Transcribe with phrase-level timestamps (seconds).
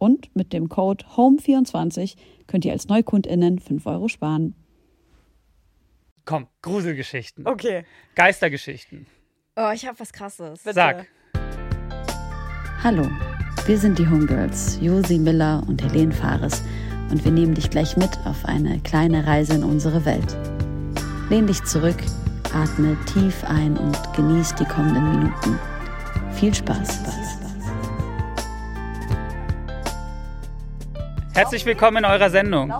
[0.00, 4.54] Und mit dem Code HOME24 könnt ihr als NeukundInnen 5 Euro sparen.
[6.24, 7.46] Komm, Gruselgeschichten.
[7.46, 7.84] Okay.
[8.14, 9.06] Geistergeschichten.
[9.56, 10.62] Oh, ich hab was krasses.
[10.62, 10.74] Bitte.
[10.74, 11.06] Sag.
[12.82, 13.06] Hallo,
[13.66, 16.62] wir sind die Homegirls, Josi Miller und Helene Fares
[17.10, 20.34] und wir nehmen dich gleich mit auf eine kleine Reise in unsere Welt.
[21.28, 21.98] Lehn dich zurück,
[22.54, 25.58] atme tief ein und genieß die kommenden Minuten.
[26.32, 27.39] Viel Spaß.
[31.34, 32.72] Herzlich willkommen in eurer Sendung.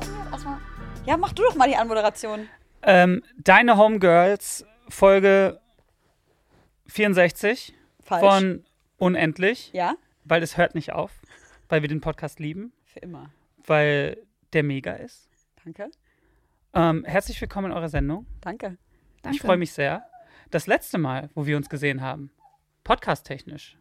[1.07, 2.49] Ja, mach du doch mal die Anmoderation.
[2.83, 5.61] Ähm, Deine Homegirls, Folge
[6.87, 8.21] 64 Falsch.
[8.21, 8.65] von
[8.99, 9.95] Unendlich, Ja?
[10.25, 11.11] weil es hört nicht auf,
[11.69, 13.31] weil wir den Podcast lieben, Für immer.
[13.67, 14.19] weil
[14.53, 15.29] der mega ist.
[15.65, 15.91] Danke.
[16.75, 18.27] Ähm, herzlich willkommen in eurer Sendung.
[18.41, 18.77] Danke.
[19.31, 20.05] Ich freue mich sehr.
[20.51, 22.31] Das letzte Mal, wo wir uns gesehen haben,
[22.85, 23.77] podcast-technisch,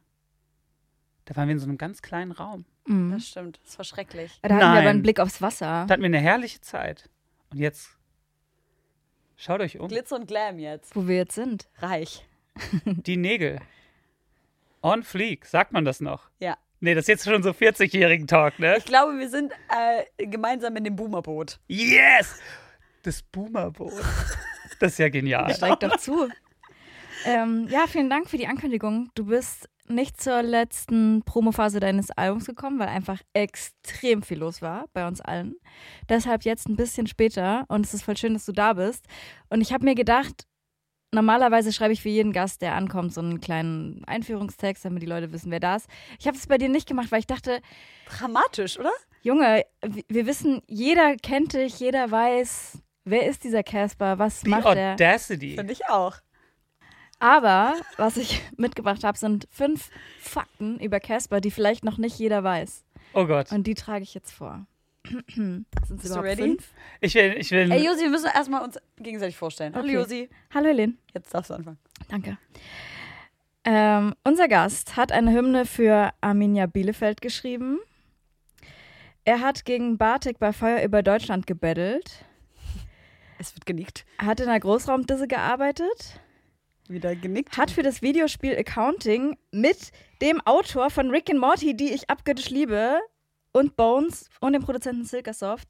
[1.26, 2.66] da waren wir in so einem ganz kleinen Raum.
[2.90, 3.12] Mhm.
[3.12, 3.60] Das stimmt.
[3.64, 4.40] Das war schrecklich.
[4.42, 4.88] Da hatten wir aber Nein.
[4.88, 5.86] einen Blick aufs Wasser.
[5.88, 7.08] Da hatten wir eine herrliche Zeit.
[7.52, 7.90] Und jetzt
[9.38, 9.88] schaut euch um.
[9.88, 10.96] Glitzer und Glam jetzt.
[10.96, 11.68] Wo wir jetzt sind.
[11.78, 12.26] Reich.
[12.86, 13.60] Die Nägel.
[14.82, 16.30] On fleek, sagt man das noch?
[16.40, 16.58] Ja.
[16.80, 18.78] Nee, das ist jetzt schon so 40-jährigen Talk, ne?
[18.78, 21.60] Ich glaube, wir sind äh, gemeinsam in dem Boomerboot.
[21.68, 22.40] Yes!
[23.04, 23.94] Das Boomerboot.
[24.80, 25.54] Das ist ja genial.
[25.54, 26.30] Steigt doch zu.
[27.26, 29.12] ähm, ja, vielen Dank für die Ankündigung.
[29.14, 34.86] Du bist nicht zur letzten Promophase deines Albums gekommen, weil einfach extrem viel los war
[34.94, 35.56] bei uns allen.
[36.08, 39.06] Deshalb jetzt ein bisschen später und es ist voll schön, dass du da bist.
[39.50, 40.46] Und ich habe mir gedacht,
[41.12, 45.32] normalerweise schreibe ich für jeden Gast, der ankommt, so einen kleinen Einführungstext, damit die Leute
[45.32, 45.88] wissen, wer da ist.
[46.20, 47.62] Ich habe es bei dir nicht gemacht, weil ich dachte,
[48.08, 48.92] Dramatisch, oder?
[49.22, 49.66] Junge,
[50.08, 54.94] wir wissen, jeder kennt dich, jeder weiß, wer ist dieser Casper, was Die macht er.
[54.94, 55.56] Audacity.
[55.56, 56.16] Finde ich auch.
[57.20, 62.44] Aber was ich mitgebracht habe, sind fünf Fakten über Casper, die vielleicht noch nicht jeder
[62.44, 62.84] weiß.
[63.14, 63.52] Oh Gott.
[63.52, 64.66] Und die trage ich jetzt vor.
[65.36, 66.42] sind es du überhaupt ready?
[66.44, 66.72] fünf?
[67.02, 67.72] Ich will, ich will.
[67.72, 69.74] Ey, Josi, wir müssen erstmal uns gegenseitig vorstellen.
[69.74, 69.94] Hallo, Okay.
[69.94, 70.30] Josi.
[70.54, 70.94] Hallo Helene.
[71.14, 71.80] Jetzt darfst du anfangen.
[72.10, 72.38] Danke.
[73.66, 77.80] Ähm, unser Gast hat eine Hymne für Arminia Bielefeld geschrieben.
[79.26, 82.26] Er hat gegen Bartik bei Feuer über Deutschland gebettelt.
[83.38, 84.06] Es wird genickt.
[84.18, 86.20] Hat in einer Großraumdisse gearbeitet.
[86.90, 87.56] Wieder genickt.
[87.58, 89.92] hat für das Videospiel Accounting mit
[90.22, 93.00] dem Autor von Rick and Morty, die ich abgöttisch liebe,
[93.52, 95.68] und Bones und dem Produzenten Silkasoft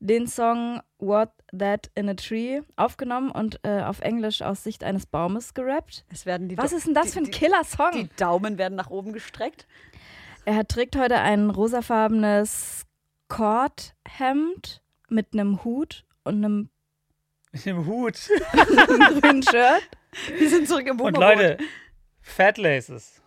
[0.00, 5.06] den Song What That in a Tree aufgenommen und äh, auf Englisch aus Sicht eines
[5.06, 6.04] Baumes gerappt.
[6.56, 7.92] Was ist denn das die, für ein Killer-Song?
[7.92, 9.66] Die Daumen werden nach oben gestreckt.
[10.44, 12.86] Er hat, trägt heute ein rosafarbenes
[13.28, 16.70] Kordhemd mit einem Hut und einem
[17.52, 18.30] Mit dem Hut.
[18.52, 19.82] grünen Shirt.
[20.36, 21.20] Wir sind zurück im Und Boomerboot.
[21.38, 21.58] Leute,
[22.20, 23.20] Fat Laces.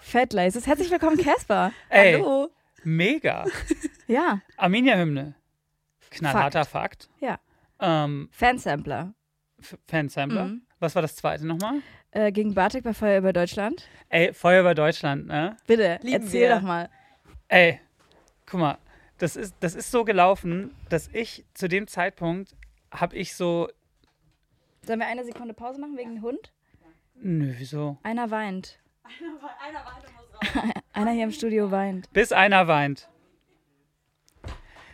[0.00, 0.66] Fat Laces.
[0.66, 1.72] Herzlich willkommen, Casper.
[1.88, 2.50] Ey, Hallo.
[2.84, 3.44] mega.
[4.08, 5.34] Ja, Arminia-Hymne.
[6.10, 7.08] Knallharter Fakt.
[7.20, 7.38] ja.
[7.80, 9.14] Ähm, Fansampler.
[9.58, 10.44] F- Fansampler.
[10.46, 10.62] Mhm.
[10.80, 11.80] Was war das zweite nochmal?
[12.10, 13.88] Äh, gegen Bartik bei Feuer über Deutschland.
[14.10, 15.56] Ey, Feuer über Deutschland, ne?
[15.66, 16.56] Bitte, Lieben erzähl wir.
[16.56, 16.90] doch mal.
[17.48, 17.80] Ey,
[18.44, 18.78] guck mal,
[19.18, 22.54] das ist, das ist so gelaufen, dass ich zu dem Zeitpunkt
[22.90, 23.68] habe ich so.
[24.84, 26.52] Sollen wir eine Sekunde Pause machen wegen dem Hund?
[27.14, 27.98] Nö, wieso?
[28.02, 28.80] Einer weint.
[30.92, 32.12] Einer hier im Studio weint.
[32.12, 33.08] Bis einer weint.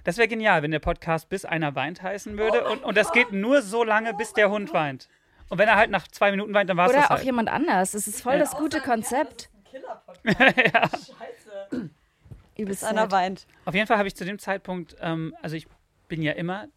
[0.05, 2.69] Das wäre genial, wenn der Podcast Bis einer weint heißen würde.
[2.69, 5.09] und, und das geht nur so lange, bis der Hund weint.
[5.49, 7.25] Und wenn er halt nach zwei Minuten weint, dann war es Oder das auch halt.
[7.25, 7.93] jemand anders.
[7.93, 9.51] Das ist voll das gute Konzept.
[12.57, 13.47] Übelst Bis einer weint.
[13.65, 15.67] Auf jeden Fall habe ich zu dem Zeitpunkt, ähm, also ich
[16.09, 16.69] bin ja immer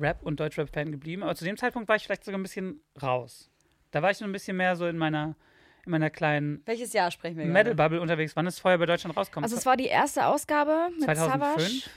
[0.00, 3.50] Rap- und Deutschrap-Fan geblieben, aber zu dem Zeitpunkt war ich vielleicht sogar ein bisschen raus.
[3.90, 5.34] Da war ich noch ein bisschen mehr so in meiner, in
[5.86, 7.74] in meiner kleinen Welches Jahr sprechen wir Metal?
[7.74, 9.44] Bubble unterwegs, wann es vorher bei Deutschland rauskommt.
[9.44, 11.42] Also es war die erste Ausgabe mit 2005?
[11.42, 11.90] Savage.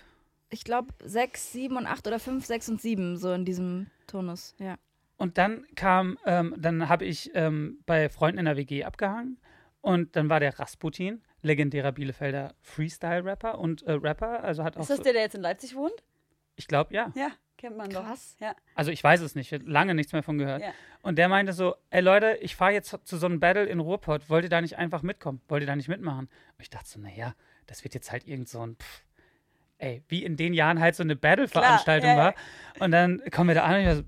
[0.50, 4.55] Ich glaube 6, 7 und 8 oder 5, 6 und 7, so in diesem Tonus,
[4.59, 4.77] ja.
[5.17, 9.39] Und dann kam, ähm, dann habe ich ähm, bei Freunden in der WG abgehangen
[9.81, 14.89] und dann war der Rasputin, legendärer Bielefelder Freestyle-Rapper und äh, Rapper, also hat auch, Ist
[14.89, 16.03] das der, der jetzt in Leipzig wohnt?
[16.55, 17.11] Ich glaube ja.
[17.15, 18.03] Ja, kennt man doch.
[18.03, 18.35] Krass.
[18.39, 18.55] Ja.
[18.75, 20.61] Also ich weiß es nicht, lange nichts mehr von gehört.
[20.61, 20.73] Ja.
[21.01, 24.29] Und der meinte so, ey Leute, ich fahre jetzt zu so einem Battle in Ruhrpott,
[24.29, 25.41] wollt ihr da nicht einfach mitkommen?
[25.47, 26.27] Wollt ihr da nicht mitmachen?
[26.27, 27.35] Und ich dachte so, naja,
[27.67, 29.03] das wird jetzt halt irgend so ein, pff,
[29.77, 32.35] ey, wie in den Jahren halt so eine Battle-Veranstaltung ja, war.
[32.79, 34.03] Und dann kommen wir da an und ich war so,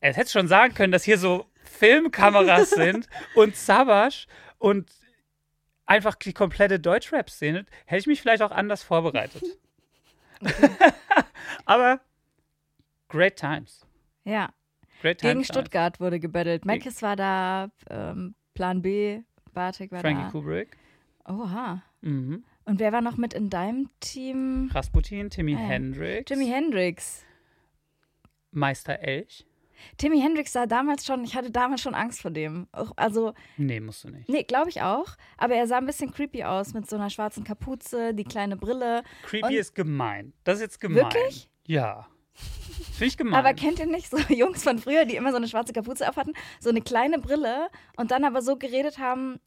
[0.00, 4.26] ey, es hätte schon sagen können, dass hier so Filmkameras sind und Savage
[4.58, 4.90] und
[5.86, 9.42] einfach die komplette Deutschrap-Szene, hätte ich mich vielleicht auch anders vorbereitet.
[11.64, 12.00] Aber
[13.08, 13.86] great times.
[14.24, 14.50] Ja.
[15.00, 15.32] Great times.
[15.32, 15.44] Gegen.
[15.44, 16.64] Stuttgart wurde gebettelt.
[16.64, 19.22] Mackes war da, ähm, Plan B,
[19.52, 20.30] Bartek war Frankie da.
[20.30, 20.76] Kubrick.
[21.24, 21.82] Oha.
[22.00, 22.44] Mhm.
[22.64, 24.70] Und wer war noch mit in deinem Team?
[24.72, 25.58] Rasputin, Timmy ja.
[25.58, 26.30] Hendrix.
[26.30, 27.24] Jimi Hendrix.
[28.52, 29.44] Meister Elch.
[29.98, 32.66] Timmy Hendrix sah damals schon, ich hatte damals schon Angst vor dem.
[32.96, 34.28] Also, Nee, musst du nicht.
[34.28, 35.08] nee, glaube ich auch.
[35.38, 39.02] Aber er sah ein bisschen creepy aus mit so einer schwarzen Kapuze, die kleine Brille.
[39.24, 40.32] Creepy Und- ist gemein.
[40.44, 41.04] Das ist jetzt gemein.
[41.04, 41.48] Wirklich?
[41.66, 42.06] Ja.
[42.34, 43.34] Finde ich gemein.
[43.38, 46.16] Aber kennt ihr nicht so Jungs von früher, die immer so eine schwarze Kapuze auf
[46.16, 49.38] hatten, so eine kleine Brille und dann aber so geredet haben,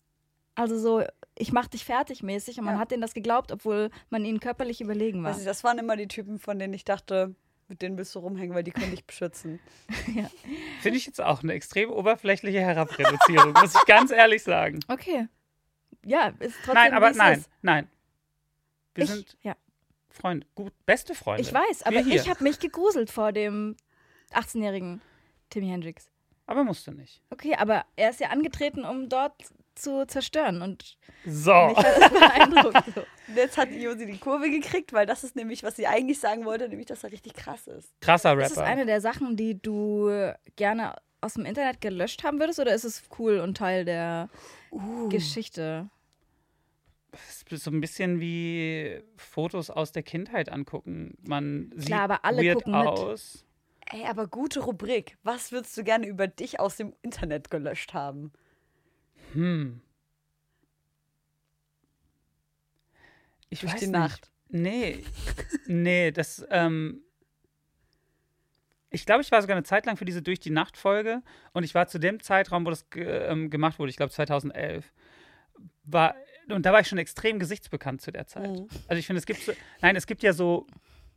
[0.53, 1.03] also so,
[1.37, 2.79] ich mach dich fertig mäßig und man Ja.
[2.79, 5.37] hat denen das geglaubt, obwohl man ihnen körperlich überlegen war.
[5.37, 7.35] Ich, das waren immer die Typen, von denen ich dachte,
[7.67, 9.59] mit denen willst du rumhängen, weil die können dich beschützen.
[10.81, 14.79] Finde ich jetzt auch eine extrem oberflächliche Herabreduzierung, muss ich ganz ehrlich sagen.
[14.87, 15.27] Okay.
[16.03, 17.49] Ja, ist trotzdem nein, aber wie es nein, Ist.
[17.61, 17.87] nein.
[18.93, 19.55] Wir Ich, sind ja,
[20.09, 21.41] Freunde, gut, beste Freunde.
[21.41, 22.15] ich weiß, aber hier.
[22.15, 23.75] ich habe mich gegruselt vor dem
[24.31, 25.01] 18-jährigen
[25.49, 26.09] Timmy Hendrix.
[26.45, 27.23] Aber musst du nicht.
[27.31, 29.33] Okay, aber er ist ja angetreten, um dort
[29.75, 31.67] zu zerstören und So.
[31.67, 32.95] mich hat das beeindruckt.
[32.95, 33.01] So.
[33.27, 36.45] Und jetzt hat Josi die Kurve gekriegt, weil das ist nämlich, was sie eigentlich sagen
[36.45, 37.99] wollte, nämlich, dass er richtig krass ist.
[37.99, 38.45] Krasser Rapper.
[38.45, 42.75] Ist es eine der Sachen, die du gerne aus dem Internet gelöscht haben würdest oder
[42.75, 44.29] ist es cool und Teil der
[44.71, 45.09] Uh.
[45.09, 45.89] Geschichte?
[47.13, 51.17] Es ist so ein bisschen wie Fotos aus der Kindheit angucken.
[51.23, 52.87] Man sieht Klar, aber alle weird gucken mit.
[52.87, 53.45] aus.
[53.91, 55.17] Ey, aber gute Rubrik.
[55.23, 58.31] Was würdest du gerne über dich aus dem Internet gelöscht haben?
[59.35, 59.81] Hm.
[63.49, 63.95] Ich Durch weiß die nicht.
[63.95, 64.31] Nacht.
[64.49, 65.03] Nee,
[65.67, 67.01] nee, das, ähm,
[68.89, 71.21] ich glaube, ich war sogar eine Zeit lang für diese Durch die Nacht Folge
[71.51, 74.91] und ich war zu dem Zeitraum, wo das ähm, gemacht wurde, ich glaube 2011,
[75.83, 76.15] war,
[76.49, 78.49] und da war ich schon extrem gesichtsbekannt zu der Zeit.
[78.49, 78.67] Mhm.
[78.87, 79.51] Also ich finde, es gibt so,
[79.81, 80.67] nein, es gibt ja so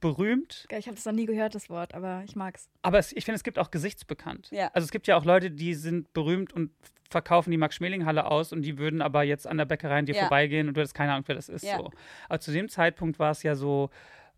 [0.00, 2.68] berühmt, Ich habe das noch nie gehört, das Wort, aber ich mag's.
[2.82, 4.48] aber es, ich finde, es gibt auch gesichtsbekannt.
[4.50, 4.70] Ja.
[4.72, 6.70] Also es gibt ja auch Leute, die sind berühmt und
[7.10, 10.20] verkaufen die Max-Schmeling-Halle aus und die würden aber jetzt an der Bäckerei an dir Ja.
[10.22, 11.64] vorbeigehen und du hättest keine Ahnung, wer das ist.
[11.64, 11.78] Ja.
[11.78, 11.90] So.
[12.28, 13.90] Aber zu dem Zeitpunkt war es ja so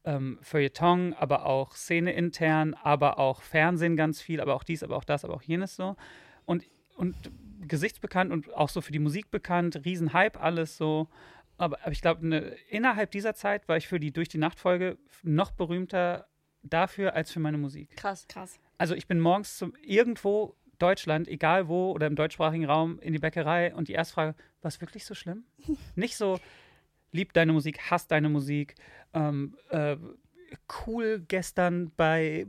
[0.05, 4.97] ähm, Feuilleton, aber auch Szene intern, aber auch Fernsehen ganz viel, aber auch dies, aber
[4.97, 5.97] auch das, aber auch jenes so.
[6.47, 6.65] Und,
[6.97, 7.15] und
[7.67, 11.09] gesichtsbekannt und auch so für die Musik bekannt, Riesenhype, alles so.
[11.61, 14.97] Aber, aber ich glaube, ne, innerhalb dieser Zeit war ich für die Durch die Nacht-Folge
[15.23, 16.27] noch berühmter
[16.63, 17.95] dafür als für meine Musik.
[17.97, 18.27] Krass.
[18.29, 18.59] Krass.
[18.79, 23.19] Also ich bin morgens zum, irgendwo Deutschland, egal wo oder im deutschsprachigen Raum, in die
[23.19, 25.45] Bäckerei und die erste Frage, war es wirklich so schlimm?
[25.97, 26.41] Nicht so,
[27.13, 28.77] lieb deine Musik, hasst deine Musik,
[29.13, 29.97] ähm, äh,
[30.87, 32.47] cool gestern bei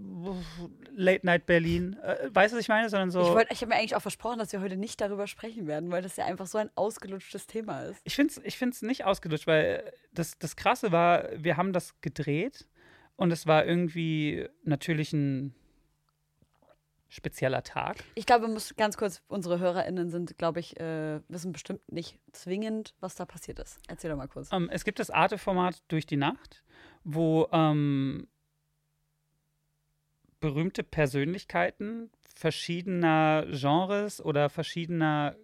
[0.96, 2.90] Late Night Berlin, äh, weißt du, was ich meine?
[2.90, 5.28] Sondern so, Ich, wollt- ich habe mir eigentlich auch versprochen, dass wir heute nicht darüber
[5.28, 8.02] sprechen werden, weil das ja einfach so ein ausgelutschtes Thema ist.
[8.04, 12.00] ich finde es ich find's nicht ausgelutscht, weil das, das Krasse war, wir haben das
[12.02, 12.68] gedreht
[13.16, 15.54] und es war irgendwie natürlich ein
[17.12, 17.98] spezieller Tag.
[18.16, 22.18] Ich glaube, man muss ganz kurz, unsere HörerInnen sind, glaube ich, äh, wissen bestimmt nicht
[22.32, 23.80] zwingend, was da passiert ist.
[23.90, 24.50] Erzähl doch mal kurz.
[24.54, 26.64] Ähm, es gibt das Arte-Format Durch die Nacht,
[27.04, 28.28] wo ähm,
[30.40, 35.36] berühmte Persönlichkeiten verschiedener Genres oder verschiedener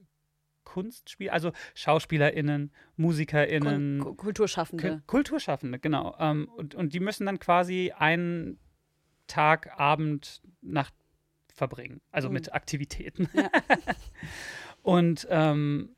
[0.64, 4.88] Kunstspiel, also SchauspielerInnen, MusikerInnen, Ku- Kulturschaffende.
[4.88, 6.16] Kul- Kulturschaffende, genau.
[6.18, 8.58] Ähm, und, und die müssen dann quasi einen
[9.28, 10.94] Tag, Abend, Nacht
[11.58, 12.00] verbringen.
[12.12, 12.34] Also Mhm.
[12.36, 13.28] mit Aktivitäten.
[13.34, 13.50] Ja.
[14.84, 15.96] und ähm,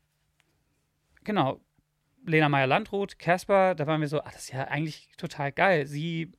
[1.24, 1.60] genau,
[2.26, 5.86] Lena Meyer-Landrut, Casper, da waren wir so, ach, das ist ja eigentlich total geil.
[5.86, 6.32] Sie,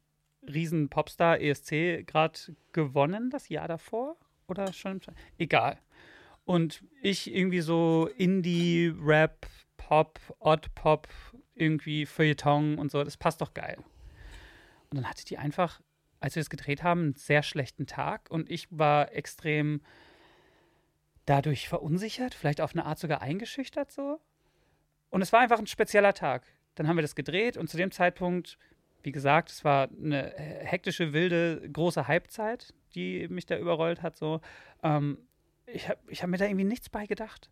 [0.48, 2.40] riesen Popstar, ESC, gerade
[2.72, 4.18] gewonnen das Jahr davor?
[4.48, 4.94] Oder schon?
[4.94, 5.02] im-
[5.38, 5.78] Egal.
[6.46, 9.46] Und ich irgendwie so Indie, Rap,
[9.78, 11.08] Pop, Odd Pop,
[11.56, 13.78] irgendwie Feuilleton und so, das passt doch geil.
[14.90, 15.80] Und dann hatte die einfach,
[16.22, 19.82] als wir das gedreht haben, einen sehr schlechten Tag und ich war extrem
[21.26, 24.22] dadurch verunsichert, vielleicht auf eine Art sogar eingeschüchtert so.
[25.10, 26.44] Und es war einfach ein spezieller Tag.
[26.76, 28.58] Dann haben wir das gedreht und zu dem Zeitpunkt,
[29.04, 34.16] wie gesagt, es war eine hektische, wilde, große Halbzeit, die mich da überrollt hat.
[34.16, 34.42] So,
[34.84, 35.18] ähm,
[35.66, 37.50] ich habe ich hab mir da irgendwie nichts bei gedacht.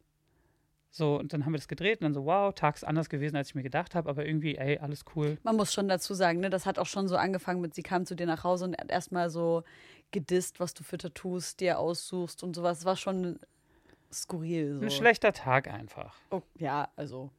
[0.91, 3.35] So, und dann haben wir das gedreht und dann so, wow, Tag ist anders gewesen,
[3.35, 5.37] als ich mir gedacht habe, aber irgendwie, ey, alles cool.
[5.43, 8.05] Man muss schon dazu sagen, ne, das hat auch schon so angefangen mit, sie kam
[8.05, 9.63] zu dir nach Hause und hat erstmal so
[10.11, 12.79] gedisst, was du für Tattoos dir aussuchst und sowas.
[12.79, 13.39] Es war schon
[14.11, 14.77] skurril.
[14.77, 14.81] So.
[14.81, 16.15] Ein schlechter Tag einfach.
[16.31, 17.29] Oh, ja, also.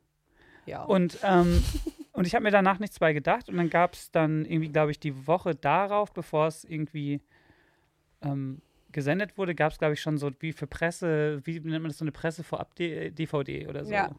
[0.66, 0.84] Ja.
[0.84, 1.62] Und, ähm,
[2.12, 3.48] und ich habe mir danach nichts bei gedacht.
[3.48, 7.20] Und dann gab es dann irgendwie, glaube ich, die Woche darauf, bevor es irgendwie
[8.22, 11.90] ähm, gesendet wurde, gab es, glaube ich, schon so wie für Presse, wie nennt man
[11.90, 13.92] das, so eine Presse vorab DVD oder so.
[13.92, 14.10] Ja.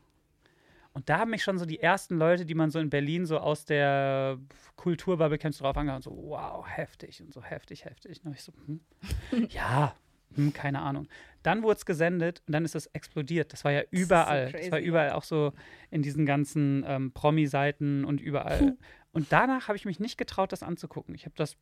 [0.94, 3.38] Und da haben mich schon so die ersten Leute, die man so in Berlin so
[3.38, 4.38] aus der
[4.76, 8.22] Kulturbubble kennst, drauf angehauen, so wow, heftig und so heftig, heftig.
[8.26, 8.82] Und ich so, hm,
[9.50, 9.96] ja,
[10.36, 11.08] hm, keine Ahnung.
[11.44, 13.54] Dann wurde es gesendet und dann ist es explodiert.
[13.54, 14.46] Das war ja überall.
[14.46, 15.54] Das, crazy, war überall auch so
[15.92, 18.78] in diesen ganzen ähm, Promi-Seiten und überall.
[19.14, 21.16] und danach habe ich mich nicht getraut, das anzugucken.
[21.16, 21.56] Ich habe das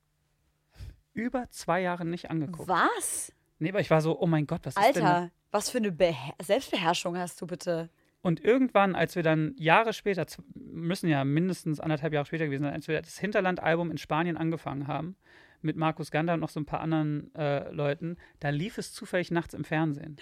[1.19, 2.67] über zwei Jahre nicht angeguckt.
[2.69, 3.33] was?
[3.59, 5.03] Nee, aber ich war so, oh mein Gott, was ist denn?
[5.05, 7.89] Alter, was für eine Beher Selbstbeherrschung hast du bitte?
[8.21, 12.73] Und irgendwann, als wir dann Jahre später, müssen ja mindestens anderthalb Jahre später gewesen sein,
[12.73, 15.15] als wir das Hinterland-Album in Spanien angefangen haben,
[15.61, 19.31] mit Markus Gander und noch so ein paar anderen äh, Leuten, da lief es zufällig
[19.31, 20.17] nachts im Fernsehen.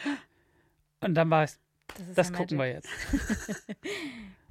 [1.01, 1.59] Und dann war es,
[1.97, 2.83] Das, das gucken wir Magic.
[2.83, 3.77] jetzt.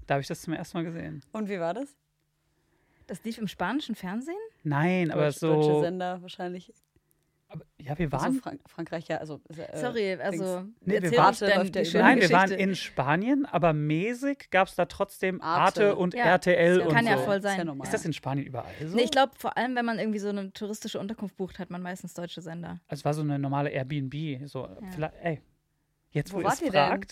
[0.07, 1.23] da habe ich das zum ersten Mal gesehen.
[1.33, 1.97] Und wie war das?
[3.07, 4.37] Das lief im spanischen Fernsehen?
[4.65, 5.81] Nein, aber Deutsch, Deutsche so.
[5.83, 6.73] Sender wahrscheinlich.
[7.49, 8.41] Aber, ja, wir Also waren.
[8.41, 9.41] Frank Frankreich, ja, also.
[9.57, 14.67] Äh, Sorry, also Nee, wir waren- ja Nein, wir waren in Spanien, aber mäßig gab
[14.67, 15.91] es da trotzdem Arte.
[15.91, 17.11] Arte, und Ja, RTL ist und Kann so.
[17.13, 17.81] ja voll Ist ja sein.
[17.81, 18.97] Ist das in Spanien überall so?
[18.97, 21.83] Nee, ich glaube, vor allem, wenn man irgendwie so eine touristische Unterkunft bucht, hat man
[21.83, 22.81] meistens deutsche Sender.
[22.89, 24.49] Also es war so eine normale Airbnb.
[24.49, 25.41] So, vielleicht, ey,
[26.11, 27.07] jetzt wo, Wo ihr es wart ihr denn?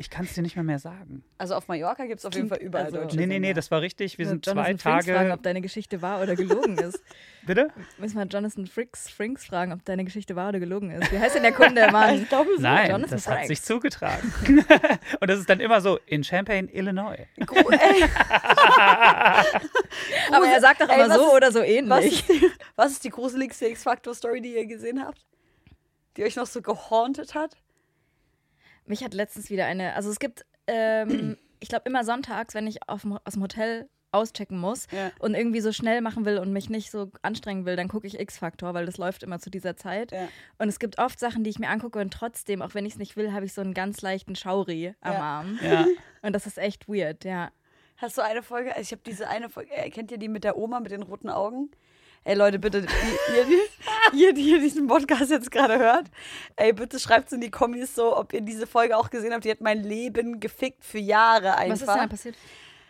[0.00, 1.22] Ich kann es dir nicht mehr mehr sagen.
[1.36, 3.70] Also auf Mallorca gibt es auf jeden Fall überall Also- deutsche Nee, nee, nee, das
[3.70, 4.16] war richtig.
[4.16, 5.32] Wir sind zwei Jonathan Frinks fragen, Tage.
[5.32, 7.02] ob deine Geschichte wahr oder gelogen ist.
[7.46, 7.68] Bitte?
[7.98, 11.12] Müssen wir Jonathan Frinks, Frinks fragen, ob deine Geschichte wahr oder gelogen ist.
[11.12, 12.14] Wie heißt denn der Kunde, Mann?
[12.22, 12.62] Ich glaube so.
[12.62, 13.48] Nein, Jonathan das hat Frakes.
[13.48, 14.32] sich zugetragen.
[15.20, 17.26] und das ist dann immer so in Champaign, Illinois.
[17.44, 18.04] Gru- ey,
[20.32, 22.20] Aber er sagt doch Ey, immer was so ist- oder so was, ähnlich.
[22.20, 25.24] ist die, was ist die gruseligste X-Factor-Story, die ihr gesehen habt?
[26.16, 27.56] Die euch noch so gehauntet hat?
[28.90, 32.88] Mich hat letztens wieder eine, also es gibt, ähm, ich glaube immer sonntags, wenn ich
[32.88, 35.12] auf, aus dem Hotel auschecken muss Ja.
[35.20, 38.18] und irgendwie so schnell machen will und mich nicht so anstrengen will, dann gucke ich
[38.18, 40.10] X-Factor, weil das läuft immer zu dieser Zeit.
[40.10, 40.26] Ja.
[40.58, 42.98] Und es gibt oft Sachen, die ich mir angucke und trotzdem, auch wenn ich es
[42.98, 45.20] nicht will, habe ich so einen ganz leichten Schauri am Ja.
[45.20, 45.58] Arm.
[45.62, 45.86] Ja.
[46.22, 47.52] Und das ist echt weird, ja.
[47.98, 48.70] Hast du eine Folge?
[48.70, 49.70] Also ich habe diese eine Folge.
[49.76, 51.70] Äh, kennt ihr die mit der Oma mit den roten Augen?
[52.24, 52.78] Ey Leute, bitte,
[53.34, 53.58] ihr, ihr,
[54.12, 56.06] ihr, die ihr diesen Podcast jetzt gerade hört,
[56.56, 59.44] ey, bitte schreibt in die Kommis so, ob ihr diese Folge auch gesehen habt.
[59.44, 61.72] Die hat mein Leben gefickt für Jahre einfach.
[61.72, 62.36] Was ist denn da passiert?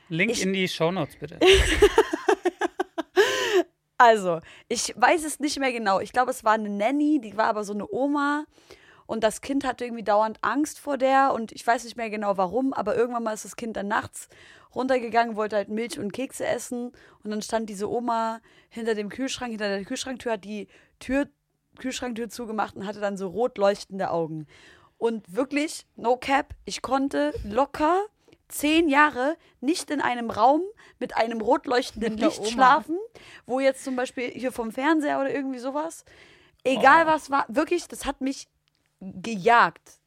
[0.08, 1.38] Link Ich- in die Shownotes, bitte.
[4.02, 6.00] Also, ich weiß es nicht mehr genau.
[6.00, 8.46] Ich glaube, es war eine Nanny, die war aber so eine Oma.
[9.10, 11.32] Und das Kind hatte irgendwie dauernd Angst vor der.
[11.34, 14.28] Und ich weiß nicht mehr genau warum, aber irgendwann mal ist das Kind dann nachts
[14.72, 16.92] runtergegangen, wollte halt Milch und Kekse essen.
[17.24, 20.68] Und dann stand diese Oma hinter dem Kühlschrank, hinter der Kühlschranktür, hat die
[21.00, 21.26] Tür,
[21.80, 24.46] Kühlschranktür zugemacht und hatte dann so rot leuchtende Augen.
[24.96, 28.06] Und wirklich, no cap, ich konnte locker
[28.46, 30.62] zehn Jahre nicht in einem Raum
[31.00, 32.48] mit einem rot leuchtenden Licht Oma.
[32.48, 32.96] schlafen,
[33.44, 36.04] wo jetzt zum Beispiel hier vom Fernseher oder irgendwie sowas,
[36.62, 38.46] egal was war, wirklich, das hat mich
[39.00, 39.98] gejagt.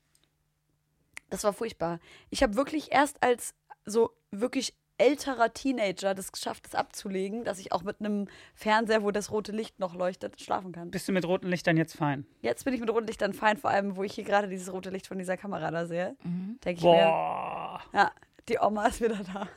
[1.29, 1.99] Das war furchtbar.
[2.29, 7.71] Ich habe wirklich erst als so wirklich älterer Teenager das geschafft, das abzulegen, dass ich
[7.71, 10.91] auch mit einem Fernseher, wo das rote Licht noch leuchtet, schlafen kann.
[10.91, 12.25] Bist du mit roten Lichtern jetzt fein?
[12.41, 14.91] Jetzt bin ich mit roten Lichtern fein, vor allem, wo ich hier gerade dieses rote
[14.91, 16.15] Licht von dieser Kamera da sehe.
[16.23, 16.59] Mhm.
[16.63, 17.81] Denke ich mir, Boah.
[17.91, 18.11] ja,
[18.47, 19.49] die Oma ist wieder da.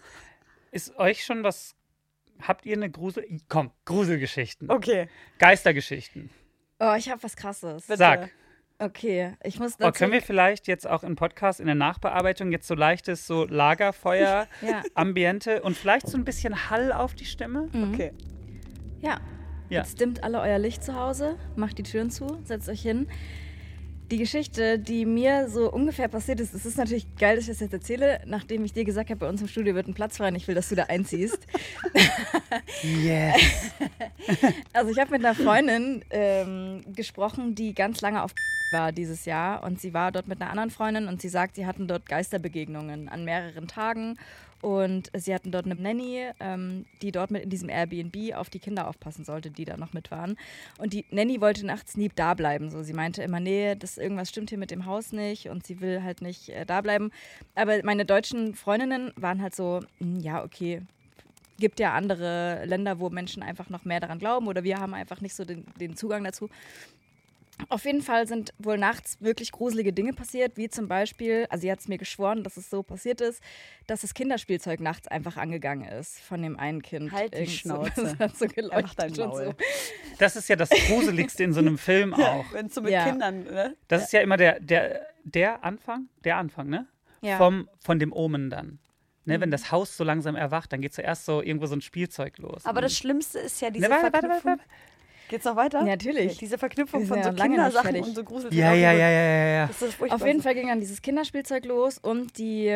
[0.70, 1.74] Ist euch schon was.
[2.40, 3.26] Habt ihr eine Grusel.
[3.48, 4.70] Komm, Gruselgeschichten.
[4.70, 6.30] Okay, Geistergeschichten.
[6.80, 7.86] Oh, ich habe was krasses.
[7.86, 7.98] bitte.
[7.98, 8.30] Sag.
[8.78, 9.98] Okay, ich muss Oh, dazu.
[9.98, 14.46] können wir vielleicht jetzt auch im Podcast, in der Nachbearbeitung, jetzt so leichtes so Lagerfeuer,
[14.62, 14.82] Ja.
[14.94, 17.68] Ambiente und vielleicht so ein bisschen Hall auf die Stimme?
[17.72, 17.92] Mhm.
[17.94, 18.12] Okay.
[19.00, 19.18] Ja.
[19.68, 19.80] Ja.
[19.80, 23.08] Jetzt dimmt alle euer Licht zu Hause, macht die Türen zu, setzt euch hin.
[24.10, 27.60] Die Geschichte, die mir so ungefähr passiert ist, es ist natürlich geil, dass ich das
[27.60, 30.28] jetzt erzähle, nachdem ich dir gesagt habe, bei uns im Studio wird ein Platz frei
[30.28, 31.38] und ich will, dass du da einziehst.
[32.82, 33.40] Yes.
[34.72, 38.32] Also ich habe mit einer Freundin ähm, gesprochen, die ganz lange auf
[38.72, 41.66] war dieses Jahr und sie war dort mit einer anderen Freundin und sie sagt, sie
[41.66, 44.18] hatten dort Geisterbegegnungen an mehreren Tagen
[44.62, 48.58] Und sie hatten dort eine Nanny, ähm, die dort mit in diesem Airbnb auf die
[48.58, 50.36] Kinder aufpassen sollte, die da noch mit waren.
[50.78, 52.70] Und die Nanny wollte nachts nie da bleiben.
[52.70, 55.80] So, sie meinte immer, nee, das irgendwas stimmt hier mit dem Haus nicht und sie
[55.80, 57.10] will halt nicht äh, da bleiben.
[57.54, 60.82] Aber meine deutschen Freundinnen waren halt so, "Hm, ja, okay,
[61.58, 65.20] gibt ja andere Länder, wo Menschen einfach noch mehr daran glauben oder wir haben einfach
[65.20, 66.48] nicht so den, den Zugang dazu.
[67.68, 71.72] Auf jeden Fall sind wohl nachts wirklich gruselige Dinge passiert, wie zum Beispiel, also sie
[71.72, 73.42] hat es mir geschworen, dass es so passiert ist,
[73.86, 77.12] dass das Kinderspielzeug nachts einfach angegangen ist von dem einen Kind.
[77.12, 77.90] Halt die Irgend Schnauze.
[77.94, 78.36] So, das hat
[79.16, 79.54] so so.
[80.18, 82.44] Das ist ja das Gruseligste in so einem Film auch.
[82.52, 83.04] Wenn es so mit Ja.
[83.04, 83.74] Kindern, ne?
[83.88, 86.86] Das ist ja immer der, der, der Anfang, der Anfang, ne?
[87.22, 87.38] Ja.
[87.38, 88.78] Vom, von dem Omen dann.
[89.24, 92.38] Ne, Wenn das Haus so langsam erwacht, dann geht zuerst so irgendwo so ein Spielzeug
[92.38, 92.64] los.
[92.64, 94.50] Aber das Schlimmste ist ja diese Ne, warte, warte, Verknüpfung.
[94.52, 94.62] warte,
[95.28, 95.80] Geht's noch weiter?
[95.80, 96.38] Ja, natürlich.
[96.38, 98.54] Diese Verknüpfung von so Kindersachen und so Grusel.
[98.54, 99.70] Ja, ja, ja, ja, ja, ja.
[100.10, 102.72] Auf jeden Fall ging dann dieses Kinderspielzeug los und die,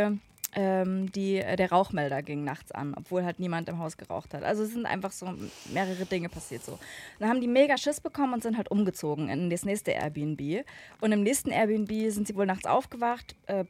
[0.54, 4.42] ähm, die, äh, der Rauchmelder ging nachts an, obwohl halt niemand im Haus geraucht hat.
[4.42, 5.32] Also es sind einfach so
[5.72, 6.78] mehrere Dinge passiert so.
[7.18, 10.64] Dann haben die mega Schiss bekommen und sind halt umgezogen in das nächste Airbnb.
[11.00, 13.64] Und im nächsten Airbnb sind sie wohl nachts aufgewacht, äh,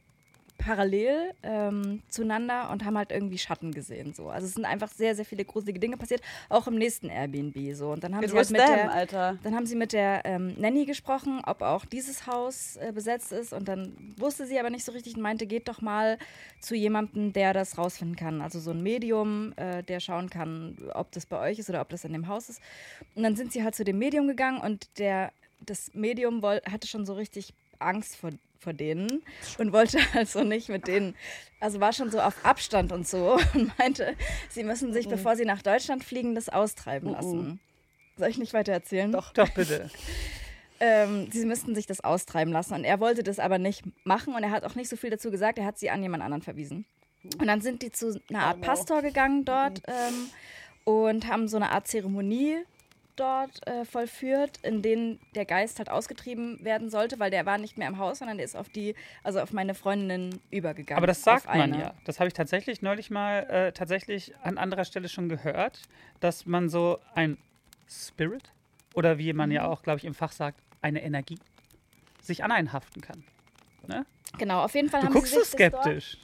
[0.61, 4.13] parallel ähm, zueinander und haben halt irgendwie Schatten gesehen.
[4.13, 4.29] So.
[4.29, 7.75] Also es sind einfach sehr, sehr viele gruselige Dinge passiert, auch im nächsten Airbnb.
[7.75, 7.91] So.
[7.91, 9.37] Und dann haben It sie halt mit them, der, Alter.
[9.43, 13.53] dann haben sie mit der ähm, Nanny gesprochen, ob auch dieses Haus äh, besetzt ist.
[13.53, 16.17] Und dann wusste sie aber nicht so richtig und meinte, geht doch mal
[16.59, 18.41] zu jemandem, der das rausfinden kann.
[18.41, 21.89] Also so ein Medium, äh, der schauen kann, ob das bei euch ist oder ob
[21.89, 22.61] das in dem Haus ist.
[23.15, 25.31] Und dann sind sie halt zu dem Medium gegangen und der,
[25.65, 28.29] das Medium woll, hatte schon so richtig Angst vor,
[28.61, 29.23] vor denen
[29.57, 31.15] und wollte also nicht mit denen,
[31.59, 34.15] also war schon so auf Abstand und so und meinte,
[34.49, 37.59] sie müssen sich, bevor sie nach Deutschland fliegen, das austreiben lassen.
[38.17, 39.11] Soll ich nicht weiter erzählen?
[39.11, 39.33] Doch.
[39.33, 39.89] Doch, bitte.
[40.79, 42.73] ähm, sie müssten sich das austreiben lassen.
[42.73, 45.31] Und er wollte das aber nicht machen und er hat auch nicht so viel dazu
[45.31, 45.57] gesagt.
[45.57, 46.85] Er hat sie an jemand anderen verwiesen.
[47.39, 48.61] Und dann sind die zu einer Art.
[48.61, 50.29] Pastor gegangen dort ähm,
[50.83, 52.57] und haben so eine Art Zeremonie
[53.15, 57.77] dort äh, vollführt, in denen der Geist halt ausgetrieben werden sollte, weil der war nicht
[57.77, 60.97] mehr im Haus, sondern der ist auf die, also auf meine Freundinnen übergegangen.
[60.97, 61.93] Aber das sagt man ja.
[62.05, 65.81] Das habe ich tatsächlich neulich mal äh, tatsächlich an anderer Stelle schon gehört,
[66.19, 67.37] dass man so ein
[67.89, 68.51] Spirit
[68.93, 69.55] oder wie man Mhm.
[69.55, 71.37] ja auch, glaube ich, im Fach sagt, eine Energie
[72.21, 73.23] sich an einen haften kann.
[74.37, 76.17] Genau, auf jeden Fall Du haben guckst sie so sich dort, skeptisch.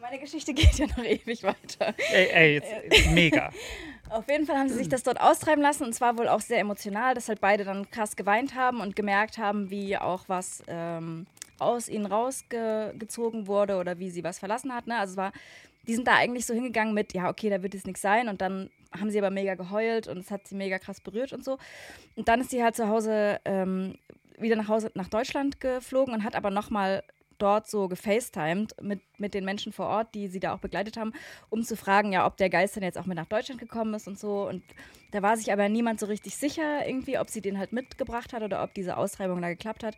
[0.00, 1.94] Meine Geschichte geht ja noch ewig weiter.
[2.12, 3.50] Ey, ey, jetzt, mega.
[4.08, 6.60] Auf jeden Fall haben sie sich das dort austreiben lassen und zwar wohl auch sehr
[6.60, 11.26] emotional, dass halt beide dann krass geweint haben und gemerkt haben, wie auch was ähm,
[11.58, 14.86] aus ihnen rausgezogen wurde oder wie sie was verlassen hat.
[14.86, 14.96] Ne?
[14.96, 15.32] Also es war,
[15.86, 18.40] die sind da eigentlich so hingegangen mit, ja, okay, da wird jetzt nichts sein und
[18.40, 21.58] dann haben sie aber mega geheult und es hat sie mega krass berührt und so.
[22.14, 23.98] Und dann ist sie halt zu Hause ähm,
[24.38, 27.02] wieder nach Hause nach Deutschland geflogen und hat aber nochmal
[27.38, 31.12] dort so gefacetimed mit, mit den Menschen vor Ort, die sie da auch begleitet haben,
[31.50, 34.08] um zu fragen, ja, ob der Geist dann jetzt auch mit nach Deutschland gekommen ist
[34.08, 34.48] und so.
[34.48, 34.62] Und
[35.12, 38.42] da war sich aber niemand so richtig sicher irgendwie, ob sie den halt mitgebracht hat
[38.42, 39.96] oder ob diese Austreibung da geklappt hat.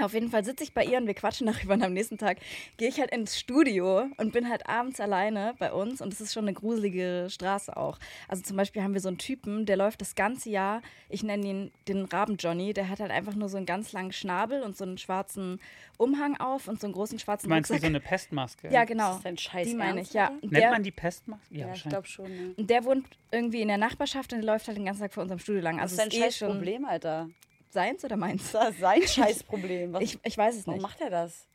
[0.00, 2.38] Auf jeden Fall sitze ich bei ihr und wir quatschen darüber und am nächsten Tag
[2.76, 6.32] gehe ich halt ins Studio und bin halt abends alleine bei uns und es ist
[6.32, 7.98] schon eine gruselige Straße auch.
[8.28, 11.44] Also zum Beispiel haben wir so einen Typen, der läuft das ganze Jahr, ich nenne
[11.44, 14.76] ihn den Raben Johnny, der hat halt einfach nur so einen ganz langen Schnabel und
[14.76, 15.60] so einen schwarzen
[15.98, 17.90] Umhang auf und so einen großen Du schwarzen meinst wie Rucksack.
[17.90, 18.68] so eine Pestmaske?
[18.70, 19.16] ja, Das genau.
[19.16, 20.28] ist dein Scheiß Die meine ich, ja.
[20.28, 21.52] Und Nennt der, man die Pestmaske?
[21.52, 22.26] Ja, Ja, ich glaube schon.
[22.26, 22.54] Ja.
[22.56, 25.24] und der wohnt irgendwie in der Nachbarschaft und der läuft halt den ganzen Tag vor
[25.24, 25.80] unserem Studio lang.
[25.80, 27.28] Also ist es ist eh scheiß schon Problem, Alter?
[27.72, 28.52] Seins oder meins?
[28.52, 29.92] Das ist sein Scheißproblem.
[29.92, 30.82] Was, Ich, ich weiß es warum nicht.
[30.82, 31.46] macht er das?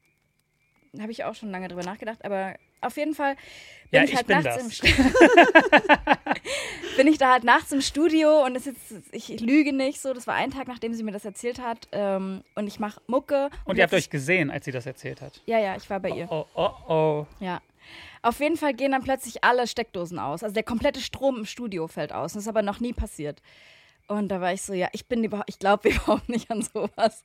[0.99, 3.35] Habe ich auch schon lange drüber nachgedacht, aber auf jeden Fall
[3.91, 4.87] bin Ja, ich ich halt bin nachts im Stu-
[6.97, 8.77] bin ich da halt nachts im Studio und es ist,
[9.11, 10.13] ich lüge nicht so.
[10.13, 13.49] Das war ein Tag, nachdem sie mir das erzählt hat und ich mache Mucke.
[13.65, 15.41] Und ihr habt euch gesehen, als sie das erzählt hat.
[15.45, 16.31] Ja, ja, ich war bei ihr.
[16.31, 17.25] Oh, oh, oh.
[17.39, 17.61] Ja.
[18.21, 20.43] Auf jeden Fall gehen dann plötzlich alle Steckdosen aus.
[20.43, 22.33] Also der komplette Strom im Studio fällt aus.
[22.33, 23.41] Das ist aber noch nie passiert.
[24.07, 27.23] Und da war ich so, ja, ich bin überhaupt, ich glaube überhaupt nicht an sowas.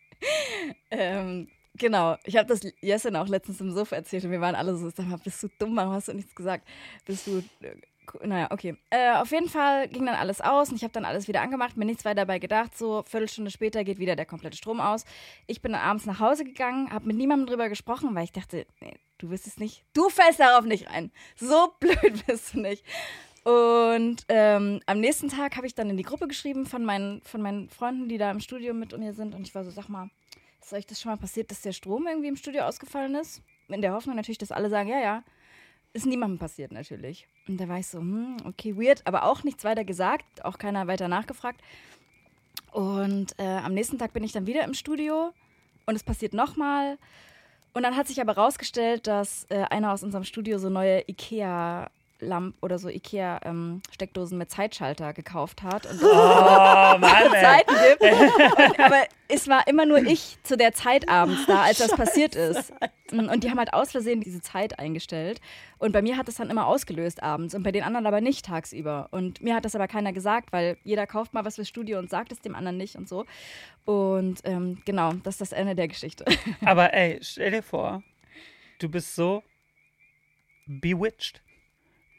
[0.90, 2.16] ähm, genau.
[2.24, 5.06] Ich habe das Jessen auch letztens im Sofa erzählt und wir waren alle so, sag
[5.06, 6.66] mal, bist du dumm, warum hast du nichts gesagt?
[7.04, 7.76] Bist du, äh,
[8.22, 8.76] naja, okay.
[8.90, 11.76] Äh, auf jeden Fall ging dann alles aus und ich habe dann alles wieder angemacht,
[11.76, 12.76] mir nichts weiter dabei gedacht.
[12.76, 15.04] So, Viertelstunde später geht wieder der komplette Strom aus.
[15.46, 18.66] Ich bin dann abends nach Hause gegangen, habe mit niemandem drüber gesprochen, weil ich dachte,
[18.80, 21.12] nee, du wirst es nicht, du fällst darauf nicht rein.
[21.36, 22.84] So blöd bist du nicht.
[23.42, 27.40] Und ähm, am nächsten Tag habe ich dann in die Gruppe geschrieben von meinen, von
[27.40, 29.34] meinen Freunden, die da im Studio mit mir sind.
[29.34, 30.10] Und ich war so, sag mal,
[30.60, 33.42] ist euch das schon mal passiert, dass der Strom irgendwie im Studio ausgefallen ist?
[33.68, 35.22] In der Hoffnung natürlich, dass alle sagen, ja, ja.
[35.92, 37.26] Ist niemandem passiert natürlich.
[37.48, 40.86] Und da war ich so, hm, okay, weird, aber auch nichts weiter gesagt, auch keiner
[40.86, 41.60] weiter nachgefragt.
[42.70, 45.32] Und äh, am nächsten Tag bin ich dann wieder im Studio
[45.86, 46.98] und es passiert nochmal.
[47.72, 51.90] Und dann hat sich aber rausgestellt, dass äh, einer aus unserem Studio so neue Ikea
[52.20, 57.00] Lamp oder so Ikea ähm, Steckdosen mit Zeitschalter gekauft hat und Oh, Mann.
[57.30, 58.02] Zeiten gibt.
[58.02, 62.34] Und, aber es war immer nur ich zu der Zeit abends da, als das passiert
[62.34, 62.72] ist.
[63.12, 65.40] Und die haben halt aus Versehen diese Zeit eingestellt.
[65.78, 68.46] Und bei mir hat es dann immer ausgelöst abends und bei den anderen aber nicht
[68.46, 69.08] tagsüber.
[69.10, 72.10] Und mir hat das aber keiner gesagt, weil jeder kauft mal was fürs Studio und
[72.10, 73.24] sagt es dem anderen nicht und so.
[73.84, 76.24] Und ähm, genau, das ist das Ende der Geschichte.
[76.64, 78.02] Aber ey, stell dir vor,
[78.78, 79.42] du bist so
[80.66, 81.42] bewitched,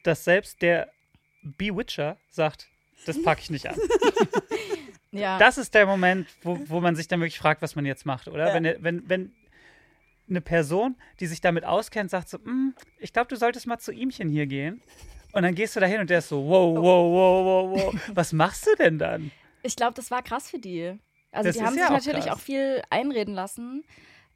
[0.04, 0.90] dass selbst der
[1.44, 2.68] Bewitcher sagt,
[3.06, 3.76] das packe ich nicht an.
[5.12, 5.38] ja.
[5.38, 8.28] Das ist der Moment, wo, wo man sich dann wirklich fragt, was man jetzt macht,
[8.28, 8.48] oder?
[8.50, 8.54] Ja.
[8.54, 9.32] Wenn, wenn, wenn
[10.30, 13.92] eine Person, die sich damit auskennt, sagt so, "Mm, ich glaube, du solltest mal zu
[13.92, 14.82] ihmchen hier gehen.
[15.34, 18.02] Und dann gehst du da hin und der ist so, wow, wow, wow, wow, wow.
[18.16, 19.32] Was machst du denn dann?
[19.64, 21.00] Ich glaube, das war krass für die.
[21.32, 22.36] Also Das die haben ja sich auch natürlich krass.
[22.36, 23.84] auch viel einreden lassen.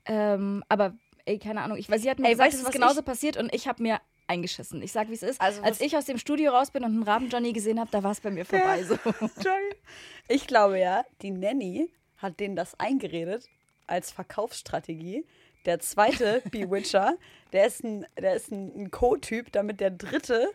[0.05, 0.93] Ähm, aber
[1.25, 1.77] ey, keine Ahnung.
[1.77, 3.35] Ich, weil sie hat mir Ey, gesagt, weißt es du, ist was genauso ich- passiert
[3.37, 4.81] und ich habe mir eingeschissen.
[4.81, 5.39] Ich sag, wie es ist.
[5.41, 7.89] Also Als was- ich aus dem Studio raus bin und einen Raben Johnny gesehen habe,
[7.91, 8.83] da war es bei mir vorbei.
[8.83, 8.97] So.
[10.27, 13.47] Ich glaube ja, die Nanny hat denen das eingeredet
[13.87, 15.25] als Verkaufsstrategie.
[15.65, 17.17] Der zweite Bewitcher,
[17.53, 20.49] der ist ein, der ist ein, ein Co-Typ, damit der dritte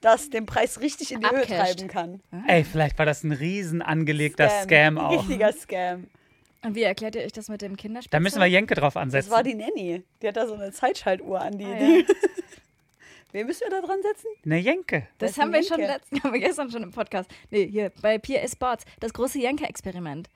[0.00, 1.76] das den Preis richtig in die Höhe Abcasht.
[1.78, 2.22] treiben kann.
[2.46, 5.10] Ey, vielleicht war das ein riesen angelegter Scam, auch.
[5.12, 6.06] Richtiger Scam.
[6.62, 8.10] Und wie erklärt ihr euch das mit dem Kinderspielzeug?
[8.12, 9.30] Da müssen wir Jenke drauf Das ansetzen.
[9.30, 10.02] war die Nanny.
[10.22, 11.64] Die hat da so eine Zeitschaltuhr an die.
[11.66, 12.06] Ah, die
[13.32, 14.26] Wen müssen wir da dran setzen?
[14.44, 15.06] Eine Jenke.
[15.18, 15.94] Das Das haben wir ist schon Jenke.
[15.94, 17.30] letzten, haben wir gestern schon im Podcast.
[17.50, 18.84] Nee, hier bei Pia Sports.
[19.00, 20.28] Das große Jenke-Experiment.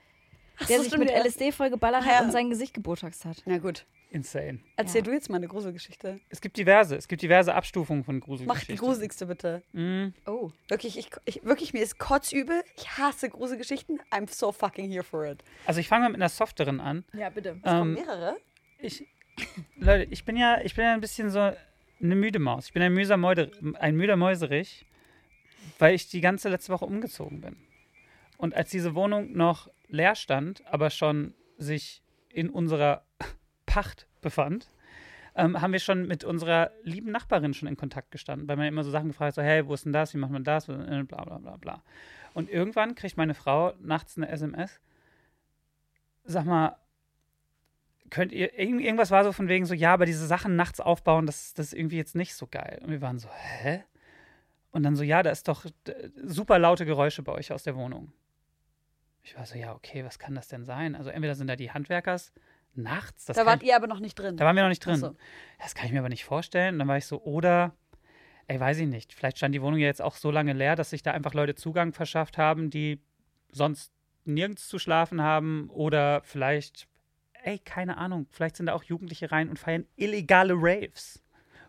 [0.69, 1.17] Der so, sich mit ja.
[1.21, 2.15] LSD voll geballert Ah, ja.
[2.19, 3.43] hat und sein Gesicht gebotoxt hat.
[3.45, 3.85] Na gut.
[4.11, 4.59] Insane.
[4.77, 5.05] Erzähl Ja.
[5.05, 6.21] du jetzt mal eine Gruselgeschichte.
[6.29, 6.95] Es gibt diverse.
[6.95, 8.75] Es gibt diverse Abstufungen von Mach Gruselgeschichten.
[8.75, 9.61] die gruseligste bitte.
[9.73, 10.13] Mm.
[10.25, 10.51] Oh.
[10.69, 12.63] Wirklich, ich, ich, wirklich, mir ist kotzübel.
[12.77, 13.99] Ich hasse Gruselgeschichten.
[14.11, 15.43] I'm so fucking here for it.
[15.65, 17.03] Also ich fange mal mit einer softeren an.
[17.11, 17.57] Ja, bitte.
[17.61, 18.37] Es kommen Ähm, mehrere.
[18.79, 19.05] ich,
[19.75, 21.51] Leute, ich bin ja, ich bin ja ein bisschen so
[22.01, 22.67] eine müde Maus.
[22.67, 24.85] Ich bin ein ein müder Mäuserich,
[25.79, 27.57] weil ich die ganze letzte Woche umgezogen bin.
[28.37, 33.05] Und als diese Wohnung noch leer stand, aber schon sich in unserer
[33.65, 34.69] Pacht befand,
[35.35, 38.83] ähm, haben wir schon mit unserer lieben Nachbarin schon in Kontakt gestanden, weil man immer
[38.83, 41.03] so Sachen gefragt hat, so, hey, wo ist denn das, wie macht man das, bla
[41.03, 41.83] bla bla bla.
[42.33, 44.79] Und irgendwann kriegt meine Frau nachts eine SMS,
[46.23, 46.77] sag mal,
[48.09, 51.25] könnt ihr, irgend- irgendwas war so von wegen so, ja, aber diese Sachen nachts aufbauen,
[51.25, 52.79] das, das ist irgendwie jetzt nicht so geil.
[52.83, 53.83] Und wir waren so, hä?
[54.71, 55.65] Und dann so, ja, da ist doch
[56.23, 58.11] super laute Geräusche bei euch aus der Wohnung.
[59.23, 60.95] Ich war so, ja, okay, was kann das denn sein?
[60.95, 62.31] Also entweder sind da die Handwerkers
[62.75, 64.35] nachts, das Da wart ich, ihr aber noch nicht drin.
[64.37, 64.97] da waren wir noch nicht drin.
[64.97, 65.15] So.
[65.59, 66.75] Das kann ich mir aber nicht vorstellen.
[66.75, 67.73] Und dann war ich so, oder,
[68.47, 70.89] ey, weiß ich nicht, vielleicht stand die Wohnung ja jetzt auch so lange leer, dass
[70.91, 73.01] sich da einfach Leute Zugang verschafft haben, die
[73.51, 73.93] sonst
[74.25, 75.69] nirgends zu schlafen haben.
[75.69, 76.87] Oder vielleicht,
[77.45, 81.23] ey, keine Ahnung, vielleicht sind da auch Jugendliche rein und feiern illegale Raves.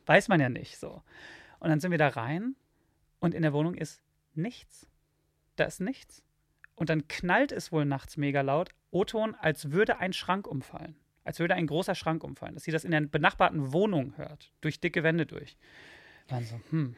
[0.07, 1.03] Weiß man ja nicht so.
[1.59, 2.57] Und dann sind wir da rein
[3.21, 4.03] und in der Wohnung ist
[4.35, 4.89] nichts.
[5.57, 6.23] Da ist nichts.
[6.75, 8.71] Und dann knallt es wohl nachts mega laut.
[8.91, 10.97] O-Ton, als würde ein Schrank umfallen.
[11.25, 12.55] Als würde ein großer Schrank umfallen.
[12.55, 14.53] Dass sie das in der benachbarten Wohnung hört.
[14.61, 15.57] Durch dicke Wände durch.
[16.29, 16.95] Dann so, hm.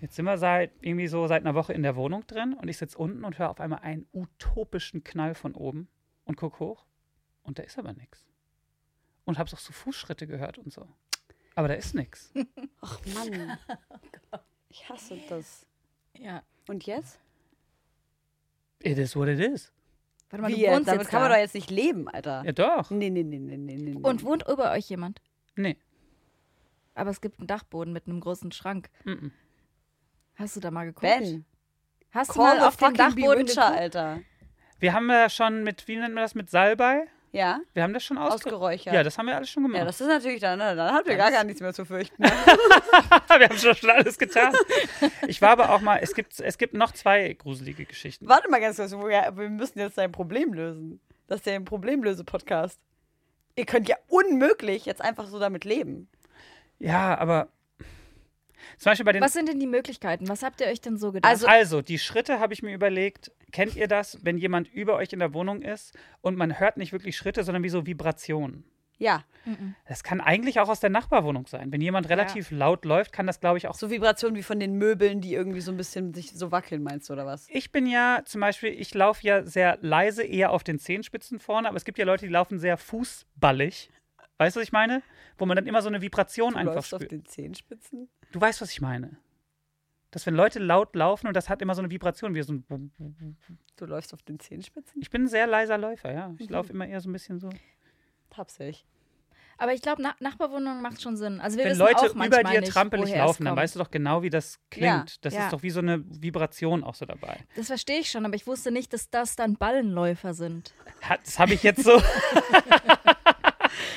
[0.00, 2.78] Jetzt sind wir seit irgendwie so seit einer Woche in der Wohnung drin und ich
[2.78, 5.88] sitze unten und höre auf einmal einen utopischen Knall von oben
[6.24, 6.86] und guck hoch.
[7.42, 8.24] Und da ist aber nichts.
[9.24, 10.86] Und hab's auch so Fußschritte gehört und so.
[11.54, 12.32] Aber da ist nichts.
[12.80, 13.58] Ach Mann.
[14.72, 15.66] Ich hasse das.
[16.16, 16.44] Ja.
[16.68, 17.18] Und jetzt?
[18.82, 19.72] It is what it is.
[20.30, 20.72] Warte mal, Wie du jetzt?
[20.76, 21.28] wohnst Damit jetzt kann da.
[21.28, 22.44] man doch jetzt nicht leben, Alter.
[22.44, 22.90] Ja, doch.
[22.92, 23.94] Nee, nee, nee, nee, nee, nee.
[24.00, 25.20] Und wohnt über euch jemand?
[25.56, 25.76] Nee.
[26.94, 28.90] Aber es gibt einen Dachboden mit einem großen Schrank.
[29.04, 29.32] Mm-mm.
[30.36, 31.02] Hast du da mal geguckt?
[31.02, 31.44] Ben,
[32.12, 33.80] Hast du call mal auf den Dachboden Bewitcher, geguckt?
[33.80, 34.20] Alter.
[34.78, 37.08] Wir haben ja schon mit, wie nennt man das, mit Salbei?
[37.32, 37.60] Ja?
[37.74, 38.92] Wir haben das schon ausge Ausgeräuchert.
[38.92, 39.78] Ja, das haben wir alles schon gemacht.
[39.78, 42.22] Ja, das ist natürlich dann, ne, dann habt ihr gar, gar nichts mehr zu fürchten.
[42.22, 44.52] wir haben schon, schon alles getan.
[45.28, 48.28] Ich war aber auch mal, es gibt, es gibt noch zwei gruselige Geschichten.
[48.28, 51.00] Warte mal ganz kurz, wir müssen jetzt dein Problem lösen.
[51.28, 52.80] Das ist ja ein Problemlöse-Podcast.
[53.54, 56.08] Ihr könnt ja unmöglich jetzt einfach so damit leben.
[56.80, 57.48] Ja, aber
[58.78, 59.22] zum Beispiel bei den.
[59.22, 60.28] Was sind denn die Möglichkeiten?
[60.28, 61.30] Was habt ihr euch denn so gedacht?
[61.30, 63.30] Also- Also, die Schritte habe ich mir überlegt.
[63.52, 66.92] Kennt ihr das, wenn jemand über euch in der Wohnung ist und man hört nicht
[66.92, 68.64] wirklich Schritte, sondern wie so Vibrationen?
[68.98, 69.24] Ja,
[69.88, 71.72] Das kann eigentlich auch aus der Nachbarwohnung sein.
[71.72, 74.74] Wenn jemand relativ laut läuft, kann das, glaube ich, auch so Vibrationen wie von den
[74.74, 77.46] Möbeln, die irgendwie so ein bisschen sich so wackeln, meinst du, oder was?
[77.48, 81.66] Ich bin ja zum Beispiel, ich laufe ja sehr leise, eher auf den Zehenspitzen vorne,
[81.68, 83.90] aber es gibt ja Leute, die laufen sehr fußballig.
[84.36, 85.02] Weißt du, was ich meine?
[85.38, 87.12] Wo man dann immer so eine Vibration Du einfach läufst auf spürt.
[87.12, 88.10] den Zehenspitzen?
[88.32, 89.16] Du weißt, was ich meine.
[90.10, 93.36] Dass wenn Leute laut laufen und das hat immer so eine Vibration, wie so ein.
[93.76, 95.00] Du läufst auf den Zehenspitzen?
[95.00, 96.34] Ich bin ein sehr leiser Läufer, ja.
[96.38, 96.52] Ich Mhm.
[96.54, 97.48] laufe immer eher so ein bisschen so.
[98.30, 98.84] Tapsig.
[99.56, 101.38] Aber ich glaube, Na Nachbarwohnung macht schon Sinn.
[101.40, 103.90] Also wir Wenn wissen Leute auch über dir nicht, trampelig laufen, dann weißt du doch
[103.90, 104.86] genau, wie das klingt.
[104.86, 105.04] Ja.
[105.20, 105.44] Das Ja.
[105.44, 107.36] ist doch wie so eine Vibration auch so dabei.
[107.56, 110.72] Das verstehe ich schon, aber ich wusste nicht, dass das dann Ballenläufer sind.
[111.24, 112.02] Das habe ich jetzt so.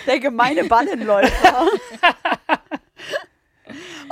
[0.06, 1.68] Der gemeine Ballenläufer.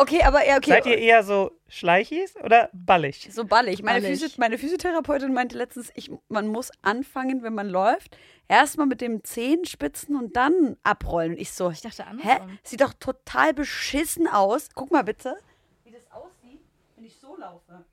[0.01, 0.71] okay, aber ja, okay.
[0.71, 3.29] Seid ihr eher so Schleichis oder ballig?
[3.31, 3.81] so ballig.
[3.83, 4.19] Meine, Ballig.
[4.19, 9.23] Physi meine Physiotherapeutin meinte letztens, ich, man muss anfangen, wenn man läuft, erstmal mit dem
[9.23, 11.33] Zehenspitzen und dann abrollen.
[11.33, 12.09] Und ich so, Ich dachte hä?
[12.09, 12.59] andersrum.
[12.63, 14.69] Sieht doch total beschissen aus.
[14.75, 15.37] Guck mal bitte,
[15.83, 16.59] wie das aussieht,
[16.95, 17.85] wenn ich so laufe.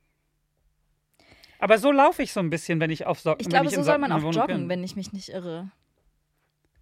[1.60, 3.82] Aber so laufe ich so ein bisschen, wenn ich auf Socken Ich glaube, ich so
[3.82, 4.68] soll man auch joggen, bin.
[4.68, 5.70] wenn ich mich nicht irre.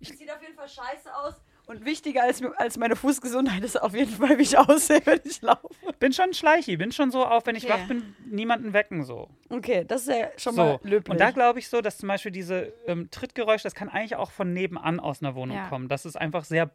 [0.01, 1.35] Sieht auf jeden Fall scheiße aus.
[1.67, 5.43] Und wichtiger als, als meine Fußgesundheit ist auf jeden Fall, wie ich aussehe, wenn ich
[5.43, 5.69] laufe.
[5.99, 7.73] Bin schon Schleichi, bin schon so auf, wenn ich Okay.
[7.73, 9.29] wach bin, niemanden wecken so.
[9.51, 11.11] Okay, das ist ja schon So, mal löblich.
[11.13, 14.31] und da glaube ich so, dass zum Beispiel diese ähm, Trittgeräusche, das kann eigentlich auch
[14.31, 15.69] von nebenan aus einer Wohnung Ja.
[15.69, 15.89] kommen.
[15.89, 16.71] Das ist einfach sehr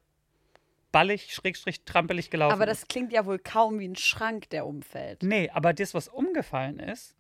[0.92, 2.52] ballig, schrägstrich, trampelig gelaufen.
[2.54, 5.24] aber das klingt ja wohl kaum wie ein Schrank, der umfällt.
[5.24, 7.16] Nee, aber das, was umgefallen ist,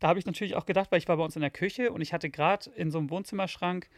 [0.00, 2.02] da habe ich natürlich auch gedacht, weil ich war bei uns in der Küche und
[2.02, 3.88] ich hatte gerade in so einem Wohnzimmerschrank,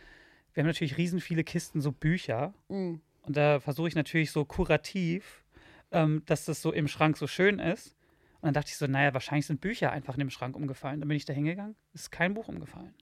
[0.55, 2.55] wir haben natürlich riesen viele Kisten, so Bücher.
[2.69, 3.01] Mhm.
[3.23, 5.45] Und da versuche ich natürlich so kurativ,
[5.91, 7.97] ähm, dass das so im Schrank so schön ist.
[8.41, 11.01] Und dann dachte ich so, naja, wahrscheinlich sind Bücher einfach in dem Schrank umgefallen.
[11.01, 12.95] Dann bin ich da hingegangen, es ist kein Buch umgefallen.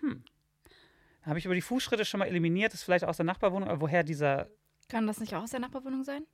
[0.00, 0.24] Hm.
[1.20, 3.68] Dann habe ich über die Fußschritte schon mal eliminiert, das ist vielleicht aus der Nachbarwohnung,
[3.68, 4.48] aber woher dieser.
[4.88, 6.24] Kann das nicht auch aus der Nachbarwohnung sein?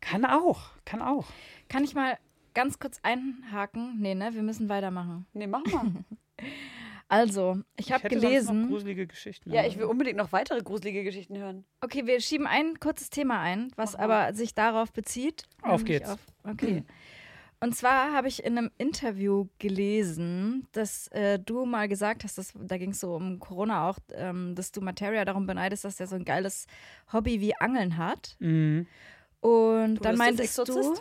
[0.00, 1.28] Kann auch, kann auch.
[1.68, 2.18] Kann ich mal
[2.54, 4.00] ganz kurz einhaken?
[4.00, 4.34] Nee, ne?
[4.34, 5.26] Wir müssen weitermachen.
[5.32, 6.04] Nee, mach mal.
[7.12, 8.68] Also, ich habe hätte sonst noch gelesen.
[8.68, 9.52] gruselige Geschichten.
[9.52, 11.66] ja, ich will unbedingt noch weitere gruselige Geschichten hören.
[11.82, 15.42] Okay, wir schieben ein kurzes Thema ein, was aber sich darauf bezieht.
[15.60, 16.08] Auf geht's.
[16.08, 16.84] Auf, okay.
[17.60, 22.54] Und zwar habe ich in einem Interview gelesen, dass äh, du mal gesagt hast, dass,
[22.58, 26.06] da ging es so um Corona auch, ähm, dass du Materia darum beneidest, dass der
[26.06, 26.66] so ein geiles
[27.12, 28.36] Hobby wie Angeln hat.
[28.40, 28.86] Mhm.
[29.40, 30.94] Und Du dann meintest du,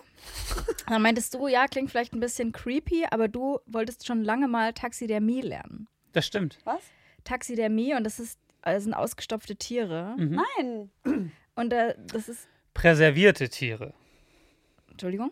[0.88, 4.74] dann meintest du, ja, klingt vielleicht ein bisschen creepy, aber du wolltest schon lange mal
[4.74, 5.88] Taxidermie lernen.
[6.14, 6.60] Das stimmt.
[6.64, 6.82] Was?
[7.24, 10.16] Taxidermie und das ist das sind ausgestopfte Tiere.
[10.18, 10.42] Mhm.
[10.58, 11.32] Nein.
[11.56, 13.94] Und äh, das ist Präservierte Tiere.
[14.90, 15.32] Entschuldigung.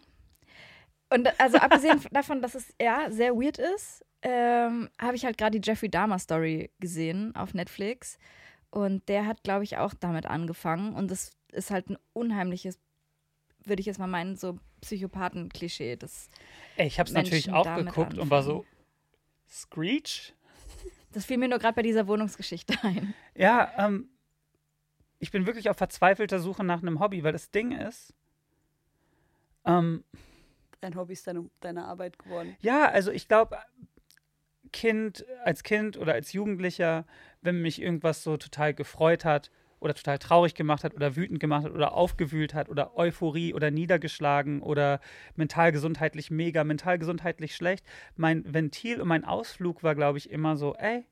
[1.10, 5.60] Und also abgesehen davon, dass es ja sehr weird ist, ähm, habe ich halt gerade
[5.60, 8.18] die Jeffrey Dahmer Story gesehen auf Netflix.
[8.72, 10.94] Und der hat, glaube ich, auch damit angefangen.
[10.94, 12.78] Und das ist halt ein unheimliches,
[13.64, 15.98] würde ich jetzt mal meinen, so Psychopathen-Klischee.
[16.78, 18.68] Ich habe es natürlich auch damit geguckt und war so, anfangen.
[19.50, 20.36] Screech?
[21.12, 23.14] Das fiel mir nur gerade bei dieser Wohnungsgeschichte ein.
[23.36, 24.10] Ja, ähm,
[25.20, 28.14] ich bin wirklich auf verzweifelter Suche nach einem Hobby, weil das Ding ist,
[29.66, 30.04] ähm,
[30.82, 32.56] Dein Hobby ist deine, deine Arbeit geworden.
[32.62, 33.58] ja, also ich glaube,
[34.72, 37.06] Kind, als Kind oder als Jugendlicher,
[37.42, 41.66] wenn mich irgendwas so total gefreut hat oder total traurig gemacht hat oder wütend gemacht
[41.66, 45.00] hat oder aufgewühlt hat oder Euphorie oder niedergeschlagen oder
[45.36, 50.58] mental gesundheitlich mega, mental gesundheitlich schlecht, mein Ventil und mein Ausflug war, glaube ich, immer
[50.58, 51.06] so, ey,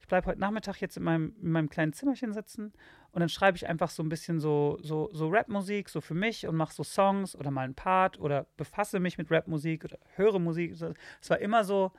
[0.00, 2.72] ich bleibe heute Nachmittag jetzt in meinem, in meinem kleinen Zimmerchen sitzen
[3.12, 6.46] und dann schreibe ich einfach so ein bisschen so, so, so Rap-Musik, so für mich
[6.46, 10.38] und mache so Songs oder mal einen Part oder befasse mich mit Rap-Musik oder höre
[10.38, 10.72] Musik.
[11.20, 11.92] Es war immer so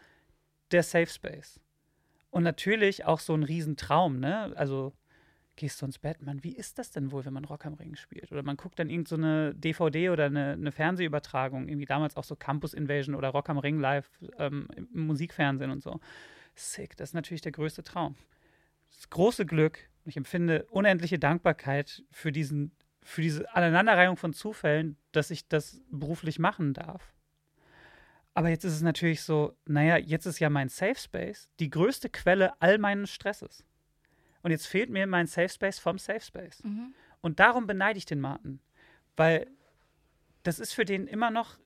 [0.72, 1.60] der Safe Space.
[2.30, 4.54] Und natürlich auch so ein Riesentraum, ne?
[4.56, 4.94] Also
[5.56, 7.96] gehst du ins Bett, Mann, wie ist das denn wohl, wenn man Rock am Ring
[7.96, 8.32] spielt?
[8.32, 12.36] Oder man guckt dann irgend so DVD oder eine, eine Fernsehübertragung, irgendwie damals auch so
[12.36, 16.00] Campus Invasion oder Rock am Ring live ähm, im Musikfernsehen und so.
[16.56, 18.16] Sick, das ist natürlich der größte Traum.
[18.90, 22.72] Das große Glück, ich empfinde unendliche Dankbarkeit für diesen,
[23.04, 27.14] für diese Aneinanderreihung von Zufällen, dass ich das beruflich machen darf.
[28.34, 32.10] Aber jetzt ist es natürlich so, naja, jetzt ist ja mein Safe Space die größte
[32.10, 33.66] Quelle all meinen Stresses.
[34.43, 36.63] Und jetzt fehlt mir mein Safe Space vom Safe Space.
[36.63, 36.93] Mhm.
[37.21, 38.60] Und darum beneide ich den Martin.
[39.15, 39.47] Weil
[40.43, 41.58] das ist für den immer noch,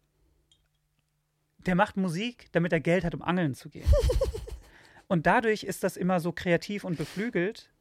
[1.59, 3.89] der macht Musik, damit er Geld hat, um angeln zu gehen.
[5.07, 7.71] und dadurch ist das immer so kreativ und beflügelt,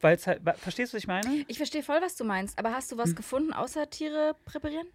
[0.00, 1.44] weil halt, verstehst du, was ich meine?
[1.48, 3.16] Ich verstehe voll, was du meinst, aber hast du was Hm.
[3.16, 4.86] gefunden, außer Tiere präparieren?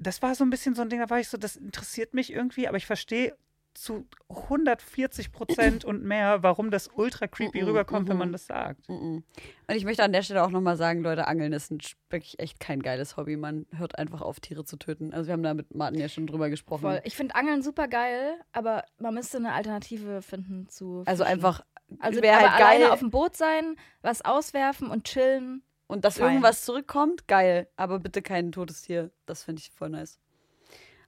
[0.00, 2.32] das war so ein bisschen so ein Ding, da war ich so, das interessiert mich
[2.32, 3.36] irgendwie, aber ich verstehe
[3.80, 8.88] zu 140 Prozent und mehr, warum das ultra creepy rüberkommt, wenn man das sagt.
[8.88, 9.24] Und
[9.68, 11.78] ich möchte an der Stelle auch nochmal sagen, Leute, Angeln ist ein,
[12.10, 13.36] wirklich echt kein geiles Hobby.
[13.36, 15.12] Man hört einfach auf, Tiere zu töten.
[15.14, 16.82] Also wir haben da mit Martin ja schon drüber gesprochen.
[16.82, 17.00] Voll.
[17.04, 21.02] Ich finde Angeln super geil, aber man müsste eine Alternative finden zu.
[21.06, 21.34] Also Fischen.
[21.38, 21.64] einfach,
[22.00, 22.68] Also wäre aber halt geil.
[22.68, 25.62] alleine auf dem Boot sein, was auswerfen und chillen.
[25.86, 26.28] und dass fein.
[26.28, 27.68] irgendwas zurückkommt, geil.
[27.76, 29.10] Aber bitte kein totes Tier.
[29.26, 30.18] Das finde ich voll nice.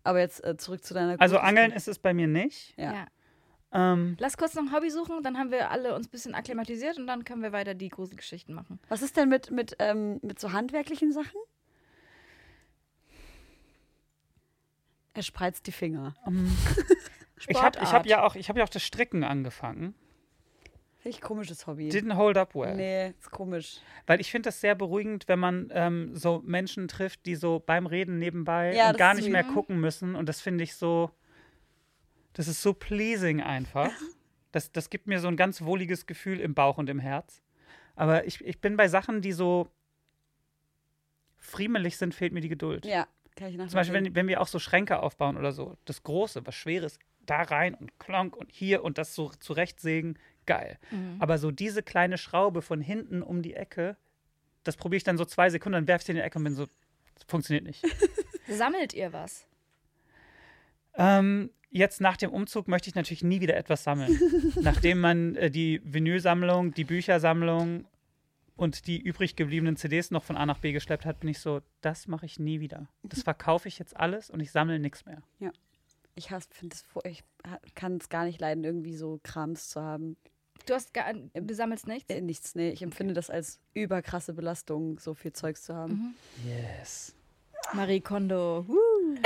[0.04, 1.42] Aber jetzt äh, zurück zu deiner Also Geschichte.
[1.42, 2.74] Angeln ist es bei mir nicht.
[2.78, 2.92] Ja.
[2.92, 3.06] Ja.
[3.74, 6.98] Ähm, Lass kurz noch ein Hobby suchen, dann haben wir alle uns ein bisschen akklimatisiert
[6.98, 8.78] und dann können wir weiter die Gruselgeschichten machen.
[8.88, 11.40] Was ist denn mit, mit, ähm, mit so handwerklichen Sachen?
[15.14, 16.14] Er spreizt die Finger.
[17.48, 19.94] ich habe ich hab ja, auch- ich hab ja auch das Stricken angefangen.
[21.04, 21.88] Richtig komisches Hobby.
[21.88, 22.76] Didn't hold up well.
[22.76, 23.80] Nee, ist komisch.
[24.06, 27.86] Weil ich finde das sehr beruhigend, wenn man ähm, so Menschen trifft, die so beim
[27.86, 30.14] Reden nebenbei Ja, und gar nicht mehr gucken müssen.
[30.14, 31.10] Und das finde ich so,
[32.34, 33.90] das ist so pleasing einfach.
[34.52, 37.42] Das, das gibt mir so ein ganz wohliges Gefühl im Bauch und im Herz.
[37.96, 39.68] Aber ich, ich bin bei Sachen, die so
[41.38, 42.86] friemelig sind, fehlt mir die Geduld.
[42.86, 43.68] Ja, kann ich nachvollziehen.
[43.68, 46.98] Zum Beispiel, wenn, wenn wir auch so Schränke aufbauen oder so, das Große, was Schweres,
[47.26, 50.78] da rein und klonk und hier und das so zurechtsägen, geil.
[51.18, 53.96] Aber so diese kleine Schraube von hinten um die Ecke,
[54.64, 56.44] das probiere ich dann so zwei Sekunden, dann werfe ich sie in die Ecke und
[56.44, 56.66] bin so,
[57.26, 57.84] funktioniert nicht.
[58.48, 59.46] Sammelt ihr was?
[60.94, 64.18] ähm, jetzt nach dem Umzug möchte ich natürlich nie wieder etwas sammeln.
[64.60, 67.86] Nachdem man äh, die Vinylsammlung, die Büchersammlung
[68.56, 71.62] und die übrig gebliebenen CDs noch von A nach B geschleppt hat, bin ich so,
[71.80, 72.88] das mache ich nie wieder.
[73.02, 75.22] Das verkaufe ich jetzt alles und ich sammle nichts mehr.
[76.14, 77.24] ich hasse, finde es, ich
[77.74, 80.16] kann es gar nicht leiden, irgendwie so Krams zu haben.
[80.66, 82.08] Du hast gar, du sammelst nichts?
[82.10, 82.70] Äh, nichts, nee.
[82.70, 86.14] Ich empfinde das als überkrasse Belastung, so viel Zeugs zu haben.
[86.46, 87.14] Yes.
[87.72, 88.64] Marie Kondo.
[88.68, 89.16] Woo.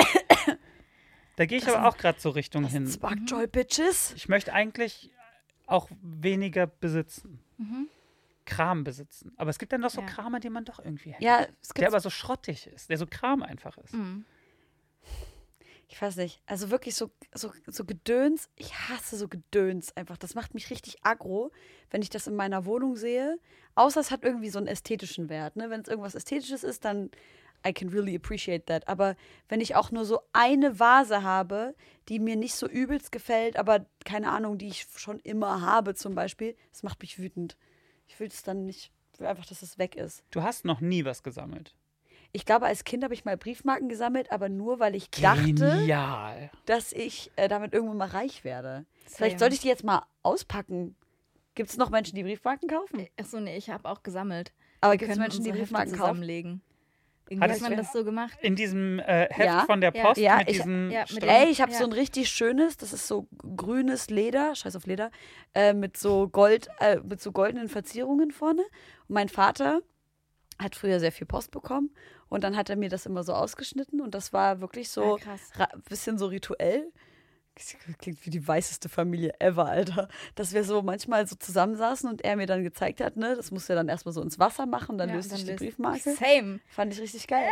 [1.36, 2.86] Da gehe ich Das aber auch gerade so Richtung Das hin.
[2.86, 4.12] Sparkjoy Bitches.
[4.16, 5.10] Ich möchte eigentlich
[5.66, 7.40] auch weniger besitzen.
[8.46, 9.32] Kram besitzen.
[9.36, 10.06] Aber es gibt dann doch so Ja.
[10.06, 11.24] Kram, den man doch irgendwie hätte.
[11.24, 13.92] Ja, es der gibt, aber so schrottig ist, der so Kram einfach ist.
[13.92, 14.24] Mhm.
[15.88, 18.48] Ich weiß nicht, also wirklich so, so, so Gedöns.
[18.56, 20.16] Ich hasse so Gedöns einfach.
[20.16, 21.52] Das macht mich richtig aggro,
[21.90, 23.38] wenn ich das in meiner Wohnung sehe.
[23.76, 25.56] Außer es hat irgendwie so einen ästhetischen Wert.
[25.56, 25.70] Ne?
[25.70, 27.10] Wenn es irgendwas Ästhetisches ist, dann
[27.66, 28.88] I can really appreciate that.
[28.88, 29.16] Aber
[29.48, 31.74] wenn ich auch nur so eine Vase habe,
[32.08, 36.14] die mir nicht so übelst gefällt, aber keine Ahnung, die ich schon immer habe zum
[36.14, 37.56] Beispiel, das macht mich wütend.
[38.08, 40.24] Ich will es dann nicht, einfach, dass es weg ist.
[40.30, 41.74] Du hast noch nie was gesammelt.
[42.32, 46.50] Ich glaube, als Kind habe ich mal Briefmarken gesammelt, aber nur, weil ich dachte, Genial.
[46.66, 48.84] dass ich äh, damit irgendwann mal reich werde.
[49.06, 49.16] Same.
[49.16, 50.96] Vielleicht sollte ich die jetzt mal auspacken.
[51.54, 53.06] Gibt es noch Menschen, die Briefmarken kaufen?
[53.18, 54.52] Achso, nee, ich habe auch gesammelt.
[54.82, 56.00] Aber gibt es können Menschen, die Hefte Briefmarken kaufen?
[56.02, 56.60] zusammenlegen.
[57.28, 58.38] Irgendwie Hat man das so gemacht.
[58.40, 59.64] In diesem äh, Heft Ja.
[59.64, 59.90] von der.
[59.90, 61.78] Post Ja, mit ich- diesen ja, mit Ey, ich habe Ja.
[61.78, 65.10] so ein richtig schönes, das ist so grünes Leder, scheiß auf Leder,
[65.54, 68.62] äh, mit so Gold, äh, mit so goldenen Verzierungen vorne.
[69.08, 69.80] Und mein Vater
[70.58, 71.90] hat früher sehr viel Post bekommen
[72.28, 75.24] und dann hat er mir das immer so ausgeschnitten und das war wirklich so Ja,
[75.24, 75.40] krass.
[75.56, 76.90] ra- bisschen so rituell.
[77.54, 80.08] Das Klingt wie die weißeste Familie ever, Alter.
[80.34, 83.68] Dass wir so manchmal so zusammensaßen und er mir dann gezeigt hat, ne, das musst
[83.68, 86.14] du ja dann erstmal so ins Wasser machen, dann Ja, löst sich die Briefmarke.
[86.14, 86.60] Same.
[86.68, 87.48] Fand ich richtig geil.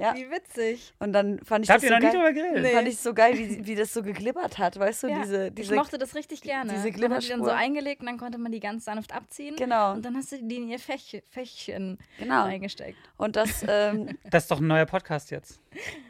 [0.00, 0.14] Ja.
[0.14, 0.94] Wie witzig.
[1.00, 2.14] Und dann fand ich habt das ihr so noch nie geil.
[2.14, 2.62] drüber geredet.
[2.62, 2.70] Nee.
[2.72, 5.08] Fand ich so geil, wie, wie das so geglibbert hat, weißt du?
[5.08, 6.72] Ja, diese, diese, ich mochte das richtig gerne.
[6.72, 7.54] diese man hat die dann so Glibberspur.
[7.54, 9.56] eingelegt und dann konnte man die ganz sanft abziehen.
[9.56, 9.94] Genau.
[9.94, 12.42] Und dann hast du die in ihr Fäch Fächchen Genau.
[12.44, 12.96] reingesteckt.
[13.16, 15.60] Und das, ähm, Das ist doch ein neuer Podcast jetzt.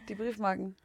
[0.08, 0.76] die Briefmarken.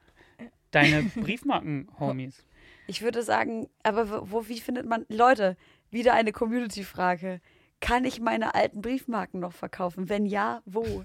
[0.71, 2.45] Deine Briefmarken-Homies.
[2.87, 5.55] Ich würde sagen, aber wo, wo- wie findet man, Leute,
[5.91, 7.41] wieder eine Community-Frage.
[7.79, 10.07] Kann ich meine alten Briefmarken noch verkaufen?
[10.07, 11.03] Wenn ja, wo?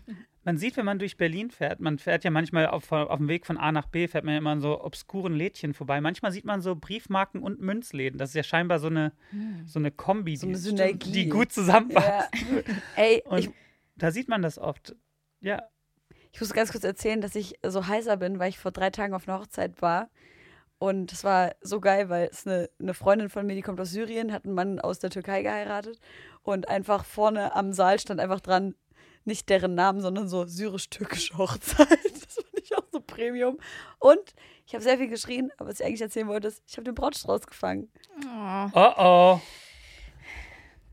[0.48, 3.44] Man sieht, wenn man durch Berlin fährt, man fährt ja manchmal auf, auf dem Weg
[3.44, 6.00] von A nach B, fährt man ja immer an so obskuren Lädchen vorbei.
[6.00, 8.18] Manchmal sieht man so Briefmarken und Münzläden.
[8.18, 9.12] Das ist ja scheinbar so eine,
[9.66, 11.12] so eine Kombi, So eine die, Synergie.
[11.12, 12.08] die gut zusammenpasst.
[12.08, 12.28] Ja.
[12.96, 13.50] Ey, Und ich,
[13.96, 14.96] da sieht man das oft.
[15.40, 15.68] Ja,
[16.32, 19.12] ich muss ganz kurz erzählen, dass ich so heißer bin, weil ich vor drei Tagen
[19.12, 20.08] auf einer Hochzeit war.
[20.78, 23.90] Und es war so geil, weil es eine, eine Freundin von mir, die kommt aus
[23.90, 25.98] Syrien, hat einen Mann aus der Türkei geheiratet.
[26.42, 28.74] Und einfach vorne am Saal stand einfach dran,
[29.28, 31.88] nicht deren Namen, sondern so syrisch-türkische Hochzeit.
[32.28, 33.58] Das fand ich auch so Premium.
[33.98, 34.34] Und
[34.66, 36.94] ich habe sehr viel geschrien, aber was ich eigentlich erzählen wollte, ist, ich habe den
[36.94, 37.90] Brautstrauß gefangen.
[38.24, 39.40] Oh, oh oh.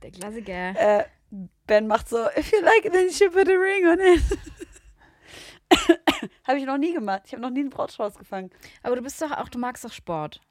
[0.04, 1.00] der Klassiker.
[1.00, 1.06] Äh,
[1.68, 4.22] ben macht so, if you like it, then you should put a ring on it.
[6.48, 7.24] habe ich noch nie gemacht.
[7.26, 8.52] Ich habe noch nie einen Brautstrauß gefangen.
[8.84, 10.42] Aber du bist doch auch, du magst doch Sport.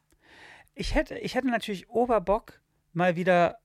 [0.74, 2.60] Ich hätte, ich hätte natürlich Oberbock,
[2.92, 3.58] mal wieder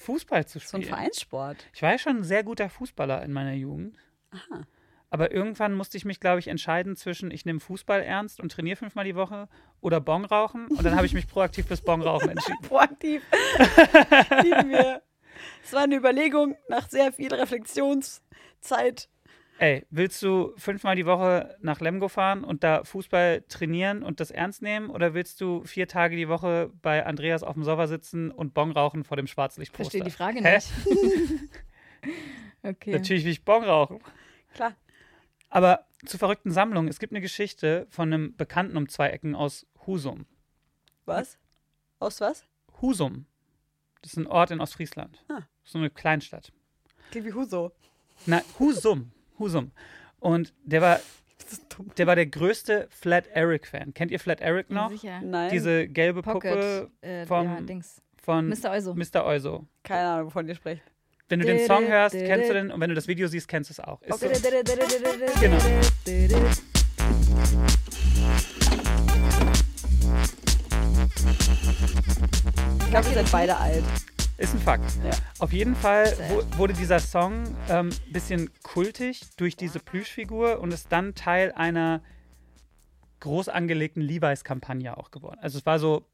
[0.00, 0.96] Fußball zu So ein spielen.
[0.96, 1.66] Vereinssport.
[1.72, 3.96] Ich war ja schon ein sehr guter Fußballer in meiner Jugend.
[4.30, 4.66] Aha.
[5.12, 8.76] Aber irgendwann musste ich mich, glaube ich, entscheiden zwischen, ich nehme Fußball ernst und trainiere
[8.76, 9.48] fünfmal die Woche
[9.80, 10.68] oder Bon rauchen.
[10.68, 12.58] Und dann habe ich mich proaktiv fürs Bon rauchen entschieden.
[12.62, 13.22] Proaktiv.
[14.42, 15.02] Lieben wir.
[15.64, 19.08] Es war eine Überlegung nach sehr viel Reflexionszeit.
[19.60, 24.30] Ey, willst du fünfmal die Woche nach Lemgo fahren und da Fußball trainieren und das
[24.30, 24.88] ernst nehmen?
[24.88, 28.70] Oder willst du vier Tage die Woche bei Andreas auf dem Sofa sitzen und Bon
[28.70, 29.90] rauchen vor dem Schwarzlichtposter?
[29.90, 30.54] Verstehe die Frage Hä?
[30.54, 30.72] nicht.
[32.62, 32.92] okay.
[32.92, 34.00] Natürlich will ich Bon rauchen.
[34.54, 34.74] Klar.
[35.50, 36.88] Aber zu verrückten Sammlungen.
[36.88, 40.24] Es gibt eine Geschichte von einem Bekannten um zwei Ecken aus Husum.
[41.04, 41.36] Was?
[41.98, 42.46] Aus was?
[42.80, 43.26] Husum.
[44.00, 45.22] Das ist ein Ort in Ostfriesland.
[45.28, 45.42] Ah.
[45.64, 46.50] So eine Kleinstadt.
[47.10, 47.72] Klingt wie Huso.
[48.24, 49.12] Na, Husum.
[49.40, 49.72] Husum.
[50.20, 51.00] Und der war,
[51.98, 53.92] der war der größte Flat Eric-Fan.
[53.94, 54.90] Kennt ihr Flat Eric noch?
[54.90, 55.20] sicher.
[55.22, 55.50] Nein.
[55.50, 56.88] Diese gelbe Puppe Pocket.
[57.00, 58.00] Äh, vom- ja, Dings.
[58.22, 58.70] von Mr.
[58.70, 58.94] Euso.
[58.94, 59.24] Mr.
[59.24, 59.66] Euso.
[59.82, 60.82] Keine Ahnung, wovon ihr sprecht.
[61.28, 63.70] Wenn du den Song hörst, kennst du den und wenn du das Video siehst, kennst
[63.70, 64.02] du es auch.
[64.02, 64.26] Ist so.
[65.40, 65.58] Genau.
[72.80, 73.84] Ich glaube, ihr seid beide alt.
[74.40, 74.98] Ist ein Fakt.
[75.04, 75.10] Ja.
[75.38, 76.06] Auf jeden Fall
[76.56, 82.02] wurde dieser Song ein ähm, bisschen kultig durch diese Plüschfigur und ist dann Teil einer
[83.20, 85.38] groß angelegten Levi's-Kampagne auch geworden.
[85.42, 86.06] Also es war so,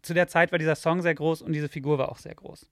[0.00, 2.70] zu der Zeit war dieser Song sehr groß und diese Figur war auch sehr groß.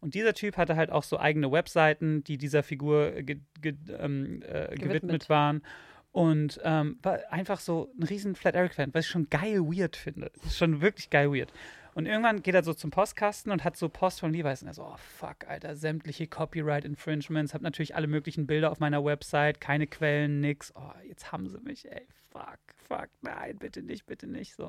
[0.00, 4.42] Und dieser Typ hatte halt auch so eigene Webseiten, die dieser Figur ge ge ähm,
[4.42, 4.80] äh, gewidmet.
[4.80, 5.28] Gewidmet.
[5.30, 5.62] waren.
[6.10, 10.30] Und ähm, war einfach so ein riesen Flat Eric-Fan, was ich schon geil weird finde.
[10.44, 11.50] Ist schon wirklich geil weird.
[11.94, 14.74] Und irgendwann geht er so zum Postkasten und hat so Post von Levi's und er
[14.74, 19.60] so, oh fuck, Alter, sämtliche Copyright Infringements, hab natürlich alle möglichen Bilder auf meiner Website,
[19.60, 20.72] keine Quellen, nix.
[20.74, 24.68] Oh, jetzt haben sie mich, ey, fuck, fuck, nein, bitte nicht, bitte nicht, so.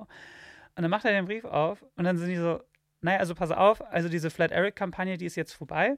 [0.76, 2.61] Und dann macht er den Brief auf und dann sind die so,
[3.01, 5.97] naja, also pass auf, also diese Flat Eric-Kampagne, die ist jetzt vorbei.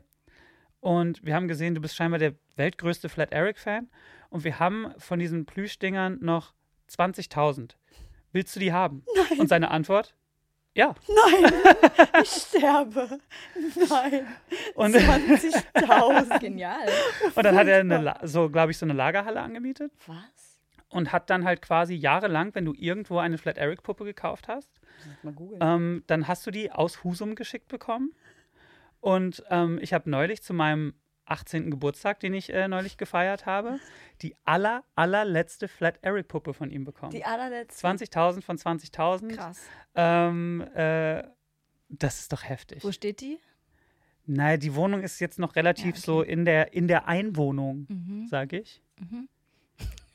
[0.79, 3.89] Und wir haben gesehen, du bist scheinbar der weltgrößte Flat Eric-Fan.
[4.29, 6.53] Und wir haben von diesen Plüschdingern noch
[6.89, 7.71] 20.000.
[8.31, 9.03] Willst du die haben?
[9.29, 9.39] Nein.
[9.39, 10.15] Und seine Antwort?
[10.75, 10.93] Ja.
[11.07, 11.53] Nein,
[12.21, 13.19] ich sterbe.
[13.89, 14.27] Nein.
[14.75, 16.39] Und, 20.000.
[16.39, 16.89] Genial.
[17.33, 20.59] und dann hat er eine, so, glaube ich, so eine Lagerhalle angemietet Was?
[20.89, 24.69] und hat dann halt quasi jahrelang, wenn du irgendwo eine Flat Eric-Puppe gekauft hast,
[25.61, 28.13] ähm, dann hast du die aus Husum geschickt bekommen.
[28.99, 30.93] Und ähm, ich habe neulich zu meinem
[31.25, 31.71] 18.
[31.71, 33.79] Geburtstag, den ich äh, neulich gefeiert habe,
[34.21, 37.11] die aller, allerletzte Flat Eric-Puppe von ihm bekommen.
[37.11, 37.87] Die allerletzte.
[37.87, 39.35] 20.000 von 20.000.
[39.35, 39.61] Krass.
[39.95, 41.23] Ähm, äh,
[41.89, 42.83] das ist doch heftig.
[42.83, 43.39] Wo steht die?
[44.27, 45.99] Nein, die Wohnung ist jetzt noch relativ Ja, okay.
[46.01, 48.27] so in der, in der Einwohnung, Mhm.
[48.27, 48.81] sage ich.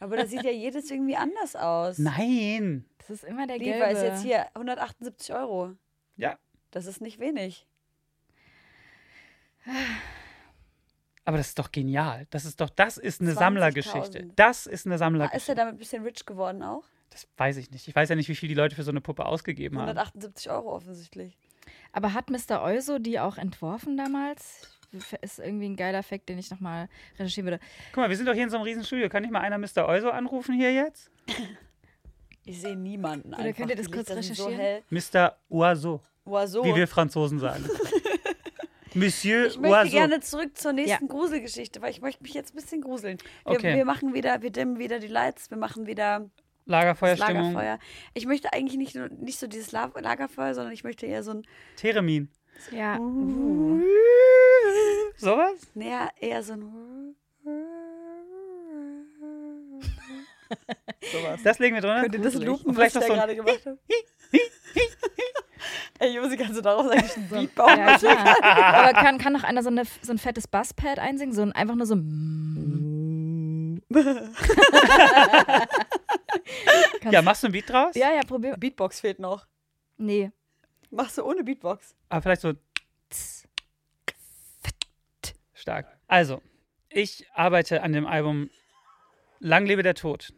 [0.01, 1.99] Aber das sieht ja jedes irgendwie anders aus.
[1.99, 2.87] Nein.
[2.99, 3.93] Das ist immer der Lieber gelbe.
[3.93, 5.75] ist jetzt hier 178 Euro.
[6.17, 6.39] Ja.
[6.71, 7.67] Das ist nicht wenig.
[11.31, 12.27] Aber das ist doch genial.
[12.31, 13.35] Das ist doch, das ist eine 20.000.
[13.39, 14.29] Sammlergeschichte.
[14.35, 15.55] Das ist eine Ah, Ist er Sammlergeschichte.
[15.55, 16.83] damit ein bisschen rich geworden auch?
[17.11, 17.87] Das weiß ich nicht.
[17.87, 19.85] Ich weiß ja nicht, wie viel die Leute für so eine Puppe ausgegeben haben.
[19.91, 21.39] 178 Euro offensichtlich.
[21.93, 22.63] Aber hat Mr.
[22.63, 24.77] Euso die auch entworfen damals?
[25.21, 27.61] Ist irgendwie ein geiler Fakt, den ich nochmal recherchieren würde.
[27.93, 29.09] Guck mal, wir sind doch hier in so einem riesen Studio.
[29.09, 29.87] Kann nicht mal einer Mr.
[29.87, 31.11] Euso anrufen hier jetzt?
[32.43, 33.59] Ich sehe niemanden Oder einfach.
[33.59, 34.55] könnt ihr das kurz so recherchieren?
[34.55, 34.83] hell.
[34.89, 35.37] Mr.
[35.51, 36.65] Oiseau, Oiseau.
[36.65, 37.65] wie wir Franzosen sagen.
[38.95, 39.91] Monsieur Ich möchte Oiseau.
[39.97, 43.19] gerne zurück zur nächsten Gruselgeschichte, weil ich möchte mich jetzt ein bisschen gruseln.
[43.45, 43.77] Wir, Okay.
[43.77, 46.29] wir machen wieder, wir dimmen wieder die Lights, wir machen wieder
[46.67, 47.53] Lagerfeuerstimmung.
[47.53, 47.79] Lagerfeuer.
[48.15, 51.33] Ich möchte eigentlich nicht, nur, nicht so dieses La Lagerfeuer, sondern ich möchte eher so
[51.33, 51.43] ein,
[51.77, 52.29] Theremin.
[52.71, 52.99] Ja.
[52.99, 53.83] Uh.
[55.17, 55.55] Sowas?
[55.75, 57.17] naja, eher so ein.
[61.13, 61.41] Sowas.
[61.45, 62.03] Das legen wir drin.
[62.03, 63.79] Könnt ihr das Und was vielleicht ich da gerade gemacht habe?
[65.99, 67.79] Ey, Josi, kannst du daraus eigentlich einen Beat bauen?
[67.79, 68.37] Ja, klar.
[68.43, 71.35] Aber kann, kann noch einer so, eine, so ein fettes Basspad einsingen?
[71.35, 71.97] So ein, einfach nur so.
[77.11, 77.95] Ja, machst du ein Beat draus?
[77.95, 78.57] ja, ja, probier.
[78.57, 79.47] Beatbox fehlt noch.
[79.97, 80.31] Nee.
[80.91, 81.95] Machst du ohne Beatbox?
[82.09, 82.53] Aber vielleicht so
[85.55, 85.87] stark.
[86.09, 86.43] Also,
[86.89, 88.51] ich arbeite an dem Album
[89.39, 90.35] Lang lebe der Tod.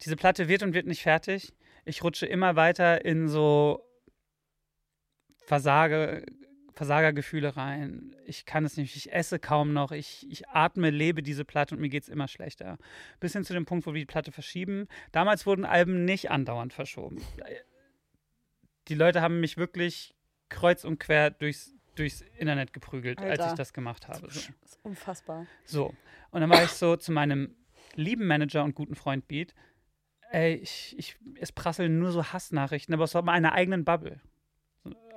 [0.00, 1.52] Diese Platte wird und wird nicht fertig.
[1.84, 3.86] Ich rutsche immer weiter in so
[5.46, 6.24] Versage,
[6.74, 8.14] Versagergefühle rein.
[8.26, 11.80] Ich kann es nicht, ich esse kaum noch, ich, ich atme, lebe diese Platte und
[11.80, 12.78] mir geht es immer schlechter.
[13.20, 14.88] Bis hin zu dem Punkt, wo wir die Platte verschieben.
[15.12, 17.22] Damals wurden Alben nicht andauernd verschoben.
[18.88, 20.14] Die Leute haben mich wirklich
[20.48, 23.52] kreuz und quer durchs, durchs Internet geprügelt, als Alter.
[23.52, 24.30] ich das gemacht habe.
[24.30, 24.52] So.
[24.62, 25.46] Das ist unfassbar.
[25.64, 25.94] So.
[26.32, 27.54] Und dann war ich so zu meinem
[27.94, 29.54] lieben Manager und guten Freund Beat.
[30.30, 34.20] Ey, ich, ich, es prasseln nur so Hassnachrichten, aber aus meiner eigenen Bubble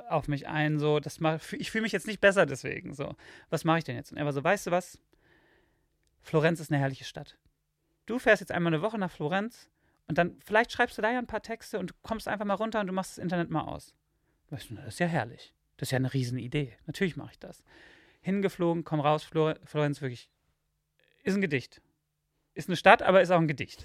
[0.09, 0.79] auf mich ein.
[0.79, 2.93] So, das mach, ich fühle mich jetzt nicht besser deswegen.
[2.93, 3.15] So,
[3.49, 4.11] was mache ich denn jetzt?
[4.11, 4.99] Und er war so, weißt du was?
[6.21, 7.37] Florenz ist eine herrliche Stadt.
[8.05, 9.69] Du fährst jetzt einmal eine Woche nach Florenz
[10.07, 12.53] und dann vielleicht schreibst du da ja ein paar Texte und du kommst einfach mal
[12.53, 13.93] runter und du machst das Internet mal aus.
[14.49, 15.53] Weißt du, das ist ja herrlich.
[15.77, 16.77] Das ist ja eine Riesenidee.
[16.85, 17.63] Natürlich mache ich das.
[18.21, 20.29] Hingeflogen, komm raus, Flor Florenz wirklich
[21.27, 21.81] ist ein Gedicht.
[22.53, 23.83] Ist eine Stadt, aber ist auch ein Gedicht.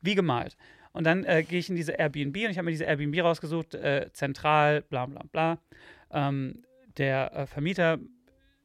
[0.00, 0.56] Wie gemalt.
[0.98, 3.76] Und dann äh, gehe ich in diese Airbnb und ich habe mir diese Airbnb rausgesucht,
[3.76, 5.58] äh, zentral, bla bla bla.
[6.10, 6.64] Ähm,
[6.96, 8.00] der äh, Vermieter,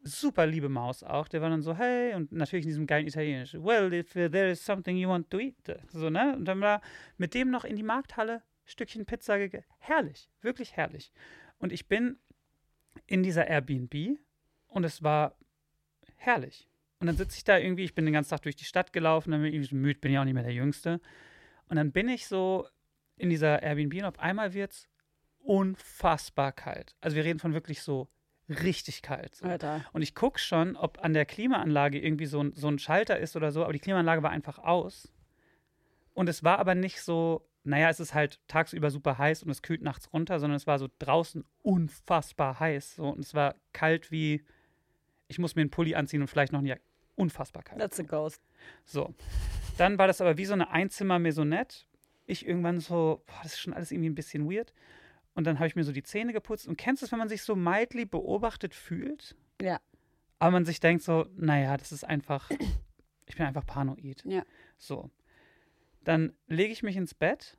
[0.02, 3.54] super liebe Maus auch, der war dann so, hey, und natürlich in diesem geilen Italienisch,
[3.54, 5.56] well, if there is something you want to eat.
[5.90, 6.36] So, ne?
[6.36, 6.82] Und dann war
[7.18, 9.70] mit dem noch in die Markthalle Stückchen Pizza gegessen.
[9.78, 11.12] Herrlich, wirklich herrlich.
[11.60, 12.18] Und ich bin
[13.06, 14.18] in dieser Airbnb
[14.70, 15.38] und es war
[16.16, 16.68] herrlich.
[17.00, 19.30] Und dann sitze ich da irgendwie, ich bin den ganzen Tag durch die Stadt gelaufen,
[19.30, 21.00] dann bin ich müde, bin ja auch nicht mehr der Jüngste.
[21.68, 22.68] Und dann bin ich so
[23.18, 24.88] in dieser Airbnb und auf einmal wird es
[25.40, 26.96] unfassbar kalt.
[27.02, 28.10] Also wir reden von wirklich so
[28.50, 29.36] richtig kalt.
[29.36, 29.46] So.
[29.46, 29.86] Alter.
[29.94, 33.36] Und ich gucke schon, ob an der Klimaanlage irgendwie so ein, so ein Schalter ist
[33.36, 35.14] oder so, aber die Klimaanlage war einfach aus.
[36.14, 39.62] Und es war aber nicht so, naja, es ist halt tagsüber super heiß und es
[39.62, 42.96] kühlt nachts runter, sondern es war so draußen unfassbar heiß.
[42.96, 43.10] So.
[43.10, 44.44] Und es war kalt wie,
[45.28, 46.84] ich muss mir einen Pulli anziehen und vielleicht noch eine Jacke.
[47.16, 47.80] Unfassbar kalt.
[47.80, 48.42] That's a ghost.
[48.86, 49.14] So.
[49.78, 51.86] Dann war das aber wie so eine Einzimmer-Maisonette.
[52.26, 54.74] Ich irgendwann so, boah, das ist schon alles irgendwie ein bisschen weird.
[55.36, 56.68] Und dann habe ich mir so die Zähne geputzt.
[56.68, 59.36] Und kennst du es, wenn man sich so mildly beobachtet fühlt?
[59.62, 59.80] Ja.
[60.40, 62.50] Aber man sich denkt so, naja, das ist einfach,
[63.26, 64.24] ich bin einfach paranoid.
[64.26, 64.44] Ja.
[64.78, 65.10] So.
[66.04, 67.58] Dann lege ich mich ins Bett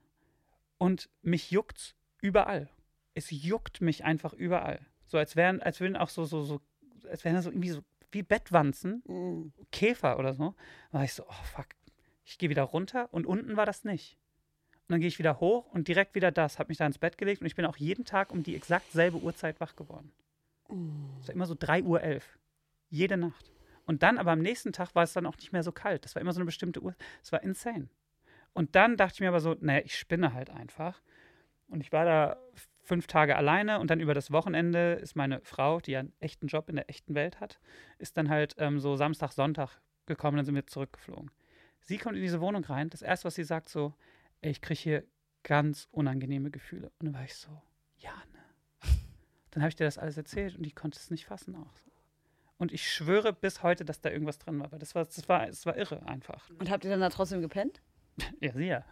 [0.78, 2.68] und mich juckt's überall.
[3.14, 4.84] Es juckt mich einfach überall.
[5.06, 6.60] So als wären, als würden auch so, so, so,
[7.08, 7.82] als wären das so irgendwie so
[8.14, 9.52] wie Bettwanzen, Mm.
[9.70, 10.54] Käfer oder so.
[10.90, 11.66] Da war ich so, oh fuck.
[12.24, 14.16] Ich gehe wieder runter und unten war das nicht.
[14.72, 16.58] Und dann gehe ich wieder hoch und direkt wieder das.
[16.58, 18.90] Habe mich da ins Bett gelegt und ich bin auch jeden Tag um die exakt
[18.92, 20.12] selbe Uhrzeit wach geworden.
[21.20, 22.38] Es war immer so 3 Uhr 11.
[22.88, 23.50] Jede Nacht.
[23.86, 26.04] Und dann, aber am nächsten Tag war es dann auch nicht mehr so kalt.
[26.04, 26.94] Das war immer so eine bestimmte Uhr.
[27.22, 27.88] Es war insane.
[28.54, 31.02] Und dann dachte ich mir aber so, naja, ich spinne halt einfach.
[31.68, 32.36] Und ich war da
[32.84, 36.46] fünf Tage alleine und dann über das Wochenende ist meine Frau, die ja einen echten
[36.46, 37.58] Job in der echten Welt hat,
[37.98, 41.30] ist dann halt ähm, so Samstag, Sonntag gekommen, dann sind wir zurückgeflogen.
[41.80, 42.90] Sie kommt in diese Wohnung rein.
[42.90, 43.94] Das erste, was sie sagt, so,
[44.42, 45.04] ey, ich kriege hier
[45.42, 46.90] ganz unangenehme Gefühle.
[46.98, 47.50] Und dann war ich so,
[47.98, 48.90] ja, ne.
[49.50, 51.74] Dann habe ich dir das alles erzählt und ich konnte es nicht fassen auch.
[52.56, 54.72] Und ich schwöre bis heute, dass da irgendwas drin war.
[54.72, 56.48] Weil das war, das war, das war irre einfach.
[56.58, 57.80] Und habt ihr dann da trotzdem gepennt?
[58.40, 58.84] Ja, sie ja.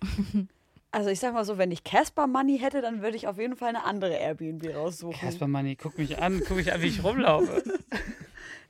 [0.92, 3.56] Also ich sag mal so, wenn ich Casper Money hätte, dann würde ich auf jeden
[3.56, 5.20] Fall eine andere Airbnb raussuchen.
[5.20, 7.62] Casper Money, guck mich an, guck mich an, wie ich rumlaufe.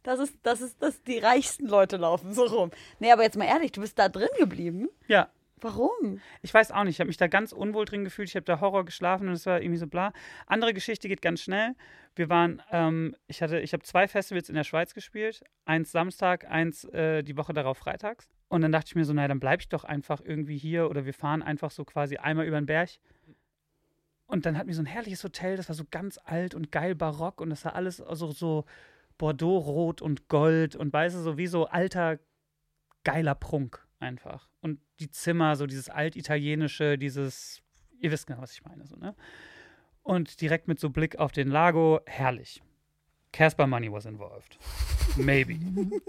[0.03, 2.71] Das ist, das ist, das die reichsten Leute laufen so rum.
[3.01, 4.89] Nee, aber jetzt mal ehrlich, du bist da drin geblieben.
[5.09, 5.29] Ja,
[5.61, 6.21] Warum?
[6.43, 6.97] ich weiß auch nicht.
[6.97, 8.29] Ich habe mich da ganz unwohl drin gefühlt.
[8.29, 10.12] Ich habe da Horror geschlafen und es war irgendwie so bla.
[10.47, 11.75] Andere Geschichte geht ganz schnell.
[12.14, 15.43] Wir waren, ähm, ich hatte, ich habe zwei Festivals in der Schweiz gespielt.
[15.64, 18.29] Eins Samstag, eins äh, die Woche darauf freitags.
[18.51, 21.07] Und dann dachte ich mir so, naja, dann bleibe ich doch einfach irgendwie hier oder
[21.07, 22.90] wir fahren einfach so quasi einmal über den Berg.
[24.26, 26.96] Und dann hatten wir so ein herrliches Hotel, das war so ganz alt und geil
[26.96, 28.64] barock und das war alles also so
[29.18, 32.18] Bordeaux-Rot und Gold und weißt du, so wie so alter,
[33.05, 34.48] geiler Prunk einfach.
[34.62, 37.62] Und die Zimmer, so dieses altitalienische, dieses,
[38.01, 39.14] ihr wisst genau, was ich meine, so, ne?
[40.03, 42.64] Und direkt mit so Blick auf den Lago, herrlich.
[43.30, 44.59] Casper Money was involved.
[45.16, 45.55] Maybe.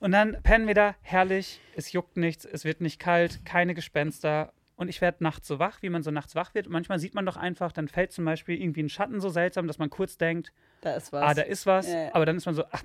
[0.00, 4.52] Und dann pennen wir da, herrlich, es juckt nichts, es wird nicht kalt, keine Gespenster.
[4.76, 6.66] Und ich werde nachts so wach, wie man so nachts wach wird.
[6.66, 9.66] Und manchmal sieht man doch einfach, dann fällt zum Beispiel irgendwie ein Schatten so seltsam,
[9.66, 11.22] dass man kurz denkt, Da ist was.
[11.22, 11.86] ah, da ist was.
[11.86, 12.14] Ja, ja.
[12.14, 12.82] Aber dann ist man so, ach,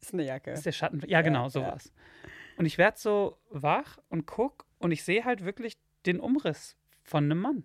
[0.00, 0.52] ist eine Jacke.
[0.52, 1.02] ist der Schatten.
[1.06, 1.50] Ja, genau, ja.
[1.50, 1.92] sowas.
[2.56, 7.24] Und ich werde so wach und guck und ich sehe halt wirklich den Umriss von
[7.24, 7.64] einem Mann.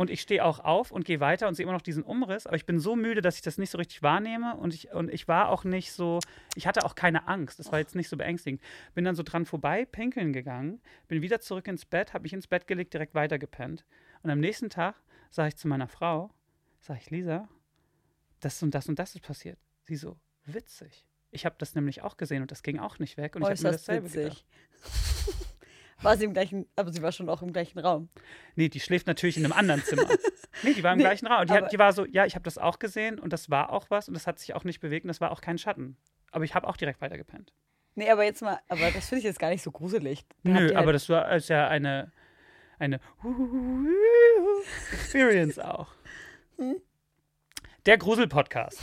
[0.00, 2.56] Und ich stehe auch auf und gehe weiter und sehe immer noch diesen Umriss, aber
[2.56, 5.28] ich bin so müde, dass ich das nicht so richtig wahrnehme und ich, und ich
[5.28, 6.20] war auch nicht so,
[6.54, 8.62] ich hatte auch keine Angst, das war jetzt nicht so beängstigend.
[8.94, 12.46] Bin dann so dran vorbei, pinkeln gegangen, bin wieder zurück ins Bett, habe mich ins
[12.46, 13.84] Bett gelegt, direkt weitergepennt.
[14.22, 14.94] Und am nächsten Tag
[15.28, 16.30] sage ich zu meiner Frau,
[16.78, 17.46] sage ich, Lisa,
[18.40, 19.58] das und das und das ist passiert.
[19.82, 21.04] Sie so, witzig.
[21.30, 23.62] Ich habe das nämlich auch gesehen und das ging auch nicht weg und ich habe
[23.62, 24.46] mir Äußerst dasselbe gedacht.
[26.02, 28.08] War sie im gleichen, aber sie war schon auch im gleichen Raum.
[28.56, 30.08] Nee, die schläft natürlich in einem anderen Zimmer.
[30.62, 31.42] nee, die war im Nee, gleichen Raum.
[31.42, 33.70] Und die, hat, die war so, ja, ich habe das auch gesehen und das war
[33.70, 35.96] auch was und das hat sich auch nicht bewegt und das war auch kein Schatten.
[36.32, 37.52] Aber ich habe auch direkt weitergepennt.
[37.94, 40.24] Nee, aber jetzt mal, aber das finde ich jetzt gar nicht so gruselig.
[40.44, 42.12] Da Nö, ihr aber halt, das war ist ja eine,
[42.78, 43.00] eine
[44.92, 45.92] Experience auch.
[47.86, 48.78] Der Grusel-Podcast.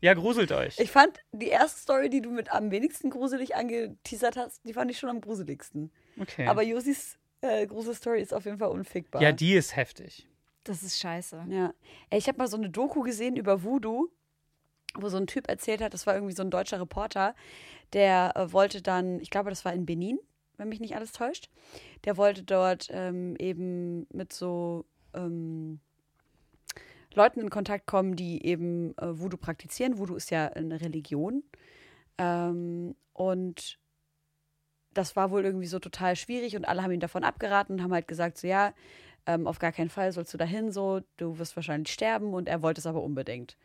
[0.00, 0.78] Ja, gruselt euch.
[0.78, 4.90] Ich fand die erste Story, die du mit am wenigsten gruselig angeteasert hast, die fand
[4.90, 5.90] ich schon am gruseligsten.
[6.20, 6.46] Okay.
[6.46, 9.22] Aber Josis äh, Grusel-Story ist auf jeden Fall unfickbar.
[9.22, 10.26] ja, die ist heftig.
[10.64, 11.46] Das ist scheiße.
[11.48, 11.72] Ja.
[12.10, 14.08] Ey, ich habe mal so eine Doku gesehen über Voodoo,
[14.94, 17.34] wo so ein Typ erzählt hat, das war irgendwie so ein deutscher Reporter,
[17.92, 20.18] der äh, wollte dann, ich glaube, das war in Benin,
[20.56, 21.48] wenn mich nicht alles täuscht,
[22.04, 25.80] der wollte dort ähm, eben mit so ähm,
[27.14, 29.98] Leuten in Kontakt kommen, die eben äh, Voodoo praktizieren.
[29.98, 31.44] Voodoo ist ja eine Religion.
[32.18, 33.78] Ähm, und
[34.94, 37.92] das war wohl irgendwie so total schwierig und alle haben ihn davon abgeraten und haben
[37.92, 38.72] halt gesagt, so ja,
[39.26, 42.62] ähm, auf gar keinen Fall sollst du dahin so, du wirst wahrscheinlich sterben und er
[42.62, 43.56] wollte es aber unbedingt.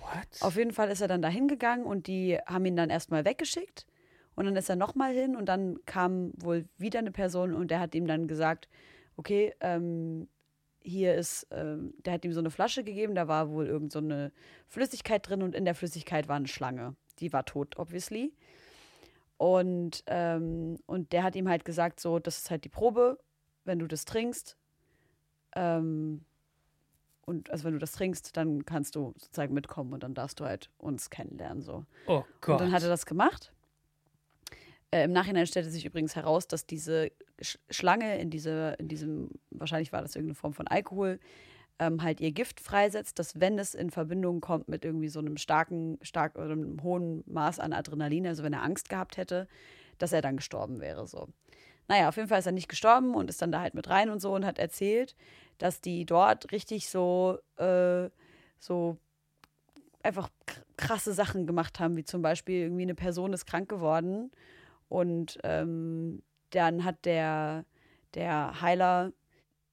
[0.00, 0.42] What?
[0.42, 3.86] Auf jeden Fall ist er dann dahin gegangen und die haben ihn dann erstmal weggeschickt
[4.34, 7.80] und dann ist er nochmal hin und dann kam wohl wieder eine Person und der
[7.80, 8.68] hat ihm dann gesagt,
[9.16, 10.28] okay, ähm,
[10.80, 14.00] hier ist, ähm, der hat ihm so eine Flasche gegeben, da war wohl irgend so
[14.00, 14.32] eine
[14.66, 16.96] Flüssigkeit drin und in der Flüssigkeit war eine Schlange.
[17.20, 18.32] Die war tot, obviously.
[19.42, 23.18] Und, ähm, und der hat ihm halt gesagt, so, das ist halt die Probe,
[23.64, 24.56] wenn du das trinkst.
[25.56, 26.24] Ähm,
[27.26, 30.44] und also wenn du das trinkst, dann kannst du sozusagen mitkommen und dann darfst du
[30.44, 31.60] halt uns kennenlernen.
[31.60, 31.84] So.
[32.06, 32.52] Oh Gott.
[32.52, 33.52] Und dann hat er das gemacht.
[34.92, 39.28] Äh, Im Nachhinein stellte sich übrigens heraus, dass diese Sch Schlange in, diese, in diesem,
[39.50, 41.18] wahrscheinlich war das irgendeine Form von Alkohol,
[41.82, 45.36] ähm, halt ihr Gift freisetzt, dass wenn es in Verbindung kommt mit irgendwie so einem
[45.36, 49.48] starken, stark oder einem hohen Maß an Adrenalin, also wenn er Angst gehabt hätte,
[49.98, 51.06] dass er dann gestorben wäre.
[51.08, 51.28] So.
[51.88, 54.10] Naja, auf jeden Fall ist er nicht gestorben und ist dann da halt mit rein
[54.10, 55.16] und so und hat erzählt,
[55.58, 58.08] dass die dort richtig so, äh,
[58.60, 58.96] so
[60.04, 60.28] einfach
[60.76, 64.30] krasse Sachen gemacht haben, wie zum Beispiel irgendwie eine Person ist krank geworden
[64.88, 67.64] und ähm, dann hat der,
[68.14, 69.12] der Heiler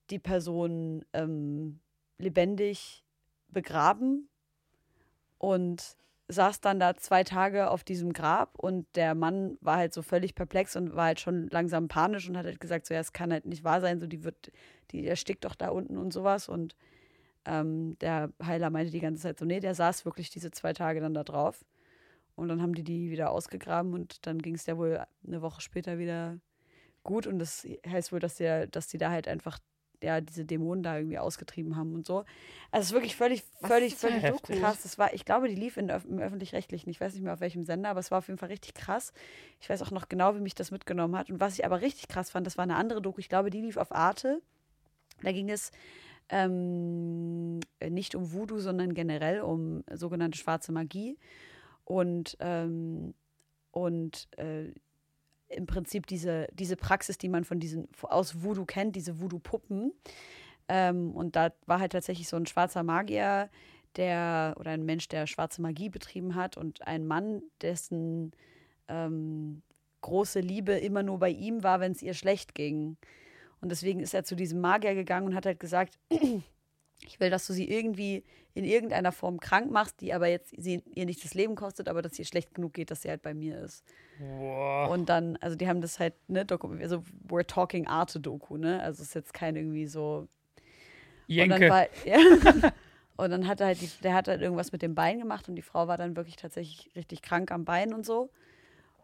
[0.10, 1.80] die Person ähm,
[2.20, 3.04] lebendig
[3.48, 4.30] begraben
[5.38, 5.98] und
[6.28, 10.36] saß dann da zwei Tage auf diesem Grab und der Mann war halt so völlig
[10.36, 13.32] perplex und war halt schon langsam panisch und hat halt gesagt, so ja, es kann
[13.32, 14.52] halt nicht wahr sein, so die wird,
[14.92, 16.76] die erstickt doch da unten und sowas und
[17.46, 21.00] ähm, der Heiler meinte die ganze Zeit so, nee, der saß wirklich diese zwei Tage
[21.00, 21.66] dann da drauf
[22.36, 25.62] und dann haben die die wieder ausgegraben und dann ging es ja wohl eine Woche
[25.62, 26.38] später wieder
[27.02, 29.58] gut und das heißt wohl, dass der, dass die da halt einfach
[30.02, 32.20] ja, diese Dämonen da irgendwie ausgetrieben haben und so.
[32.72, 34.54] Also es ist wirklich völlig, Was völlig, völlig Doku?
[34.54, 34.82] krass.
[34.84, 37.64] Das war, ich glaube, die lief in, im öffentlich-rechtlichen, ich weiß nicht mehr auf welchem
[37.64, 39.14] Sender, aber es war auf jeden Fall richtig krass.
[39.60, 41.30] Ich weiß auch noch genau, wie mich das mitgenommen hat.
[41.30, 43.62] Und was ich aber richtig krass fand, das war eine andere Doku, ich glaube, die
[43.62, 44.42] lief auf Arte.
[45.22, 45.72] Da ging es
[46.30, 51.18] ähm, nicht um Voodoo, sondern generell um sogenannte schwarze Magie.
[51.84, 53.14] Und, ähm,
[53.72, 54.72] und äh,
[55.50, 59.92] im Prinzip diese, diese Praxis, die man von diesen aus Voodoo kennt, diese Voodoo-Puppen.
[60.68, 63.50] Ähm, und da war halt tatsächlich so ein schwarzer Magier,
[63.96, 68.32] der oder ein Mensch, der schwarze Magie betrieben hat und ein Mann, dessen
[68.88, 69.64] ähm,
[70.02, 72.98] große Liebe immer nur bei ihm war, wenn es ihr schlecht ging.
[73.62, 76.00] Und deswegen ist er zu diesem Magier gegangen und hat halt gesagt,
[77.10, 80.84] ich will, dass du sie irgendwie in irgendeiner Form krank machst, die aber jetzt sie,
[80.94, 83.34] ihr nicht das Leben kostet, aber dass ihr schlecht genug geht, dass sie halt bei
[83.34, 83.84] mir ist.
[84.20, 84.92] Wow.
[84.92, 88.82] Und dann, also die haben das halt, ne, Doku, also We're Talking Arte Doku, ne?
[88.82, 90.28] Also es ist jetzt kein irgendwie so.
[91.28, 91.70] Und dann Jenke.
[91.70, 92.20] war, ja.
[93.18, 95.56] Und dann hat er halt, die, der hat halt irgendwas mit dem Bein gemacht und
[95.56, 98.30] die Frau war dann wirklich tatsächlich richtig krank am Bein und so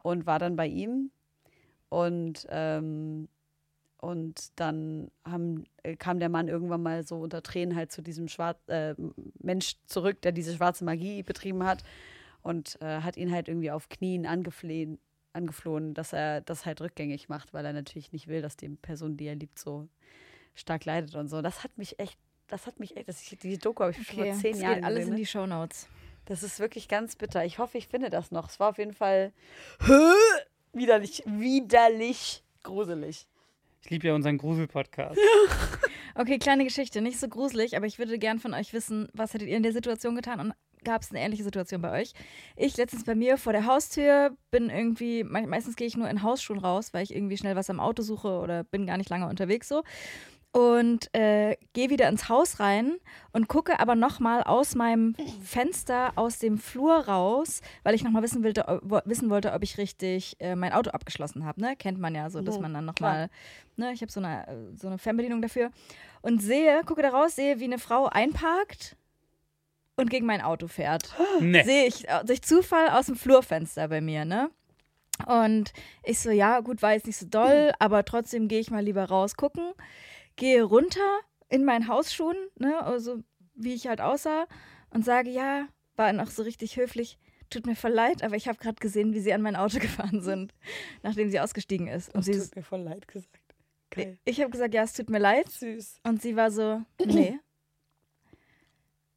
[0.04, 1.10] und war dann bei ihm.
[1.90, 3.30] Und, ähm,
[4.06, 8.28] und dann haben, äh, kam der Mann irgendwann mal so unter Tränen halt zu diesem
[8.28, 8.94] Schwarz, äh,
[9.40, 11.84] Mensch zurück, der diese schwarze Magie betrieben hat
[12.44, 15.00] und äh, hat ihn halt irgendwie auf Knien angeflehen,
[15.34, 19.18] angeflohen, dass er das halt rückgängig macht, weil er natürlich nicht will, dass die Person,
[19.18, 19.88] die er liebt, so
[20.54, 21.42] stark leidet und so.
[21.42, 24.32] Das hat mich echt, das hat mich echt, das, ich, die Doku habe ich Okay,
[24.32, 25.08] vor zehn das Jahren geht alles gesehen.
[25.08, 25.20] in ne?
[25.20, 25.88] die Shownotes.
[26.26, 27.44] Das ist wirklich ganz bitter.
[27.44, 28.50] Ich hoffe, ich finde das noch.
[28.50, 29.34] Es war auf jeden Fall
[30.74, 33.28] widerlich, widerlich, gruselig.
[33.86, 35.20] Ich liebe ja unseren Grusel-Podcast.
[36.18, 39.50] Okay, kleine Geschichte, nicht so gruselig, aber ich würde gern von euch wissen, was hättet
[39.50, 40.54] ihr in der Situation getan und
[40.86, 42.14] gab es eine ähnliche Situation bei euch?
[42.56, 46.24] Ich letztens bei mir vor der Haustür bin irgendwie, me- meistens gehe ich nur in
[46.24, 49.28] Hausschuhen raus, weil ich irgendwie schnell was am Auto suche oder bin gar nicht lange
[49.28, 49.84] unterwegs so.
[50.58, 52.96] Und äh, gehe wieder ins Haus rein
[53.34, 58.42] und gucke aber nochmal aus meinem Fenster aus dem Flur raus, weil ich nochmal wissen,
[58.42, 61.60] wollte, ob- wissen wollte, ob ich richtig äh, mein Auto abgeschlossen habe.
[61.60, 61.76] Ne?
[61.76, 63.30] Kennt man ja so, dass Mhm, man dann nochmal,
[63.76, 65.72] ne, ich habe so eine, so eine Fernbedienung dafür.
[66.22, 68.96] Und sehe, gucke da raus, sehe, wie eine Frau einparkt
[69.98, 71.64] und gegen mein Auto fährt Nee.
[71.64, 74.50] sehe ich äh, durch Zufall aus dem Flurfenster bei mir, ne?
[75.26, 78.84] Und ich so, ja, gut, war jetzt nicht so doll, aber trotzdem gehe ich mal
[78.84, 79.74] lieber raus gucken.
[80.36, 81.20] Gehe runter
[81.50, 83.24] in meinen Hausschuhen, ne, also
[83.54, 84.48] wie ich halt aussah,
[84.90, 87.18] und sage, ja, war noch so richtig höflich,
[87.50, 90.22] tut mir voll leid, aber ich habe gerade gesehen, wie sie an mein Auto gefahren
[90.22, 90.54] sind,
[91.04, 92.14] nachdem sie ausgestiegen ist.
[92.14, 93.40] Und sie, tut mir voll leid gesagt.
[93.92, 94.18] Geil.
[94.26, 95.50] ich habe gesagt, ja, es tut mir leid.
[95.50, 96.02] Süß.
[96.04, 97.40] Und sie war so, nee.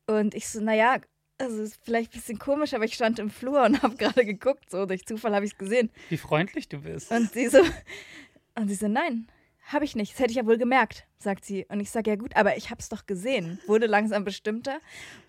[0.07, 0.99] Und ich so, naja,
[1.39, 4.71] also ist vielleicht ein bisschen komisch, aber ich stand im Flur und habe gerade geguckt,
[4.71, 5.91] so durch Zufall habe ich es gesehen.
[6.09, 7.11] Wie freundlich du bist.
[7.11, 7.63] Und sie so,
[8.55, 9.29] und sie so, nein,
[9.73, 10.13] habe ich nicht.
[10.13, 11.65] Das hätte ich ja wohl gemerkt, sagt sie.
[11.69, 13.61] Und ich sage, ja gut, aber ich habe es doch gesehen.
[13.67, 14.79] Wurde langsam bestimmter.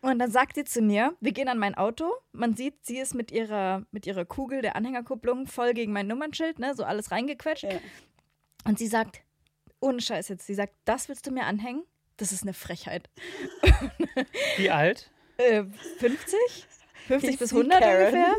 [0.02, 2.12] Und dann sagt sie zu mir, wir gehen an mein Auto.
[2.32, 6.58] Man sieht, sie ist mit ihrer, mit ihrer Kugel der Anhängerkupplung voll gegen mein Nummernschild,
[6.60, 7.64] ne, so alles reingequetscht.
[7.64, 7.80] Ja.
[8.66, 9.22] Und sie sagt,
[9.82, 11.84] ohne Scheiß jetzt, sie sagt, das willst du mir anhängen?
[12.18, 13.10] Das ist eine Frechheit.
[14.58, 15.12] Wie alt?
[15.40, 15.64] Äh,
[16.00, 16.38] 50?
[17.08, 17.98] 50 bis Sie 100 Karen.
[18.08, 18.36] ungefähr.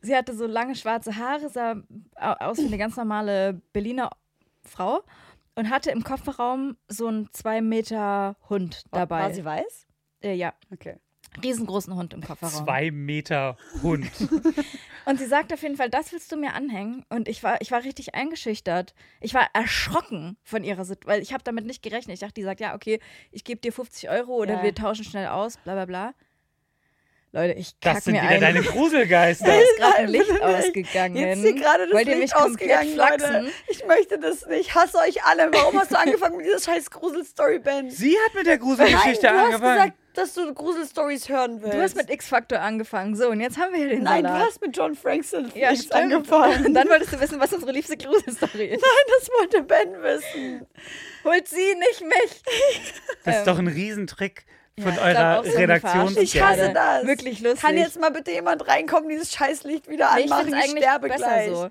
[0.00, 1.72] Sie hatte so lange schwarze Haare, sah
[2.14, 4.08] au- aus wie eine ganz normale Berliner
[4.64, 5.02] Frau
[5.54, 9.20] und hatte im Kofferraum so einen zwei Meter Hund dabei.
[9.24, 9.86] War sie weiß?
[10.22, 10.96] Äh, ja, Okay.
[11.42, 12.64] riesengroßen Hund im Kofferraum.
[12.64, 14.10] Zwei Meter Hund.
[15.06, 17.04] Und sie sagt auf jeden Fall, das willst du mir anhängen.
[17.08, 18.94] Und ich war, ich war richtig eingeschüchtert.
[19.20, 22.14] Ich war erschrocken von ihrer Situation, weil ich habe damit nicht gerechnet.
[22.14, 23.00] Ich dachte, die sagt, ja, okay,
[23.32, 24.62] ich gebe dir 50 Euro oder Ja.
[24.62, 26.14] wir tauschen schnell aus, bla bla bla.
[27.32, 28.40] Leute, ich Das kack sind mir wieder ein.
[28.40, 29.46] deine Gruselgeister.
[29.46, 31.16] Da ist gerade ein Nein, Licht ausgegangen.
[31.16, 33.46] Jetzt ist gerade das Wollt ihr Licht mich ausgegangen, Leute.
[33.68, 34.60] Ich möchte das nicht.
[34.62, 35.48] Ich hasse euch alle.
[35.52, 37.88] Warum hast du angefangen mit dieser scheiß Gruselstory, Ben?
[37.88, 39.74] Sie hat mit der Nein, Gruselgeschichte du hast angefangen.
[39.76, 41.74] gesagt, dass du Gruselstories hören willst.
[41.76, 43.14] Du hast mit X-Factor angefangen.
[43.14, 44.46] So, und jetzt haben wir hier den Nein, du Salat.
[44.48, 46.66] hast mit John Frankston ja, angefangen.
[46.66, 48.82] Und dann wolltest du wissen, was unsere liebste Gruselstory ist.
[48.82, 50.66] Nein, das wollte Ben wissen.
[51.22, 52.42] Holt sie, nicht mich.
[53.24, 54.46] Das ist Ähm, doch ein Riesentrick
[54.80, 55.50] von Ja, ich eurer so.
[55.80, 56.20] Verarsche.
[56.20, 57.06] Ich hasse das.
[57.06, 57.60] Wirklich lustig.
[57.62, 60.48] Kann jetzt mal bitte jemand reinkommen, dieses Scheißlicht wieder Nee, ich anmachen?
[60.48, 61.50] Ich, eigentlich sterbe besser gleich.
[61.50, 61.68] so.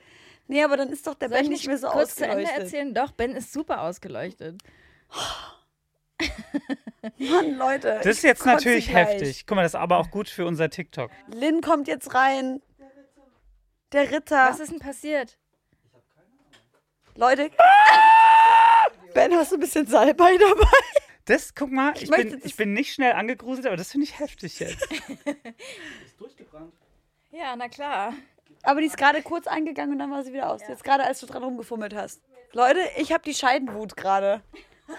[0.47, 2.37] Nee, aber dann ist doch der Soll Ben ich nicht mehr so kurz zu Ende
[2.37, 2.63] ausgeleuchtet.
[2.63, 2.93] erzählen?
[2.93, 4.61] Doch, Ben ist super ausgeleuchtet.
[7.17, 7.95] Mann, Leute.
[7.97, 9.45] Das ist ich jetzt natürlich heftig.
[9.47, 11.11] Guck mal, das ist aber auch gut für unser TikTok.
[11.33, 12.61] Lynn kommt jetzt rein.
[13.93, 14.47] Der Ritter.
[14.49, 15.37] Was ist denn passiert?
[17.15, 17.49] Leute.
[19.13, 20.67] Ben, hast du ein bisschen Salbei dabei?
[21.29, 24.19] Das, guck mal, ich, möchte bin, ich bin nicht schnell angegruselt, aber das finde ich
[24.19, 24.87] heftig jetzt.
[27.31, 28.15] Ja, na klar.
[28.63, 30.61] Aber die ist gerade kurz eingegangen und dann war sie wieder aus.
[30.67, 32.23] Jetzt gerade, als du dran rumgefummelt hast.
[32.53, 34.41] Leute, ich habe die Scheidenwut gerade.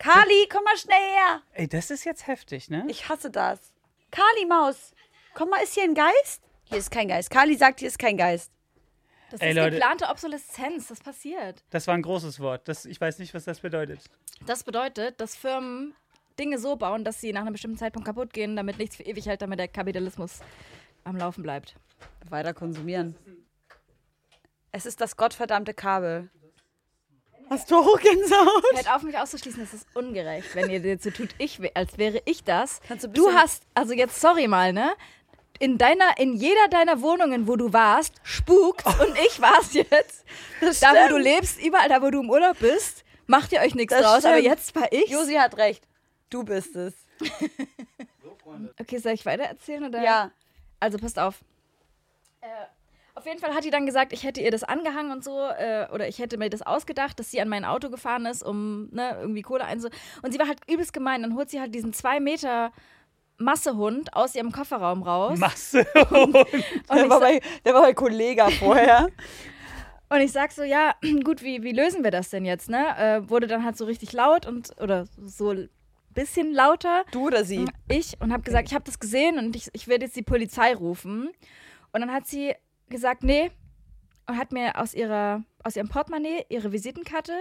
[0.00, 1.42] Kali, komm mal schnell her.
[1.52, 2.84] Ey, das ist jetzt heftig, ne?
[2.88, 3.60] Ich hasse das.
[4.10, 4.92] Kali Maus,
[5.34, 6.42] komm mal, ist hier ein Geist?
[6.64, 7.30] Hier ist kein Geist.
[7.30, 8.50] Kali sagt, hier ist kein Geist.
[9.30, 9.70] Das Ey, ist Leute.
[9.76, 10.88] geplante Obsoleszenz.
[10.88, 11.62] Das passiert.
[11.70, 12.66] Das war ein großes Wort.
[12.68, 14.00] Das, ich weiß nicht, was das bedeutet.
[14.46, 15.94] Das bedeutet, dass Firmen
[16.38, 19.26] Dinge so bauen, dass sie nach einem bestimmten Zeitpunkt kaputt gehen, damit nichts für ewig
[19.26, 20.40] hält, damit der Kapitalismus
[21.04, 21.74] am Laufen bleibt.
[22.28, 23.14] Weiter konsumieren.
[24.72, 26.30] Es ist das gottverdammte Kabel.
[27.48, 28.62] Hast du auch Gänsehaut?
[28.74, 31.98] Hört auf, mich auszuschließen, das ist ungerecht, wenn ihr jetzt so tut, ich, wär- als
[31.98, 32.80] wäre ich das.
[32.86, 34.92] Kannst du hast, also jetzt sorry mal, ne?
[35.60, 40.24] In deiner, in jeder deiner Wohnungen, wo du warst, spukt und ich war's jetzt.
[40.80, 43.94] Da, wo du lebst, überall da, wo du im Urlaub bist, macht ihr euch nichts
[43.94, 44.46] Das draus, aber stimmt.
[44.46, 45.08] jetzt war ich.
[45.08, 45.86] Josi hat recht.
[46.30, 46.94] Du bist es.
[48.80, 50.02] Okay, soll ich weiter erzählen oder?
[50.02, 50.30] Ja.
[50.80, 51.36] Also passt auf.
[52.40, 52.46] Äh,
[53.14, 55.86] auf jeden Fall hat die dann gesagt, ich hätte ihr das angehangen und so, äh,
[55.92, 59.16] oder ich hätte mir das ausgedacht, dass sie an mein Auto gefahren ist, um ne,
[59.20, 59.88] irgendwie Kohle einzu.
[60.22, 61.22] Und sie war halt übelst gemein.
[61.22, 62.72] Dann holt sie halt diesen zwei Meter
[63.40, 65.38] Massehund aus ihrem Kofferraum raus.
[65.38, 65.86] Masse.
[66.10, 66.46] und, Der
[67.04, 69.08] ich war, bei, der war bei Kollega vorher.
[70.10, 72.96] und ich sag so, ja, gut, wie, wie lösen wir das denn jetzt, ne?
[72.98, 75.70] Äh, wurde dann halt so richtig laut und, oder so ein
[76.14, 77.04] bisschen lauter.
[77.12, 77.64] Du oder sie?
[77.88, 80.74] ich und habe gesagt, ich habe das gesehen und ich, ich werde jetzt die Polizei
[80.74, 81.30] rufen.
[81.92, 82.54] Und dann hat sie
[82.88, 83.50] gesagt, nee,
[84.26, 87.32] und hat mir aus, ihrer, aus ihrem Portemonnaie ihre Visitenkarte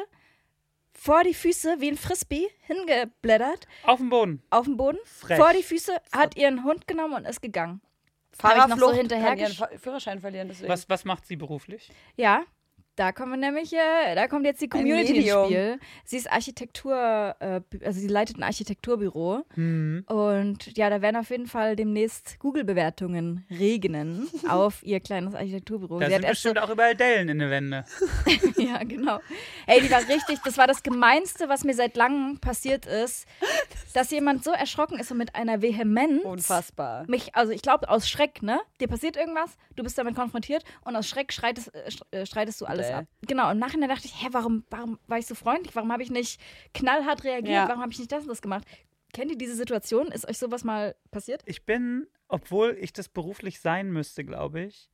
[1.00, 4.44] vor die Füße wie ein Frisbee hingeblättert Auf dem Boden.
[4.50, 5.38] auf dem Boden, Frech.
[5.38, 7.82] vor die Füße, hat ihren Hund genommen und ist gegangen.
[8.42, 10.48] Hab ich noch so Fahrerflucht hinterher kann ihren Führerschein verlieren.
[10.50, 10.70] Deswegen.
[10.70, 11.90] Was, was macht sie beruflich?
[12.16, 12.44] Ja,
[13.00, 15.30] da kommen wir nämlich, äh, da kommt jetzt die Community ins.
[15.46, 15.80] Spiel.
[16.04, 19.46] Sie ist Architektur, äh, also sie leitet ein Architekturbüro.
[19.54, 20.04] Hm.
[20.08, 26.00] Und ja, da werden auf jeden Fall demnächst Google-Bewertungen regnen auf ihr kleines Architekturbüro.
[26.00, 27.86] Da Sie sind hat erst so, bestimmt auch überall Dellen in den Wänden.
[28.58, 29.20] ja, genau.
[29.66, 33.26] Ey, die war richtig, das war das Gemeinste, was mir seit langem passiert ist,
[33.94, 37.06] dass jemand so erschrocken ist und mit einer Vehemenz Unfassbar.
[37.08, 38.60] mich, also ich glaube aus Schreck, ne?
[38.82, 42.60] Dir passiert irgendwas, du bist damit konfrontiert und aus Schreck streitest, äh, sch- äh, streitest
[42.60, 43.06] du alles Ab.
[43.22, 45.76] Genau, und im Nachhinein dachte ich, hä, warum, warum war ich so freundlich?
[45.76, 46.40] Warum habe ich nicht
[46.74, 47.54] knallhart reagiert?
[47.54, 47.68] Ja.
[47.68, 48.66] Warum habe ich nicht das und das gemacht?
[49.14, 50.08] Kennt ihr diese Situation?
[50.12, 51.42] Ist euch sowas mal passiert?
[51.46, 54.90] Ich bin, obwohl ich das beruflich sein müsste, glaube ich,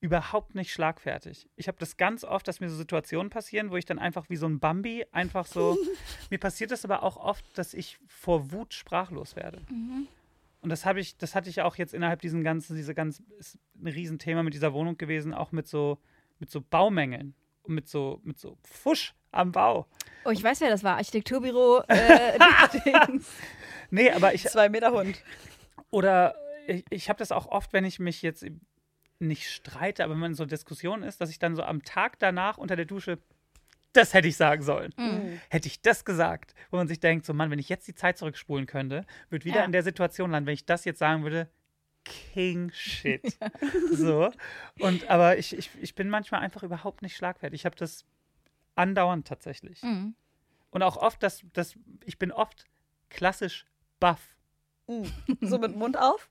[0.00, 1.48] überhaupt nicht schlagfertig.
[1.56, 4.36] Ich habe das ganz oft, dass mir so Situationen passieren, wo ich dann einfach wie
[4.36, 5.76] so ein Bambi einfach so.
[6.30, 9.62] mir passiert das aber auch oft, dass ich vor Wut sprachlos werde.
[10.60, 13.58] Und das habe ich, das hatte ich auch jetzt innerhalb diesen ganzen, diese ganz, ist
[13.80, 15.98] ein Riesenthema mit dieser Wohnung gewesen, auch mit so,
[16.38, 19.86] mit so Baumängeln und mit so, mit so Fusch am Bau.
[20.24, 20.96] Oh, ich weiß, wer das war.
[20.96, 21.82] Architekturbüro.
[21.88, 22.38] Äh,
[22.84, 23.30] Dings.
[23.90, 25.22] Nee, aber ich, Zwei Meter Hund.
[25.90, 26.34] Oder
[26.66, 28.44] ich, ich habe das auch oft, wenn ich mich jetzt
[29.18, 32.18] nicht streite, aber wenn man in so Diskussion ist, dass ich dann so am Tag
[32.18, 33.18] danach unter der Dusche,
[33.92, 34.92] das hätte ich sagen sollen.
[34.98, 35.40] Mhm.
[35.48, 38.18] Hätte ich das gesagt, wo man sich denkt, so Mann, wenn ich jetzt die Zeit
[38.18, 39.64] zurückspulen könnte, würde wieder Ja.
[39.64, 41.48] in der Situation landen, wenn ich das jetzt sagen würde,
[42.06, 43.36] King Shit.
[43.90, 44.30] So.
[44.78, 47.60] Und aber ich, ich, ich bin manchmal einfach überhaupt nicht schlagfertig.
[47.60, 48.04] Ich habe das
[48.74, 49.82] andauernd tatsächlich.
[49.82, 50.14] Mhm.
[50.70, 52.64] Und auch oft, dass, dass ich bin oft
[53.08, 53.66] klassisch
[54.00, 54.20] baff.
[55.40, 56.30] So mit Mund auf?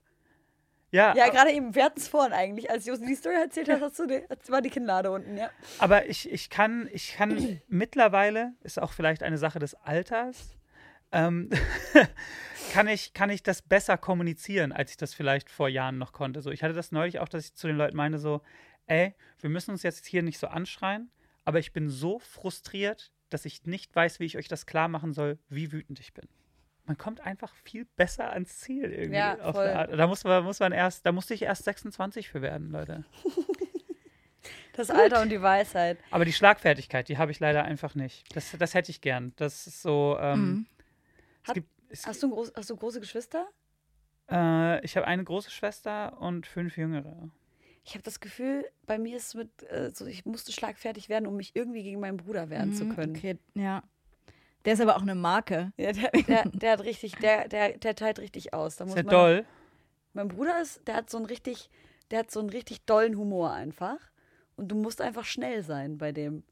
[0.91, 2.69] Ja, Ja, gerade eben, wir hatten es vorhin eigentlich.
[2.69, 5.49] Als Josi die Story erzählt hat, hast du die, war die Kinnlade unten, ja.
[5.79, 10.55] aber ich, ich kann, ich kann mittlerweile, ist auch vielleicht eine Sache des Alters,
[11.15, 11.49] ähm,
[12.73, 16.41] kann, ich, kann ich das besser kommunizieren, als ich das vielleicht vor Jahren noch konnte.
[16.41, 18.41] So, ich hatte das neulich auch, dass ich zu den Leuten meine, so,
[18.87, 21.09] ey, wir müssen uns jetzt hier nicht so anschreien,
[21.45, 25.13] aber ich bin so frustriert, dass ich nicht weiß, wie ich euch das klar machen
[25.13, 26.27] soll, wie wütend ich bin.
[26.85, 29.17] Man kommt einfach viel besser ans Ziel irgendwie.
[29.17, 29.67] Ja, auf voll.
[29.67, 29.91] Art.
[29.91, 33.05] Da muss man, muss man erst, da musste ich erst 26 für werden, Leute.
[34.73, 35.97] Das Alter und die Weisheit.
[36.11, 38.35] Aber die Schlagfertigkeit, die habe ich leider einfach nicht.
[38.35, 39.31] Das, das hätte ich gern.
[39.37, 40.17] Das ist so.
[40.19, 40.65] Ähm, Mhm.
[41.45, 43.47] Es Hat- gibt, es, Hast du, groß, hast du große Geschwister?
[44.29, 47.29] äh, ich habe eine große Schwester und fünf jüngere.
[47.83, 51.27] Ich habe das Gefühl, bei mir ist es mit, äh, so, ich musste schlagfertig werden,
[51.27, 53.15] um mich irgendwie gegen meinen Bruder wehren zu Mhm, können.
[53.15, 53.83] Okay, ja.
[54.65, 55.71] Der ist aber auch eine Marke.
[55.77, 58.77] Ja, der, der, der hat richtig, der, der, der teilt richtig aus.
[58.77, 59.45] Da muss Sehr man, doll.
[60.13, 61.69] Mein Bruder ist, der hat so einen richtig,
[62.09, 63.99] der hat so einen richtig dollen Humor einfach.
[64.55, 66.43] Und du musst einfach schnell sein bei dem.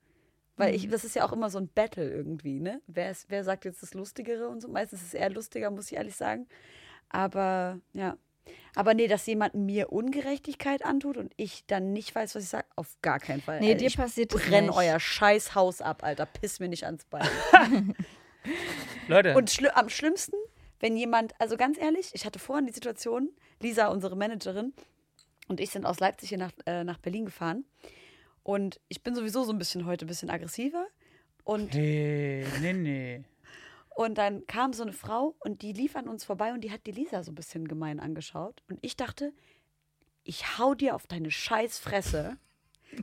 [0.55, 2.81] Weil ich, das ist ja auch immer so ein Battle irgendwie, ne?
[2.87, 4.67] Wer, ist, wer sagt jetzt das Lustigere und so?
[4.67, 6.47] Meistens ist es eher lustiger, muss ich ehrlich sagen.
[7.09, 8.17] Aber ja.
[8.75, 12.65] Aber nee, dass jemand mir Ungerechtigkeit antut und ich dann nicht weiß, was ich sage,
[12.75, 13.59] auf gar keinen Fall.
[13.61, 14.75] Nee, Alter, dir ich passiert das brenn nicht.
[14.75, 16.25] euer scheiß Haus ab, Alter.
[16.25, 17.27] Piss mir nicht ans Bein.
[19.07, 20.35] Leute, Und schli am schlimmsten,
[20.79, 23.29] wenn jemand, also ganz ehrlich, ich hatte vorhin die Situation,
[23.61, 24.73] Lisa, unsere Managerin,
[25.47, 27.65] und ich sind aus Leipzig hier nach, äh, nach Berlin gefahren.
[28.43, 30.85] Und ich bin sowieso so ein bisschen heute ein bisschen aggressiver.
[31.43, 33.23] Und, hey, nee, nee.
[33.95, 36.85] und dann kam so eine Frau und die lief an uns vorbei und die hat
[36.85, 38.63] die Lisa so ein bisschen gemein angeschaut.
[38.69, 39.33] Und ich dachte,
[40.23, 42.37] ich hau dir auf deine scheiß Fresse.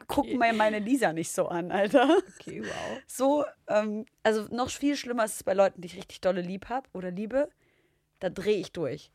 [0.07, 2.19] Guck mal meine Lisa nicht so an, Alter.
[2.39, 3.03] Okay, wow.
[3.07, 6.69] So, ähm, also noch viel schlimmer ist es bei Leuten, die ich richtig dolle lieb
[6.69, 7.51] habe oder liebe.
[8.21, 9.11] Da drehe ich durch.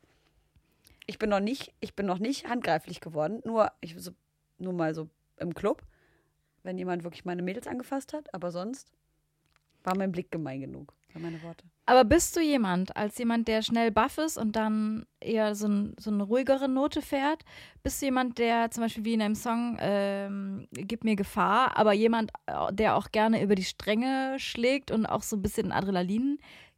[1.08, 3.42] Ich bin noch nicht, ich bin noch nicht handgreiflich geworden.
[3.46, 4.12] Nur, ich, so,
[4.58, 5.82] nur mal so im Club,
[6.66, 8.34] wenn jemand wirklich meine Mädels angefasst hat.
[8.34, 8.92] Aber sonst
[9.84, 10.94] war mein Blick gemein genug.
[11.10, 11.64] Für meine Worte.
[11.86, 15.96] Aber bist du jemand, als jemand, der schnell baff ist und dann eher so, ein,
[15.98, 17.46] so eine ruhigere Note fährt?
[17.84, 21.94] Bist du jemand, der zum Beispiel wie in einem Song ähm, Gib mir Gefahr, aber
[21.94, 25.72] jemand, äh, der auch gerne über die Stränge schlägt und auch so ein bisschen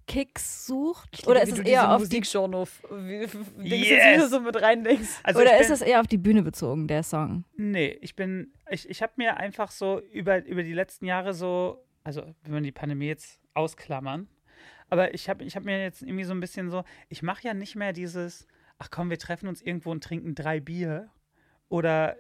[0.08, 1.28] Adrenalin-Kicks sucht?
[1.28, 3.28] Oder ist es eher auf die, Musikgenre, wie,
[3.58, 4.24] wie, Yes!
[4.24, 5.20] du so mit reindenkst.
[5.24, 7.44] Also oder ist es eher auf die Bühne bezogen, der Song?
[7.56, 11.84] Nee, ich bin, ich, ich habe mir einfach so über, über die letzten Jahre so,
[12.04, 14.28] also wenn wir die Pandemie jetzt ausklammern,
[14.90, 17.54] aber ich habe ich hab mir jetzt irgendwie so ein bisschen so, ich mache ja
[17.54, 18.48] nicht mehr dieses,
[18.80, 21.10] ach komm, wir treffen uns irgendwo und trinken drei Bier
[21.70, 22.16] oder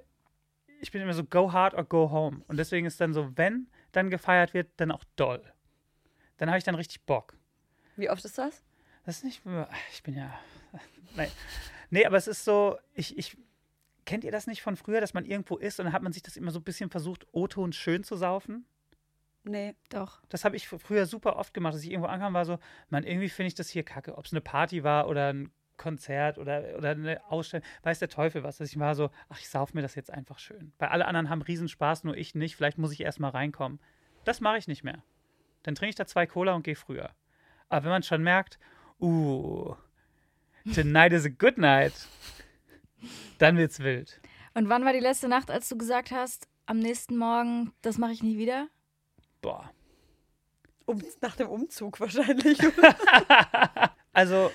[0.79, 3.67] ich bin immer so go hard or go home und deswegen ist dann so, wenn
[3.93, 5.41] dann gefeiert wird, dann auch doll.
[6.37, 7.36] Dann habe ich dann richtig Bock.
[7.97, 8.63] Wie oft ist das?
[9.05, 9.41] Das ist nicht.
[9.91, 10.33] Ich bin ja.
[11.15, 11.29] Nein.
[11.89, 13.37] Nee, aber es ist so, ich, ich.
[14.05, 16.23] Kennt ihr das nicht von früher, dass man irgendwo ist und dann hat man sich
[16.23, 18.65] das immer so ein bisschen versucht, O-Ton schön zu saufen?
[19.43, 19.75] Nee.
[19.89, 20.21] Doch.
[20.29, 22.57] Das habe ich fr- früher super oft gemacht, dass ich irgendwo ankam, war so,
[22.89, 24.17] man, irgendwie finde ich das hier kacke.
[24.17, 28.43] Ob es eine Party war oder ein Konzert oder, oder eine Ausstellung, weiß der Teufel
[28.43, 28.57] was.
[28.57, 30.71] Dass ich war so, ach, ich sauf mir das jetzt einfach schön.
[30.79, 32.55] Weil alle anderen haben Riesenspaß, nur ich nicht.
[32.55, 33.79] Vielleicht muss ich erst mal reinkommen.
[34.23, 35.03] Das mache ich nicht mehr.
[35.63, 37.11] Dann trinke ich da zwei Cola und gehe früher.
[37.69, 38.57] Aber wenn man schon merkt,
[38.99, 39.75] uh,
[40.73, 41.93] tonight is a good night,
[43.37, 44.19] dann wird's wild.
[44.53, 48.11] Und wann war die letzte Nacht, als du gesagt hast, am nächsten Morgen, das mache
[48.13, 48.67] ich nie wieder?
[49.41, 49.71] Boah.
[50.85, 52.57] Um, nach dem Umzug wahrscheinlich.
[54.13, 54.51] Also,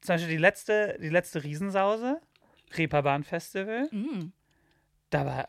[0.00, 2.20] zum Beispiel die letzte, die letzte Riesensause,
[2.76, 4.32] Reeperbahn-Festival, Mhm.
[5.10, 5.48] da war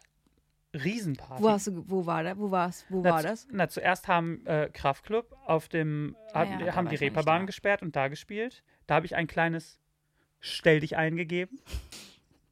[0.84, 1.44] Riesenparty.
[1.44, 2.38] Wo hast du, wo war das?
[2.38, 2.86] Wo war's?
[2.90, 3.48] Wo na, war das?
[3.52, 7.96] Na, zuerst haben äh, Kraftclub auf dem, Ah hat, ja, haben die Reeperbahn gesperrt und
[7.96, 8.64] da gespielt.
[8.88, 9.80] Da habe ich ein kleines
[10.40, 11.60] Stell dich eingegeben.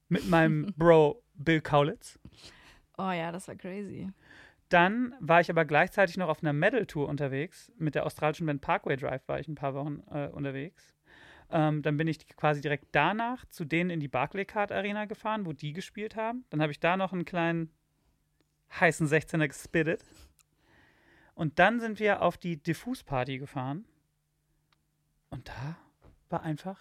[0.09, 2.19] mit meinem Bro Bill Kaulitz.
[2.97, 4.09] Oh ja, das war crazy.
[4.69, 7.71] Dann war ich aber gleichzeitig noch auf einer Metal-Tour unterwegs.
[7.77, 10.95] Mit der australischen Band Parkway Drive war ich ein paar Wochen äh, unterwegs.
[11.51, 15.53] Ähm, dann bin ich quasi direkt danach zu denen in die Barclaycard Arena gefahren, wo
[15.53, 16.45] die gespielt haben.
[16.49, 17.71] Dann habe ich da noch einen kleinen
[18.79, 20.03] heißen 16er gespittet.
[21.35, 23.85] Und dann sind wir auf die Diffus-Party gefahren.
[25.29, 25.77] Und da
[26.29, 26.79] war einfach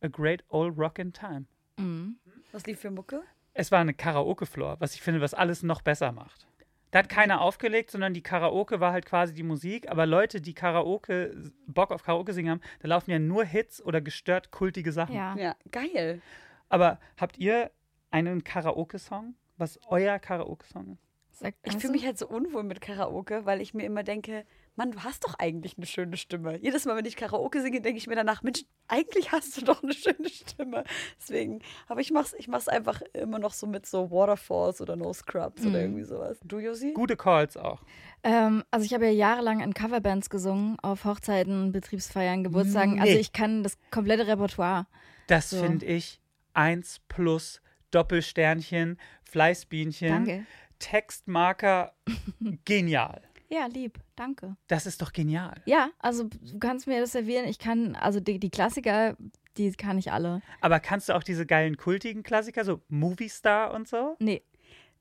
[0.00, 1.44] a great old rockin' time.
[1.76, 2.16] Mhm.
[2.52, 3.22] Was lief für Mucke?
[3.52, 6.46] Es war eine Karaoke-Floor, was ich finde, was alles noch besser macht.
[6.90, 9.88] Da hat keiner aufgelegt, sondern die Karaoke war halt quasi die Musik.
[9.88, 14.00] Aber Leute, die Karaoke, Bock auf Karaoke singen haben, da laufen ja nur Hits oder
[14.00, 15.14] gestört kultige Sachen.
[15.14, 15.36] Ja.
[15.36, 16.20] Ja, geil.
[16.68, 17.70] Aber habt ihr
[18.10, 19.34] einen Karaoke-Song?
[19.60, 21.02] Was euer Karaoke-Song ist?
[21.32, 21.92] Sag, Ich fühle du?
[21.92, 24.44] mich halt so unwohl mit Karaoke, weil ich mir immer denke,
[24.76, 26.58] Mann, du hast doch eigentlich eine schöne Stimme.
[26.58, 29.82] Jedes Mal, wenn ich Karaoke singe, denke ich mir danach, Mensch, eigentlich hast du doch
[29.82, 30.84] eine schöne Stimme.
[31.18, 35.12] Deswegen, aber ich mach's, ich mach's einfach immer noch so mit so Waterfalls oder No
[35.12, 36.38] Scrubs oder irgendwie sowas.
[36.44, 36.92] Du, Josi?
[36.92, 37.82] Gute Calls auch.
[38.22, 43.00] Ähm, also ich habe ja jahrelang in Coverbands gesungen, auf Hochzeiten, Betriebsfeiern, Geburtstagen.
[43.00, 43.18] Also Nee.
[43.20, 44.86] ich kann das komplette Repertoire.
[45.26, 45.62] Das So.
[45.62, 46.20] finde ich
[46.54, 50.46] 1 plus Doppelsternchen, Fleißbienchen, Danke.
[50.78, 51.92] Textmarker,
[52.64, 53.22] genial.
[53.48, 54.56] Ja, lieb, danke.
[54.68, 55.60] Das ist doch genial.
[55.64, 57.46] Ja, also du kannst mir das servieren.
[57.48, 59.16] Ich kann, also die, die Klassiker,
[59.56, 60.40] die kann ich alle.
[60.60, 64.16] Aber kannst du auch diese geilen kultigen Klassiker, so Movie Star und so?
[64.20, 64.42] Nee.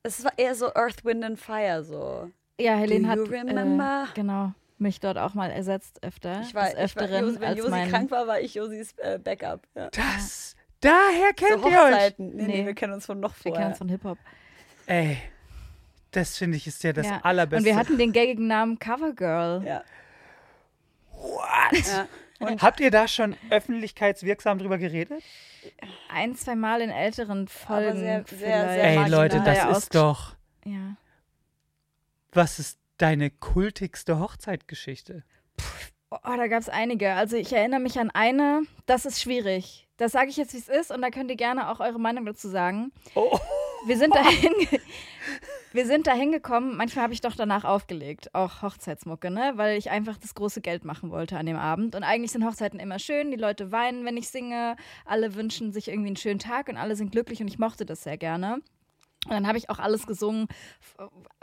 [0.01, 2.31] Es war eher so Earth, Wind and Fire, so.
[2.59, 3.19] Ja, Helene hat?
[3.19, 6.41] Äh, genau mich dort auch mal ersetzt öfter.
[6.41, 9.19] Ich war, des ich war Öfteren Josi, wenn Josi krank war, war ich Josis äh,
[9.19, 9.67] Backup.
[9.75, 9.89] Ja.
[9.89, 12.13] Das, daher kennt So ihr euch.
[12.17, 12.65] Nee, nee, Nee.
[12.65, 13.67] wir kennen uns von noch Wir kennen vorher.
[13.69, 14.17] uns von Hip Hop.
[14.85, 15.17] Ey,
[16.11, 17.19] das finde ich ist ja das ja.
[17.23, 17.57] allerbeste.
[17.57, 19.63] Und wir hatten den gaggigen Namen Covergirl.
[19.65, 19.83] Ja.
[21.11, 21.85] What?
[21.85, 22.07] Ja.
[22.61, 25.21] Habt ihr da schon öffentlichkeitswirksam drüber geredet?
[26.09, 27.99] Ein, zwei Mal in älteren Folgen.
[27.99, 28.69] sehr- sehr- vielleicht.
[28.69, 29.09] sehr Ey.
[29.09, 30.35] Leute, das Ja, ist doch.
[30.63, 30.95] Ja.
[32.31, 35.23] Was ist deine kultigste Hochzeitgeschichte?
[36.11, 37.13] Oh, da gab es einige.
[37.13, 39.87] Also ich erinnere mich an eine, das ist schwierig.
[39.99, 42.25] Das sage ich jetzt, wie es ist, und da könnt ihr gerne auch eure Meinung
[42.25, 42.93] dazu sagen.
[43.15, 43.37] Oh.
[43.85, 44.53] Wir sind dahin,
[45.73, 46.77] wir sind dahin gekommen.
[46.77, 49.53] Manchmal habe ich doch danach aufgelegt, auch Hochzeitsmucke, ne?
[49.55, 51.95] Weil ich einfach das große Geld machen wollte an dem Abend.
[51.95, 53.29] Und eigentlich sind Hochzeiten immer schön.
[53.29, 54.77] Die Leute weinen, wenn ich singe.
[55.05, 58.03] Alle wünschen sich irgendwie einen schönen Tag und alle sind glücklich und ich mochte das
[58.03, 58.61] sehr gerne.
[59.25, 60.47] Und dann habe ich auch alles gesungen,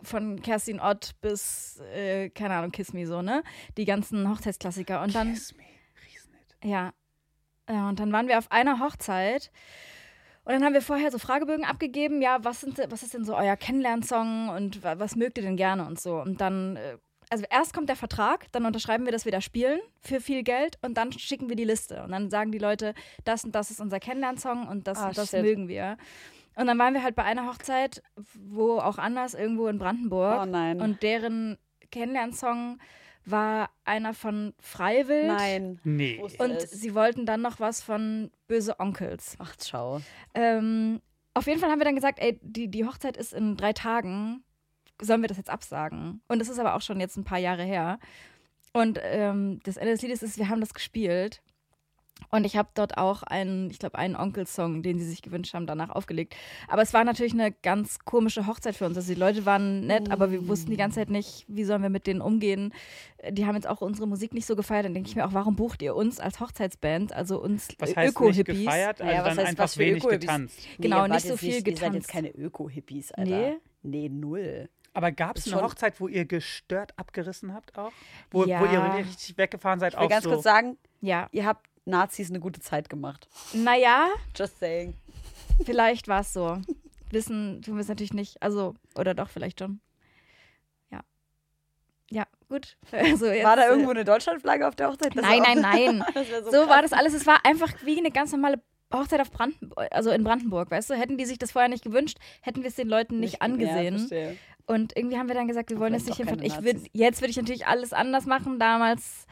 [0.03, 3.43] von Kerstin Ott bis, äh, keine Ahnung, Kiss Me so, ne?
[3.77, 5.03] Die ganzen Hochzeitsklassiker.
[5.03, 5.65] Und dann, Kiss me.
[6.07, 6.57] Riesenhit.
[6.65, 6.93] ja.
[7.69, 7.89] Ja.
[7.89, 9.51] Und dann waren wir auf einer Hochzeit.
[10.45, 13.37] Und dann haben wir vorher so Fragebögen abgegeben, ja, was, sind, was ist denn so
[13.37, 16.21] euer Kennenlernsong und wa- was mögt ihr denn gerne und so.
[16.21, 16.97] Und dann, äh,
[17.31, 20.79] also erst kommt der Vertrag, dann unterschreiben wir, dass wir da spielen für viel Geld
[20.83, 22.01] und dann schicken wir die Liste.
[22.05, 22.95] Und dann sagen die Leute,
[23.25, 25.43] das und das ist unser Kennenlernsong und das Ah, und das shit.
[25.43, 25.97] mögen wir.
[26.55, 28.01] Und dann waren wir halt bei einer Hochzeit,
[28.33, 30.43] wo auch anders, irgendwo in Brandenburg.
[30.43, 30.81] Oh nein.
[30.81, 31.59] Und deren
[31.91, 32.79] Kennenlernsong
[33.27, 35.27] war einer von Freiwild.
[35.27, 35.81] Nein.
[35.85, 36.23] Nee.
[36.39, 39.37] Und sie wollten dann noch was von Böse Onkels.
[39.39, 40.01] Ach, schau.
[40.33, 41.01] Ähm,
[41.35, 44.43] auf jeden Fall haben wir dann gesagt, ey, die, die Hochzeit ist in drei Tagen.
[45.03, 46.23] Sollen wir das jetzt absagen?
[46.29, 47.99] Und das ist aber auch schon jetzt ein paar Jahre her.
[48.73, 51.43] Und ähm, das Ende des Liedes ist, wir haben das gespielt.
[52.31, 55.67] Und ich habe dort auch einen, ich glaube, einen Onkelsong, den sie sich gewünscht haben,
[55.67, 56.35] danach aufgelegt.
[56.67, 58.97] Aber es war natürlich eine ganz komische Hochzeit für uns.
[58.97, 61.89] Also die Leute waren nett, aber wir wussten die ganze Zeit nicht, wie sollen wir
[61.91, 62.73] mit denen umgehen.
[63.31, 64.87] Die haben jetzt auch unsere Musik nicht so gefeiert.
[64.87, 67.97] Dann denke ich mir auch, warum bucht ihr uns als Hochzeitsband, also uns Was heißt
[67.99, 68.59] nicht Öko-Hippies?
[68.65, 69.01] gefeiert?
[69.01, 70.59] Also Naja, was dann heißt, einfach wenig getanzt.
[70.79, 72.09] Genau, ihr wart nicht so viel Ihr seid jetzt getanzt.
[72.09, 73.31] keine Öko-Hippies, Alter.
[73.31, 73.57] Nee.
[73.83, 74.69] Nee, null.
[74.95, 77.93] Aber gab es eine Hochzeit, wo ihr gestört abgerissen habt auch?
[78.31, 78.65] Wo, wo Ja.
[78.99, 80.31] ihr richtig weggefahren seid Ich will auch ganz so?
[80.31, 83.29] kurz sagen, Ja, ihr habt Nazis eine gute Zeit gemacht.
[83.55, 84.95] naja, Just saying.
[85.65, 86.59] vielleicht war es so.
[87.11, 88.43] Wissen tun wir es natürlich nicht.
[88.43, 89.81] Also, oder doch, vielleicht schon.
[90.91, 91.01] Ja.
[92.11, 92.77] Ja, gut.
[92.93, 95.17] Also jetzt, War da äh, irgendwo eine Deutschlandflagge auf der Hochzeit?
[95.17, 96.05] Das Nein, nein, nein.
[96.45, 97.15] so So war das alles.
[97.15, 98.61] Es war einfach wie eine ganz normale
[98.93, 100.95] Hochzeit auf Brandenburg, also in Brandenburg, weißt du?
[100.95, 103.99] Hätten die sich das vorher nicht gewünscht, hätten wir es den Leuten nicht, Ja, angesehen.
[103.99, 104.37] verstehe.
[104.67, 106.37] Und irgendwie haben wir dann gesagt, wir wollen jetzt nicht doch hin.
[106.41, 108.59] keine Ich würd, jetzt würde ich natürlich alles anders machen.
[108.59, 109.27] Damals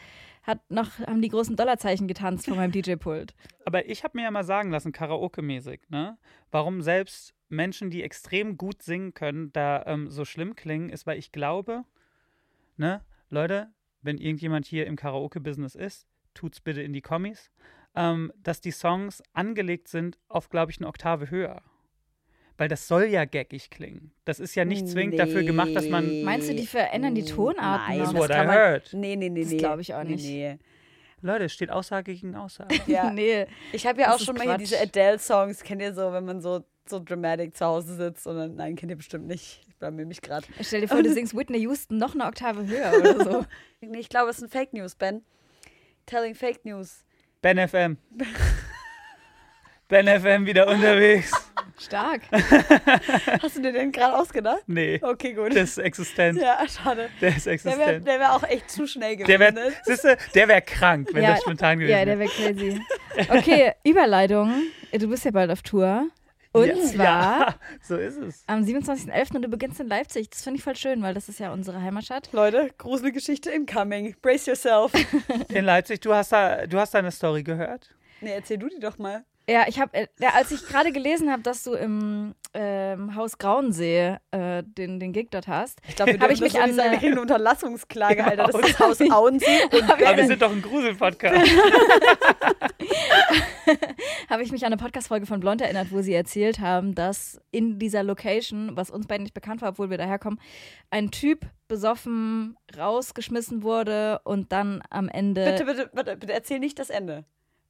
[0.44, 3.34] hat noch, haben die großen Dollarzeichen getanzt vor meinem DJ-Pult.
[3.64, 6.18] Aber ich habe mir ja mal sagen lassen, Karaoke-mäßig, ne?
[6.50, 11.18] Warum selbst Menschen, die extrem gut singen können, da ähm, so schlimm klingen, ist, weil
[11.18, 11.84] ich glaube,
[12.76, 13.72] ne, Leute,
[14.02, 17.50] wenn irgendjemand hier im Karaoke-Business ist, tut's bitte in die Kommis,
[17.94, 21.62] ähm, dass die Songs angelegt sind auf, glaube ich, eine Oktave höher.
[22.56, 24.12] Weil das soll ja gaggig klingen.
[24.24, 26.22] Das ist ja nicht zwingend dafür gemacht, dass man.
[26.22, 28.90] Meinst du, die verändern die Tonarten Nein, das what I kann man, heard.
[28.92, 29.56] Nee, nee, nee, Das nee.
[29.56, 30.24] glaub ich auch Nee, nicht.
[30.24, 30.58] Nee.
[31.20, 32.78] Leute, es steht Aussage gegen Aussage.
[32.86, 33.10] Ja.
[33.10, 33.46] nee.
[33.72, 36.40] Ich habe ja Das auch schon mal hier diese Adele-Songs, kennt ihr so, wenn man
[36.42, 39.62] so, so dramatic zu Hause sitzt und dann, nein, kennt ihr bestimmt nicht.
[39.66, 40.46] Ich blamier mich gerade.
[40.60, 43.46] Stell dir vor, du singst Whitney Houston noch eine Oktave höher oder so.
[43.80, 45.22] Nee, ich glaube, es sind Fake News, Ben.
[46.06, 47.04] Telling Fake News.
[47.42, 47.98] Ben FM.
[49.94, 51.30] Ben FM wieder unterwegs.
[51.78, 52.22] Stark.
[53.42, 54.64] Hast du dir den gerade ausgedacht?
[54.66, 55.54] Nee, Okay, gut.
[55.54, 56.40] der ist existent.
[56.40, 57.10] ja, schade.
[57.20, 58.06] Der ist Der wäre existent.
[58.08, 59.28] der wär auch echt zu schnell gewesen.
[59.28, 60.16] Der wäre ne?
[60.34, 62.28] der wär krank, wenn Ja, das spontan gewesen Ja, der wäre.
[62.38, 62.80] wäre crazy.
[63.38, 64.52] Okay, Überleitung.
[64.92, 66.08] Du bist ja bald auf Tour.
[66.50, 68.42] Und ja, zwar Ja, so ist es.
[68.48, 69.36] am 27.11.
[69.36, 70.28] und du beginnst in Leipzig.
[70.30, 72.30] Das finde ich voll schön, weil das ist ja unsere Heimatstadt.
[72.32, 74.16] Leute, Gruselgeschichte incoming.
[74.22, 74.90] Brace yourself.
[75.50, 77.90] In Leipzig, du hast da, du hast da eine Story gehört.
[78.20, 79.24] nee, erzähl du die doch mal.
[79.48, 83.36] Ja, ich habe, äh, ja, als ich gerade gelesen habe, dass du im ähm, Haus
[83.36, 86.74] Grauensee äh, den, den Gig dort hast, Ich glaube, wir Hab dürfen ich mich an,
[86.74, 88.46] wir kriegen eine Unterlassungsklage, Im Alter.
[88.46, 89.64] Das Haus ist Haus Auensee.
[89.70, 91.50] Und Aber wir äh, sind doch ein Grusel-Podcast.
[94.30, 97.78] habe ich mich an eine Podcast-Folge von Blond erinnert, wo sie erzählt haben, dass in
[97.78, 100.40] dieser Location, was uns beiden nicht bekannt war, obwohl wir daherkommen,
[100.90, 105.44] ein Typ besoffen rausgeschmissen wurde und dann am Ende.
[105.44, 107.24] bitte, bitte, bitte, bitte erzähl nicht das Ende.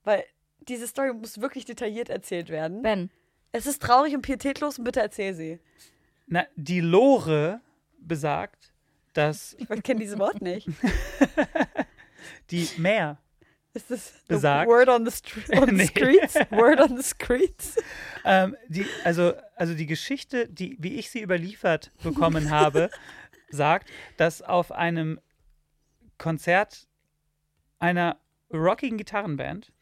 [0.05, 0.25] Weil
[0.69, 2.83] diese Story muss wirklich detailliert erzählt werden.
[2.83, 3.11] Ben.
[3.53, 5.61] Es ist traurig und pietätlos und bitte erzähl sie.
[6.27, 7.61] Na, die Lore
[7.99, 8.73] besagt,
[9.13, 10.69] dass Ich kenne dieses Wort nicht.
[12.51, 13.19] die Meer
[13.75, 14.69] Ist das Besagt.
[14.69, 16.35] Word on the, str on the streets?
[16.51, 17.77] Word on the streets?
[18.25, 22.91] Ähm, die, also, also die Geschichte, die, wie ich sie überliefert bekommen habe,
[23.51, 25.21] sagt, dass auf einem
[26.19, 26.89] Konzert
[27.79, 28.19] einer
[28.53, 29.73] rockigen Gitarrenband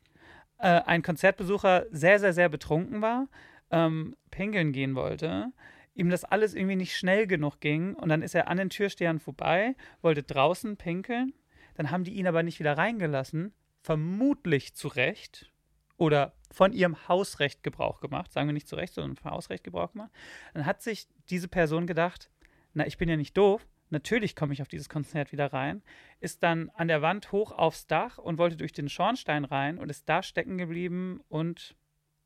[0.62, 3.28] äh, ein Konzertbesucher sehr, sehr, sehr betrunken war,
[3.70, 5.52] ähm, pinkeln gehen wollte,
[5.94, 9.18] ihm das alles irgendwie nicht schnell genug ging und dann ist er an den Türstehern
[9.18, 11.34] vorbei, wollte draußen pinkeln,
[11.74, 13.52] dann haben die ihn aber nicht wieder reingelassen,
[13.82, 15.50] vermutlich zu Recht
[15.96, 19.92] oder von ihrem Hausrecht Gebrauch gemacht, sagen wir nicht zu Recht, sondern vom Hausrecht Gebrauch
[19.92, 20.12] gemacht.
[20.54, 22.30] Dann hat sich diese Person gedacht,
[22.74, 25.82] na, ich bin ja nicht doof, natürlich komme ich auf dieses Konzert wieder rein,
[26.20, 29.90] ist dann an der Wand hoch aufs Dach und wollte durch den Schornstein rein und
[29.90, 31.76] ist da stecken geblieben und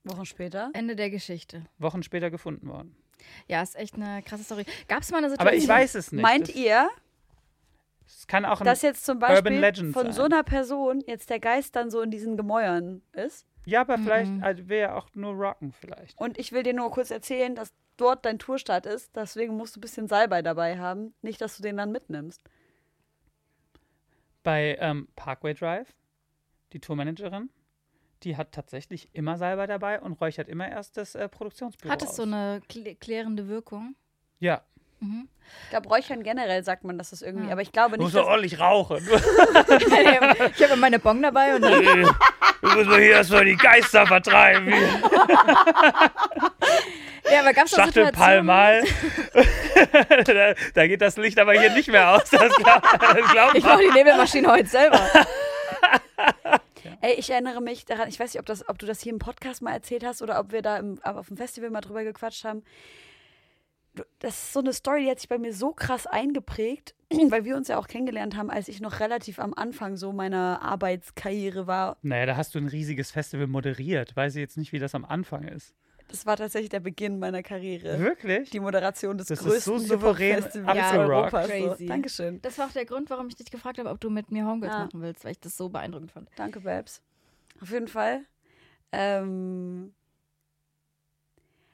[0.04, 0.70] Wochen später.
[0.72, 1.64] Ende der Geschichte.
[1.78, 2.96] Wochen später gefunden worden.
[3.48, 4.64] Ja, ist echt eine krasse Story.
[4.88, 5.48] Gab es mal eine Situation?
[5.48, 6.22] Aber ich weiß es nicht.
[6.22, 6.88] Meint das, ihr,
[8.06, 10.12] Es kann auch ein, dass jetzt zum Urban Beispiel Legend von sein.
[10.12, 13.46] so einer Person jetzt der Geist dann so in diesen Gemäuern ist?
[13.66, 14.42] Ja, aber vielleicht Mhm.
[14.42, 16.18] also will er auch nur rocken vielleicht.
[16.18, 19.14] Und ich will dir nur kurz erzählen, dass dort dein Tourstart ist.
[19.16, 21.14] Deswegen musst du ein bisschen Salbei dabei haben.
[21.20, 22.40] Nicht, dass du den dann mitnimmst.
[24.42, 25.92] Bei ähm, Parkway Drive,
[26.72, 27.50] die Tourmanagerin,
[28.22, 32.10] die hat tatsächlich immer Salbei dabei und räuchert immer erst das äh, Produktionsbüro Hat es
[32.10, 32.16] aus.
[32.16, 33.96] so eine klä- klärende Wirkung?
[34.38, 34.62] Ja,
[35.00, 35.28] Mhm.
[35.64, 37.48] Ich glaube, Räuchern generell sagt man das ist irgendwie.
[37.48, 37.52] Ah.
[37.52, 38.98] Aber ich glaube du nicht, musst doch dass, ordentlich rauchen.
[40.56, 41.82] ich habe meine Bong dabei und dann,
[42.62, 44.72] du musst mal hier erstmal die Geister vertreiben.
[47.30, 48.84] Ja, aber gab es Schachtel Palmal.
[50.24, 52.30] da, da geht das Licht aber hier nicht mehr aus.
[52.30, 55.00] Das glaub, das Ich mache die Nebelmaschine heute selber.
[57.00, 59.18] Ey, ich erinnere mich daran, ich weiß nicht, ob, das, ob du das hier im
[59.18, 62.44] Podcast mal erzählt hast oder ob wir da im, auf dem Festival mal drüber gequatscht
[62.44, 62.62] haben.
[64.18, 66.94] Das ist so eine Story, die hat sich bei mir so krass eingeprägt,
[67.30, 70.60] weil wir uns ja auch kennengelernt haben, als ich noch relativ am Anfang so meiner
[70.62, 71.96] Arbeitskarriere war.
[72.02, 74.14] Naja, da hast du ein riesiges Festival moderiert.
[74.16, 75.74] Weiß ich jetzt nicht, wie das am Anfang ist.
[76.08, 77.98] Das war tatsächlich der Beginn meiner Karriere.
[77.98, 78.50] Wirklich?
[78.50, 81.34] Die Moderation des Das ist größten so souverän Hip-Hop-Festivals abgerockt.
[81.34, 81.46] Europas.
[81.48, 81.52] So.
[81.52, 81.86] Crazy.
[81.86, 82.42] Dankeschön.
[82.42, 84.74] Das war auch der Grund, warum ich dich gefragt habe, ob du mit mir Homegirls
[84.74, 84.84] Ah.
[84.84, 86.28] machen willst, weil ich das so beeindruckend fand.
[86.36, 87.02] Danke, Babs.
[87.60, 88.20] Auf jeden Fall.
[88.92, 89.94] Ähm,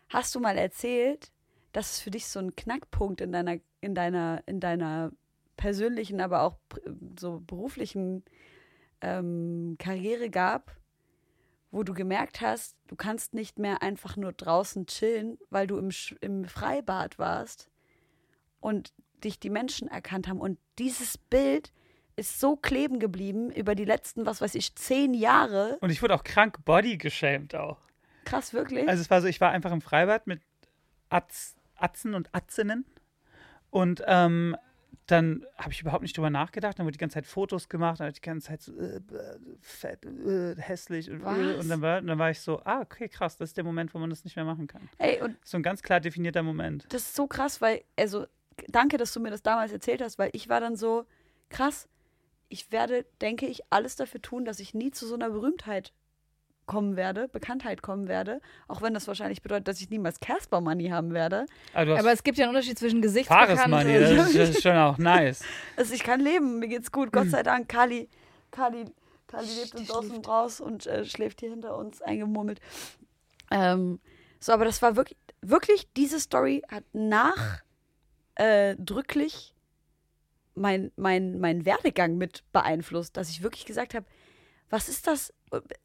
[0.09, 1.32] hast du mal erzählt,
[1.73, 5.13] dass es für dich so einen Knackpunkt in deiner, in deiner, in deiner
[5.57, 6.59] persönlichen, aber auch
[7.19, 8.25] so beruflichen
[9.01, 10.77] ähm, Karriere gab,
[11.71, 15.91] wo du gemerkt hast, du kannst nicht mehr einfach nur draußen chillen, weil du im,
[16.21, 17.71] im Freibad warst
[18.61, 18.93] und
[19.25, 20.41] dich die Menschen erkannt haben.
[20.41, 21.73] Und dieses Bild
[22.17, 25.79] ist so kleben geblieben über die letzten, was weiß ich, zehn Jahre.
[25.81, 27.79] Und ich wurde auch krank body geschämt auch.
[28.25, 28.89] Krass, wirklich.
[28.89, 30.43] Also es war so, ich war einfach im Freibad mit
[31.09, 32.85] Atz, Atzen und Atzinnen.
[33.71, 34.57] Und ähm,
[35.07, 36.79] dann habe ich überhaupt nicht drüber nachgedacht.
[36.79, 39.01] Dann wurde die ganze Zeit Fotos gemacht, dann ich die ganze Zeit so äh,
[39.61, 43.09] fett, äh, hässlich und, äh, und dann war, und dann war ich so, ah, okay,
[43.09, 44.89] krass, das ist der Moment, wo man das nicht mehr machen kann.
[44.99, 46.87] Ey, und So ein ganz klar definierter Moment.
[46.91, 48.27] das ist so krass, weil, also,
[48.69, 51.05] danke, dass du mir das damals erzählt hast, weil ich war dann so,
[51.49, 51.89] krass,
[52.49, 55.93] ich werde, denke ich, alles dafür tun, dass ich nie zu so einer Berühmtheit
[56.67, 60.89] kommen werde, Bekanntheit kommen werde, auch wenn das wahrscheinlich bedeutet, dass ich niemals Casper Money
[60.89, 61.47] haben werde.
[61.75, 64.03] Hast Aber es gibt ja einen Unterschied zwischen Gesichtsbekannt Fahresmoney, und...
[64.03, 65.43] das, ist- das ist schon auch nice.
[65.77, 67.13] Also ich kann leben, mir geht's gut.
[67.13, 67.69] Gott sei Dank.
[67.69, 68.09] Kali,
[68.51, 68.85] Kali,
[69.27, 72.61] Kali lebt uns aus dem raus und äh, schläft hier hinter uns eingemurmelt.
[73.51, 73.99] Ähm,
[74.39, 76.85] so, aber das war wirklich, wirklich, diese Story hat
[78.37, 79.55] nachdrücklich
[80.55, 84.07] mein, mein, mein Werdegang mit beeinflusst, dass ich wirklich gesagt habe,
[84.73, 85.35] was ist das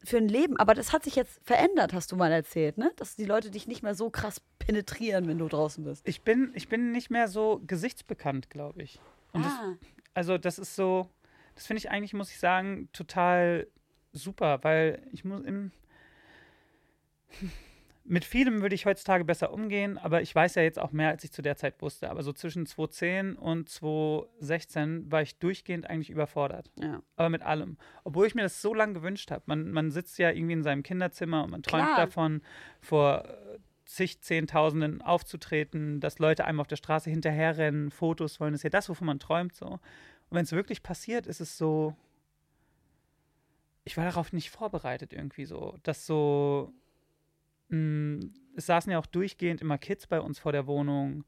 [0.02, 0.56] für ein Leben?
[0.56, 2.90] Aber das hat sich jetzt verändert, hast du mal erzählt, ne?
[2.96, 6.08] Dass die Leute dich nicht mehr so krass penetrieren, wenn du draußen bist.
[6.08, 8.98] Ich bin, ich bin nicht mehr so gesichtsbekannt, glaube ich.
[9.32, 9.76] Und das, ah,
[10.14, 11.10] also das ist so,
[11.54, 13.66] das finde ich eigentlich, muss ich sagen, total
[14.12, 15.70] super, weil ich muss im
[18.08, 21.24] mit vielem würde ich heutzutage besser umgehen, aber ich weiß ja jetzt auch mehr, als
[21.24, 22.08] ich zu der Zeit wusste.
[22.08, 26.70] Aber so zwischen 2010 und 2016 war ich durchgehend eigentlich überfordert.
[26.80, 27.02] Ja.
[27.16, 27.76] Aber mit allem.
[28.04, 29.42] Obwohl ich mir das so lange gewünscht habe.
[29.46, 31.96] Man, man sitzt ja irgendwie in seinem Kinderzimmer und man träumt Klar.
[31.96, 32.40] davon,
[32.80, 38.52] vor äh, zig Zehntausenden aufzutreten, dass Leute einem auf der Straße hinterherrennen, Fotos wollen.
[38.52, 39.66] Das ist ja das, wovon man träumt so.
[39.66, 39.80] Und
[40.30, 41.94] wenn es wirklich passiert, ist es so.
[43.84, 45.76] Ich war darauf nicht vorbereitet irgendwie so.
[45.82, 46.72] Dass so.
[47.68, 48.26] Mh,
[48.56, 51.24] es saßen ja auch durchgehend immer Kids bei uns vor der Wohnung.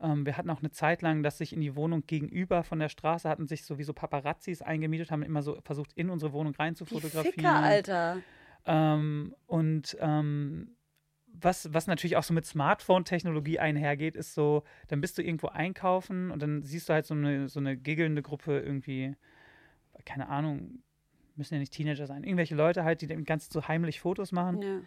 [0.00, 2.88] Ähm, wir hatten auch eine Zeit lang, dass sich in die Wohnung gegenüber von der
[2.88, 6.84] Straße hatten sich sowieso Paparazzis eingemietet, haben immer so versucht, in unsere Wohnung rein zu
[6.84, 7.34] Die fotografieren.
[7.34, 8.22] Ficker, Alter.
[8.66, 10.76] Ähm, und ähm,
[11.32, 16.30] was, was natürlich auch so mit Smartphone-Technologie einhergeht, ist so, dann bist du irgendwo einkaufen
[16.30, 19.14] und dann siehst du halt so eine, so eine giggelnde Gruppe irgendwie,
[20.04, 20.82] keine Ahnung,
[21.36, 24.62] müssen ja nicht Teenager sein, irgendwelche Leute halt, die dann ganz so heimlich Fotos machen.
[24.62, 24.80] Ja.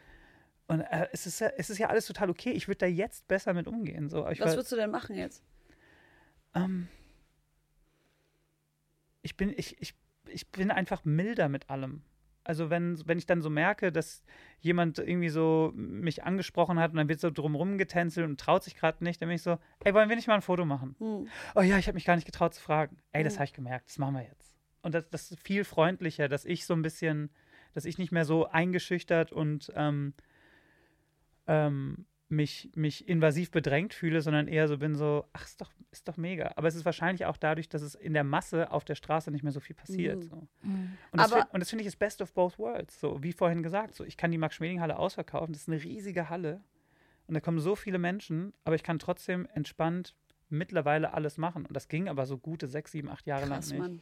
[0.67, 2.51] Und äh, es, ist ja, es ist ja alles total okay.
[2.51, 4.09] Ich würde da jetzt besser mit umgehen.
[4.09, 4.23] So.
[4.25, 5.43] Was würdest du denn machen jetzt?
[6.55, 6.87] ähm,
[9.21, 9.95] ich, bin, ich, ich,
[10.27, 12.01] ich bin einfach milder mit allem.
[12.45, 14.21] Also wenn, wenn ich dann so merke, dass
[14.59, 18.75] jemand irgendwie so mich angesprochen hat und dann wird so drumrum getänzelt und traut sich
[18.75, 20.95] gerade nicht, dann bin ich so, ey, wollen wir nicht mal ein Foto machen?
[20.99, 21.27] Hm.
[21.55, 22.97] Oh ja, ich habe mich gar nicht getraut zu fragen.
[23.13, 23.37] Ey, das Mhm.
[23.37, 24.57] habe ich gemerkt, das machen wir jetzt.
[24.81, 27.29] Und das, das ist viel freundlicher, dass ich so ein bisschen,
[27.73, 30.13] dass ich nicht mehr so eingeschüchtert und ähm,
[31.47, 36.07] ähm, mich, mich invasiv bedrängt fühle, sondern eher so bin so, ach, ist doch, ist
[36.07, 36.51] doch mega.
[36.55, 39.43] Aber es ist wahrscheinlich auch dadurch, dass es in der Masse auf der Straße nicht
[39.43, 40.17] mehr so viel passiert.
[40.17, 40.29] Mhm.
[40.29, 40.47] So.
[40.63, 40.97] Mhm.
[41.11, 42.99] Und das, find, und das finde ich ist best of both worlds.
[42.99, 45.53] So, wie vorhin gesagt, so, ich kann die Max-Schmeling-Halle ausverkaufen.
[45.53, 46.61] Das ist eine riesige Halle.
[47.27, 50.13] Und da kommen so viele Menschen, aber ich kann trotzdem entspannt
[50.49, 51.65] mittlerweile alles machen.
[51.65, 53.89] Und das ging aber so gute sechs, sieben, acht Jahre Krass, lang nicht.
[53.89, 54.01] Mann.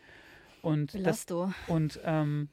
[0.61, 1.25] Und das,
[1.67, 2.49] und ähm,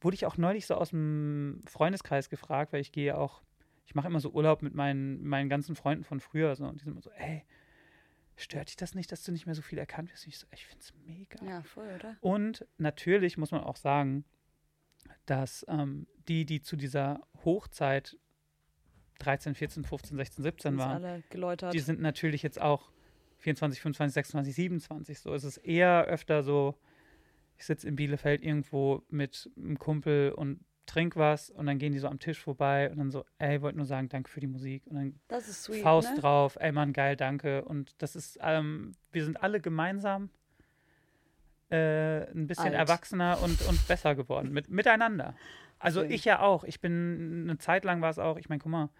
[0.00, 3.42] wurde ich auch neulich so aus dem Freundeskreis gefragt, weil ich gehe auch,
[3.86, 6.84] ich mache immer so Urlaub mit meinen, meinen ganzen Freunden von früher so, und die
[6.84, 7.44] sind immer so, ey,
[8.36, 10.26] stört dich das nicht, dass du nicht mehr so viel erkannt wirst?
[10.26, 11.44] Ich so, ich finde es mega.
[11.44, 12.16] Ja, voll, oder?
[12.20, 14.24] Und natürlich muss man auch sagen,
[15.26, 18.16] dass ähm, die, die zu dieser Hochzeit
[19.20, 21.24] 13, 14, 15, 16, 17 Uns waren,
[21.72, 22.90] die sind natürlich jetzt auch
[23.38, 25.34] 24, 25, 26, 27 so.
[25.34, 26.76] Es ist eher öfter so,
[27.56, 31.98] ich sitze in Bielefeld irgendwo mit einem Kumpel und trink was und dann gehen die
[31.98, 34.86] so am Tisch vorbei und dann so, ey, wollte nur sagen, danke für die Musik
[34.86, 36.20] und dann das ist sweet, Faust ne?
[36.20, 40.30] drauf, ey Mann, geil, danke und das ist, ähm, wir sind alle gemeinsam
[41.70, 42.74] äh, ein bisschen Alt.
[42.74, 45.34] erwachsener und, und besser geworden, mit, miteinander.
[45.78, 46.10] Also Schön.
[46.10, 48.90] ich ja auch, ich bin, eine Zeit lang war es auch, ich meine, guck mal,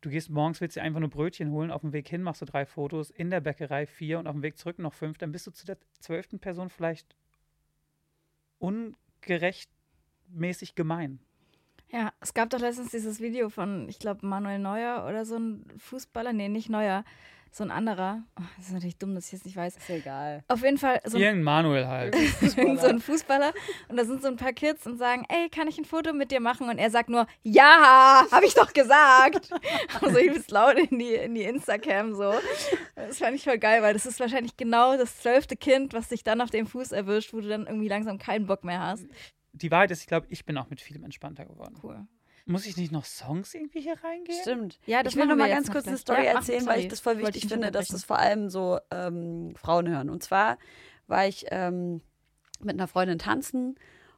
[0.00, 2.46] du gehst morgens, willst dir einfach nur Brötchen holen, auf dem Weg hin machst du
[2.46, 5.46] drei Fotos, in der Bäckerei vier und auf dem Weg zurück noch fünf, dann bist
[5.46, 7.14] du zu der zwölften Person vielleicht
[10.30, 11.18] ungerechtmäßig gemein.
[11.88, 15.64] Ja, es gab doch letztens dieses Video von, ich glaube, Manuel Neuer oder so ein
[15.78, 16.32] Fußballer.
[16.32, 17.04] Nee, nicht Neuer,
[17.50, 18.22] so ein anderer.
[18.38, 19.76] Oh, das ist natürlich dumm, dass ich jetzt nicht weiß.
[19.76, 20.44] Ist egal.
[20.46, 22.14] Auf jeden Fall so ein, Irgendein Manuel halt.
[22.80, 23.52] so ein Fußballer.
[23.88, 26.30] Und da sind so ein paar Kids und sagen, ey, kann ich ein Foto mit
[26.30, 26.68] dir machen?
[26.68, 29.50] Und er sagt nur, ja, habe ich doch gesagt.
[30.00, 32.32] Also übelst laut in die, in die Instacam so.
[32.94, 36.22] Das fand ich voll geil, weil das ist wahrscheinlich genau das zwölfte Kind, was dich
[36.22, 39.04] dann auf dem Fuß erwischt, wo du dann irgendwie langsam keinen Bock mehr hast.
[39.52, 41.74] Die Wahrheit ist, ich glaube, ich bin auch mit vielem entspannter geworden.
[41.82, 42.06] Cool.
[42.46, 44.40] Muss ich nicht noch Songs irgendwie hier reingehen?
[44.40, 44.80] Stimmt.
[44.86, 45.98] Ja, das ich will wir mal ganz noch kurz eine.
[45.98, 49.54] Story Ja, erzählen, weil ich das voll wichtig finde, dass das vor allem so ähm,
[49.56, 50.10] Frauen hören.
[50.10, 50.58] Und zwar
[51.06, 52.00] war ich ähm,
[52.60, 53.76] mit einer Freundin tanzen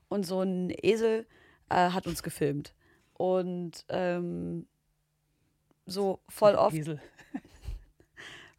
[0.08, 1.26] und so ein Esel
[1.68, 2.74] äh, hat uns gefilmt.
[3.14, 4.66] Und ähm,
[5.86, 7.00] so voll oft Esel.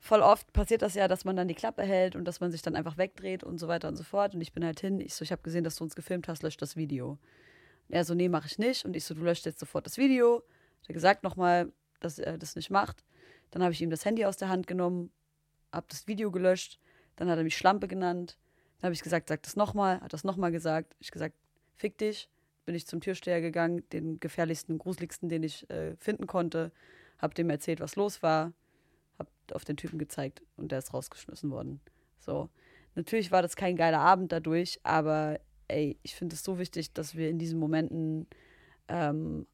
[0.04, 2.62] Voll oft passiert das ja, dass man dann die Klappe hält und dass man sich
[2.62, 4.36] dann einfach wegdreht und so weiter und so fort.
[4.36, 6.44] Und ich bin halt hin, ich so, ich habe gesehen, dass du uns gefilmt hast,
[6.44, 7.12] lösch das Video.
[7.88, 8.84] Und er so, nee, mache ich nicht.
[8.84, 10.44] Und ich so, du löscht jetzt sofort das Video.
[10.82, 11.72] Hat er gesagt nochmal,
[12.02, 13.06] dass er das nicht macht.
[13.52, 15.10] Dann habe ich ihm das Handy aus der Hand genommen,
[15.72, 16.80] habe das Video gelöscht.
[17.16, 18.38] Dann hat er mich Schlampe genannt.
[18.80, 20.02] Dann habe ich gesagt, sag das nochmal.
[20.02, 20.98] Hat das nochmal gesagt.
[21.00, 21.36] Ich gesagt,
[21.78, 22.30] fick dich.
[22.66, 26.74] Bin ich zum Türsteher gegangen, den gefährlichsten, gruseligsten, den ich äh, finden konnte.
[27.20, 28.52] Hab dem erzählt, was los war
[29.52, 31.82] auf den Typen gezeigt und der ist rausgeschmissen worden.
[32.20, 32.50] So.
[32.96, 37.16] Natürlich war das kein geiler Abend dadurch, aber ey, ich finde es so wichtig, dass
[37.16, 38.28] wir in diesen Momenten
[38.88, 39.48] ähm,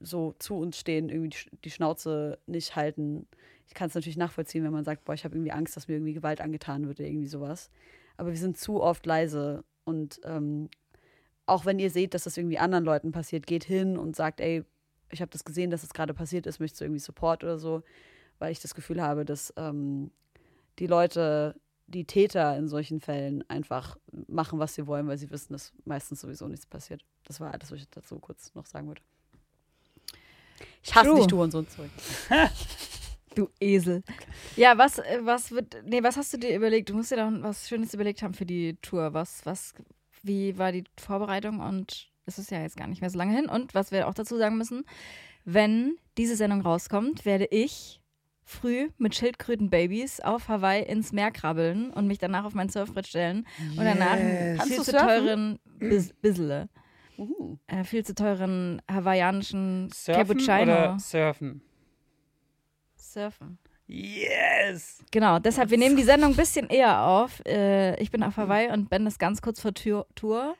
[0.00, 3.26] so zu uns stehen, irgendwie die, Sch- die Schnauze nicht halten.
[3.68, 5.94] Ich kann es natürlich nachvollziehen, wenn man sagt, boah, ich habe irgendwie Angst, dass mir
[5.94, 7.70] irgendwie Gewalt angetan wird oder irgendwie sowas.
[8.16, 10.68] Aber wir sind zu oft leise und ähm,
[11.46, 14.64] auch wenn ihr seht, dass das irgendwie anderen Leuten passiert, geht hin und sagt, ey,
[15.10, 17.82] ich habe das gesehen, dass es gerade passiert ist, möchtest du irgendwie Support oder so,
[18.42, 20.10] weil ich das Gefühl habe, dass ähm,
[20.80, 21.54] die Leute,
[21.86, 23.96] die Täter in solchen Fällen einfach
[24.26, 27.04] machen, was sie wollen, weil sie wissen, dass meistens sowieso nichts passiert.
[27.24, 29.00] Das war alles, was ich dazu kurz noch sagen würde.
[30.82, 31.18] Ich hasse True.
[31.18, 31.90] dich, du und so zurück.
[33.34, 34.02] Du Esel.
[34.56, 36.90] Ja, was, äh, was wird, nee, was hast du dir überlegt?
[36.90, 39.14] Du musst dir doch was Schönes überlegt haben für die Tour.
[39.14, 39.72] Was, was,
[40.22, 41.60] wie war die Vorbereitung?
[41.60, 43.48] Und es ist ja jetzt gar nicht mehr so lange hin.
[43.48, 44.84] Und was wir auch dazu sagen müssen,
[45.46, 48.01] wenn diese Sendung rauskommt, werde ich
[48.44, 53.46] früh mit Schildkrötenbabys auf Hawaii ins Meer krabbeln und mich danach auf mein Surfbrett stellen
[53.76, 55.06] und danach Kannst viel zu surfen?
[55.08, 56.68] teuren Bis Bissele,
[57.18, 57.56] Uh.
[57.66, 61.62] äh, viel zu teuren hawaiianischen Surfen Cappuccino oder surfen?
[62.96, 63.58] surfen.
[63.86, 65.04] Yes!
[65.10, 67.42] Genau, deshalb, wir nehmen die Sendung ein bisschen eher auf.
[67.46, 70.54] Äh, ich bin auf Hawaii und Ben ist ganz kurz vor Tür Tour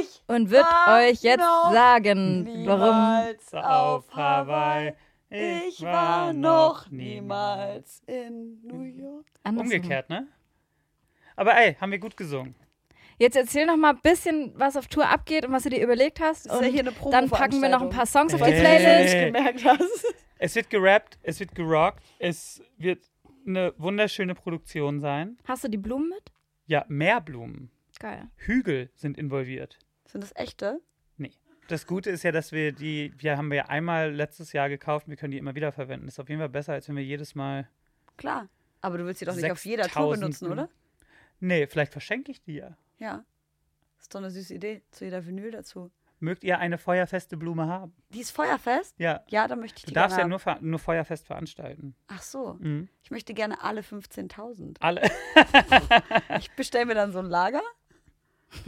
[0.00, 3.62] Ich und wird euch jetzt sagen, warum.
[3.62, 4.94] auf Hawaii.
[5.30, 9.26] Ich war noch niemals in New York.
[9.44, 9.72] andersrum.
[9.72, 10.26] Umgekehrt, ne?
[11.36, 12.54] Aber ey, haben wir gut gesungen.
[13.18, 16.20] Jetzt erzähl noch mal ein bisschen, was auf Tour abgeht und was du dir überlegt
[16.20, 16.46] hast.
[16.46, 18.50] Das ist ja hier eine Promo dann packen wir noch ein paar Songs auf die.
[18.50, 19.14] Playlist.
[19.14, 19.26] Hey.
[19.26, 20.06] gemerkt hast.
[20.42, 23.04] Es wird gerappt, es wird gerockt, es wird
[23.46, 25.36] eine wunderschöne Produktion sein.
[25.44, 26.32] Hast du die Blumen mit?
[26.64, 27.70] Ja, Meerblumen.
[27.98, 28.26] Geil.
[28.36, 29.78] Hügel sind involviert.
[30.06, 30.80] Sind das echte?
[31.70, 35.08] Das Gute ist ja, dass wir die, wir haben wir ja einmal letztes Jahr gekauft,
[35.08, 36.06] wir können die immer wieder verwenden.
[36.06, 37.68] Das ist auf jeden Fall besser, als wenn wir jedes Mal.
[38.16, 38.48] Klar.
[38.80, 40.68] Aber du willst sie doch nicht auf jeder Tour 6000 benutzen, oder?
[41.38, 42.76] Nee, vielleicht verschenke ich die ja.
[42.98, 43.24] Ja.
[43.98, 44.82] Ist doch eine süße Idee.
[44.90, 45.90] Zu jeder Vinyl dazu.
[46.18, 47.94] Mögt ihr eine feuerfeste Blume haben?
[48.10, 48.94] Die ist feuerfest?
[48.98, 49.22] Ja.
[49.28, 51.94] Ja, dann möchte ich Du die darfst ja nur, ver- nur feuerfest veranstalten.
[52.08, 52.56] Ach so.
[52.60, 52.88] Mhm.
[53.02, 54.76] Ich möchte gerne alle 15.000.
[54.80, 55.02] Alle.
[56.38, 57.62] Ich bestelle mir dann so ein Lager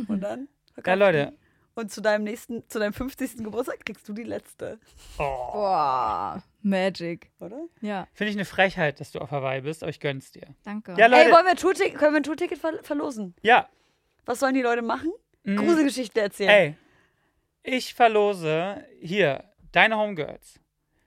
[0.08, 0.48] und dann.
[0.86, 1.32] Ja, Leute.
[1.74, 3.38] Und zu deinem nächsten, zu deinem 50.
[3.38, 4.78] Geburtstag kriegst du die letzte,
[5.18, 5.52] Oh.
[5.52, 7.30] Boah, Magic.
[7.40, 7.64] oder?
[7.80, 10.46] Ja, Finde ich eine Frechheit, dass du auf Hawaii bist, aber ich gönn's dir.
[10.64, 10.94] danke.
[10.98, 11.24] Ja, Leute.
[11.26, 13.34] Ey, wollen wir ein Tourticket, können wir ein Tourticket ver verlosen?
[13.42, 13.68] Ja.
[14.26, 15.12] Was sollen die Leute machen?
[15.44, 15.56] Mhm.
[15.56, 16.50] Gruselgeschichten erzählen.
[16.50, 16.76] Ey,
[17.62, 20.60] ich verlose hier deine Homegirls.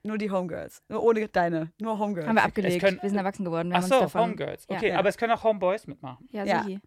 [0.03, 0.81] Nur die Homegirls.
[0.89, 1.71] Nur ohne deine.
[1.79, 2.27] Nur Homegirls.
[2.27, 2.79] haben wir abgelegt.
[2.83, 3.69] können- wir sind erwachsen geworden.
[3.69, 4.13] Wir Ach so.
[4.13, 4.65] Homegirls.
[4.67, 4.99] Okay, Ja.
[4.99, 6.27] aber es können auch Homeboys mitmachen.
[6.31, 6.63] Ja, Ja.
[6.63, 6.79] sichi.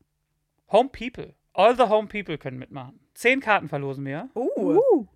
[1.58, 3.00] All the Home People können mitmachen.
[3.14, 4.28] Zehn Karten verlosen wir.
[4.36, 5.06] Uh,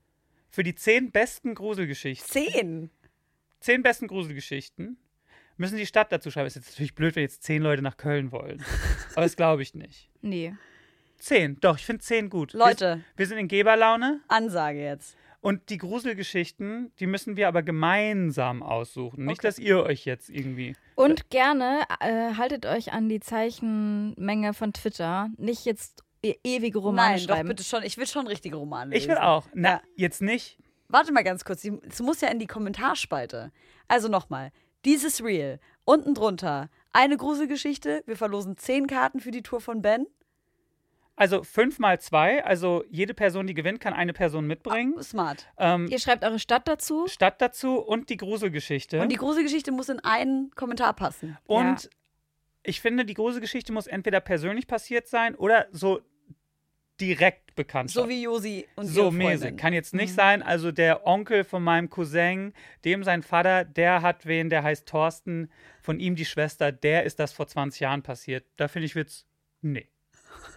[0.51, 2.28] Für die zehn besten Gruselgeschichten.
[2.28, 2.90] zehn.
[3.60, 4.97] Zehn besten Gruselgeschichten.
[5.56, 6.48] Müssen die Stadt dazu schreiben.
[6.48, 8.60] Ist jetzt natürlich blöd, wenn jetzt zehn Leute nach Köln wollen.
[9.12, 10.10] Aber das glaube ich nicht.
[10.20, 10.55] Nee.
[11.19, 11.60] Zehn.
[11.60, 12.55] Doch, ich finde zehn gut.
[12.55, 14.20] Wir, Leute, wir sind in Geberlaune.
[14.27, 15.16] Ansage jetzt.
[15.40, 19.27] Und die Gruselgeschichten, die müssen wir aber gemeinsam aussuchen.
[19.27, 19.47] Nicht, Okay.
[19.48, 20.74] dass ihr euch jetzt irgendwie.
[20.97, 25.31] Und gerne äh, haltet euch an die Zeichenmenge von Twitter.
[25.39, 27.49] Nicht jetzt ewige Romane Nein, doch schreiben.
[27.49, 27.82] bitte schon.
[27.82, 29.23] Ich will schon richtige Romane Ich will lesen.
[29.24, 29.47] auch.
[29.55, 29.82] Na, Ja.
[29.97, 30.59] jetzt nicht.
[30.89, 31.65] Warte mal ganz kurz.
[31.65, 33.51] Es muss ja in die Kommentarspalte.
[33.89, 34.53] Also nochmal.
[34.85, 35.59] Dieses Reel.
[35.85, 36.69] Unten drunter.
[36.93, 38.03] Eine Gruselgeschichte.
[38.07, 40.07] Wir verlosen zehn Karten für die Tour von Ben.
[41.16, 42.44] Also fünf mal zwei.
[42.44, 45.01] Also jede Person, die gewinnt, kann eine Person mitbringen.
[45.03, 45.47] Smart.
[45.59, 47.07] Ähm, Ihr schreibt eure Stadt dazu.
[47.07, 49.01] Stadt dazu und die Gruselgeschichte.
[49.01, 51.36] Und die Gruselgeschichte muss in einen Kommentar passen.
[51.47, 51.90] Und Ja.
[52.62, 56.01] ich finde, die Gruselgeschichte muss entweder persönlich passiert sein oder so
[57.03, 59.57] direkt bekannt So wie Josi und so ihre mäßig.
[59.57, 60.16] Kann jetzt nicht Mhm.
[60.16, 62.55] sein, also der Onkel von meinem Cousin,
[62.85, 65.51] dem sein Vater, der hat wen, der heißt Thorsten,
[65.83, 68.45] von ihm die Schwester, der ist das vor 20 Jahren passiert.
[68.57, 69.27] Da finde ich Witz,
[69.61, 69.89] nee.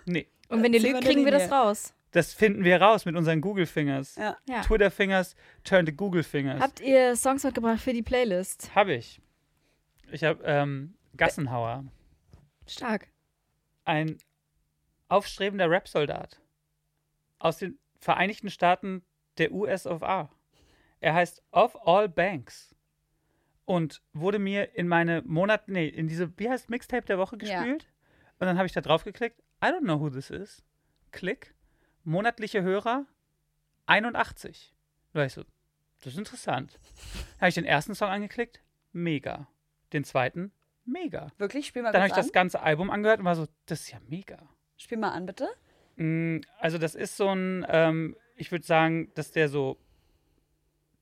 [0.06, 0.28] Nee.
[0.48, 1.94] Und wenn ihr lügt, kriegen wir das raus.
[2.12, 4.16] Das finden wir raus mit unseren Google Fingers.
[4.16, 4.38] Ja.
[4.48, 4.62] Ja.
[4.62, 5.36] Twitter Fingers,
[5.66, 6.62] turn the Google Fingers.
[6.62, 8.74] Habt ihr Songs mitgebracht für die Playlist?
[8.74, 9.20] Habe ich.
[10.12, 11.84] Ich habe ähm, Gassenhauer,
[12.68, 13.08] Stark.
[13.84, 14.18] ein
[15.08, 16.42] aufstrebender Rap-Soldat
[17.40, 19.04] aus den Vereinigten Staaten
[19.38, 20.30] der US of A.
[21.00, 22.76] Er heißt Of All Banks
[23.66, 27.60] und wurde mir in meine Monat, nee, in diese, wie heißt Mixtape der Woche Ja.
[27.62, 27.88] gespielt.
[28.40, 29.42] Und dann habe ich da drauf geklickt.
[29.64, 30.64] I don't know who this is.
[31.12, 31.56] Klick.
[32.04, 33.06] Monatliche Hörer
[33.88, 34.74] 81.
[35.14, 35.44] Da war ich so,
[36.02, 36.80] das ist interessant.
[37.40, 38.62] Habe ich den ersten Song angeklickt?
[38.92, 39.48] Mega.
[39.94, 40.52] Den zweiten?
[40.86, 41.32] Mega.
[41.38, 41.68] Wirklich?
[41.68, 42.34] Spiel mal Dann habe ich kurz das an.
[42.34, 44.48] ganze Album angehört und war so, das ist ja mega.
[44.78, 45.48] Spiel mal an, bitte.
[45.96, 49.78] Mm, Also das ist so ein, ähm, ich würde sagen, dass der so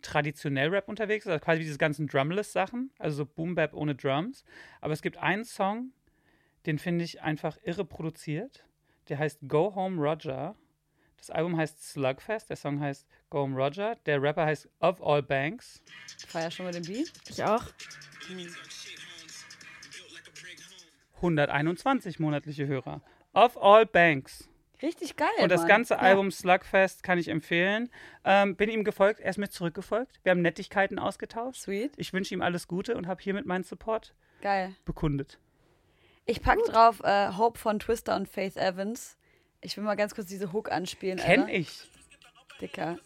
[0.02, 3.96] traditionell Rap unterwegs ist, also quasi wie diese ganzen Drumless-Sachen, also so Boom Bap ohne
[3.96, 4.44] Drums.
[4.82, 5.92] Aber es gibt einen Song,
[6.66, 8.66] den finde ich einfach irre produziert.
[9.10, 10.56] Der heißt Go Home Roger.
[11.18, 13.96] Das Album heißt Slugfest, der Song heißt Go Home Roger.
[14.06, 15.82] Der Rapper heißt Of All Banks.
[16.20, 17.12] Ich feier schon mal den Beat.
[17.30, 17.64] Ich auch.
[21.16, 23.02] 121 monatliche Hörer.
[23.34, 24.50] Of All Banks.
[24.82, 25.30] Richtig geil.
[25.40, 25.70] Und das Mann.
[25.70, 26.02] ganze Ja.
[26.02, 27.90] Album Slugfest kann ich empfehlen.
[28.26, 30.20] Ähm, bin ihm gefolgt, er ist mir zurückgefolgt.
[30.24, 31.62] Wir haben Nettigkeiten ausgetauscht.
[31.62, 31.94] Sweet.
[31.96, 34.76] Ich wünsche ihm alles Gute und habe hiermit meinen Support Geil.
[34.84, 35.40] bekundet.
[36.26, 39.18] Ich pack drauf äh, Hope von Twister und Faith Evans.
[39.62, 41.18] Ich will mal ganz kurz diese Hook anspielen.
[41.18, 41.54] Kenn Alter.
[41.54, 41.90] ich.
[42.60, 42.98] Dicker.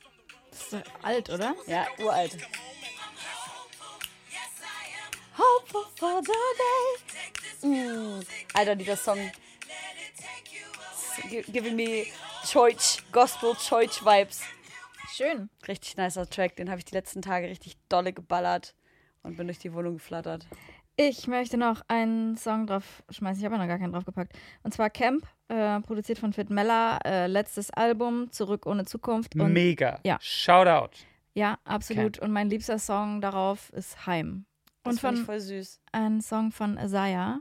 [0.49, 1.55] Das ist doch alt, oder?
[1.67, 2.37] Ja, uralt.
[5.37, 6.31] Hopeful for the
[7.61, 7.69] day.
[7.69, 8.21] Mm.
[8.55, 9.19] Alter, dieser Song.
[11.29, 12.05] Gi- Giving me
[12.45, 14.41] Church, Gospel Church Vibes.
[15.13, 15.49] Schön.
[15.67, 16.55] Richtig nicer Track.
[16.57, 18.75] Den habe ich die letzten Tage richtig dolle geballert
[19.23, 20.45] und bin durch die Wohnung geflattert.
[20.95, 23.39] Ich möchte noch einen Song drauf schmeißen.
[23.39, 24.33] Ich habe ja noch gar keinen draufgepackt.
[24.63, 26.97] Und zwar Camp, äh, produziert von Fit Mella.
[27.05, 29.35] Äh, letztes Album, Zurück ohne Zukunft.
[29.35, 29.99] Und Mega.
[30.03, 30.17] ja.
[30.21, 30.97] Shoutout.
[31.35, 32.17] ja, absolut.
[32.19, 34.45] Und mein liebster Song darauf ist Heim.
[34.83, 35.81] Das Und finde ich von voll süß.
[35.91, 37.39] ein Song von Isaiah.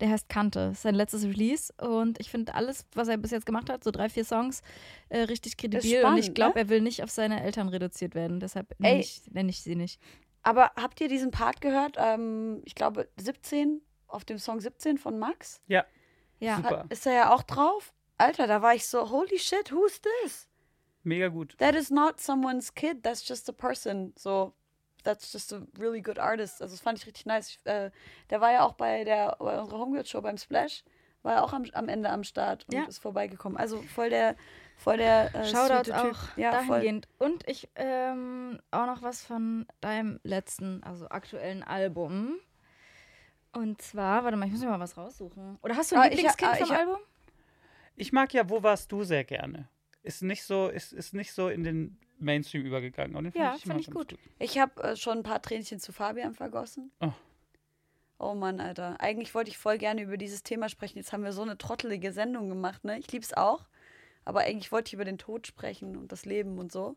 [0.00, 0.70] Der heißt Kante.
[0.72, 1.72] Ist sein letztes Release.
[1.80, 4.62] Und ich finde alles, was er bis jetzt gemacht hat, so drei, vier Songs,
[5.08, 6.04] äh, richtig kredibil.
[6.04, 6.64] und ich glaube, ne?
[6.64, 8.40] er will nicht auf seine Eltern reduziert werden.
[8.40, 10.00] Deshalb nenne ich, nenn ich sie nicht.
[10.42, 11.96] Aber habt ihr diesen Part gehört?
[11.98, 15.60] Ähm, ich glaube 17, auf dem Song 17 von Max.
[15.66, 15.84] Ja.
[16.38, 16.56] Ja.
[16.56, 16.86] Super.
[16.90, 17.92] Ist er ja auch drauf?
[18.18, 20.48] Alter, da war ich so, holy shit, who's this?
[21.02, 21.56] Mega gut.
[21.58, 24.12] That is not someone's kid, that's just a person.
[24.16, 24.54] So,
[25.06, 26.60] that's just a really good artist.
[26.60, 27.48] Also, das fand ich richtig nice.
[27.50, 27.90] Ich, äh,
[28.30, 30.84] der war ja auch bei, der, bei unserer Homegirl-Show beim Splash,
[31.22, 32.84] war ja auch am, am Ende am Start und Ja.
[32.84, 33.56] ist vorbeigekommen.
[33.56, 34.36] Also, voll der,
[34.76, 35.94] voll der äh, Typ.
[35.94, 36.66] auch Ja, voll.
[36.68, 37.08] dahingehend.
[37.18, 42.36] Und ich ähm, auch noch was von deinem letzten, also aktuellen Album.
[43.52, 45.58] Und zwar, warte mal, ich muss mir mal was raussuchen.
[45.62, 46.98] Oder hast du ein Ah, Lieblingskind ah, vom ich ha- Album?
[47.96, 49.68] Ich mag ja Wo warst du sehr gerne.
[50.02, 53.16] Ist nicht so, ist, ist nicht so in den Mainstream übergegangen.
[53.16, 54.18] Und den Ja, fand ich, find ich ganz gut.
[54.38, 56.90] Ich habe äh, schon ein paar Tränchen zu Fabian vergossen.
[57.00, 57.12] Oh.
[58.18, 59.00] Oh Mann, Alter.
[59.00, 60.98] Eigentlich wollte ich voll gerne über dieses Thema sprechen.
[60.98, 62.98] Jetzt haben wir so eine trottelige Sendung gemacht, ne?
[62.98, 63.66] Ich lieb's auch.
[64.24, 66.96] Aber eigentlich wollte ich über den Tod sprechen und das Leben und so.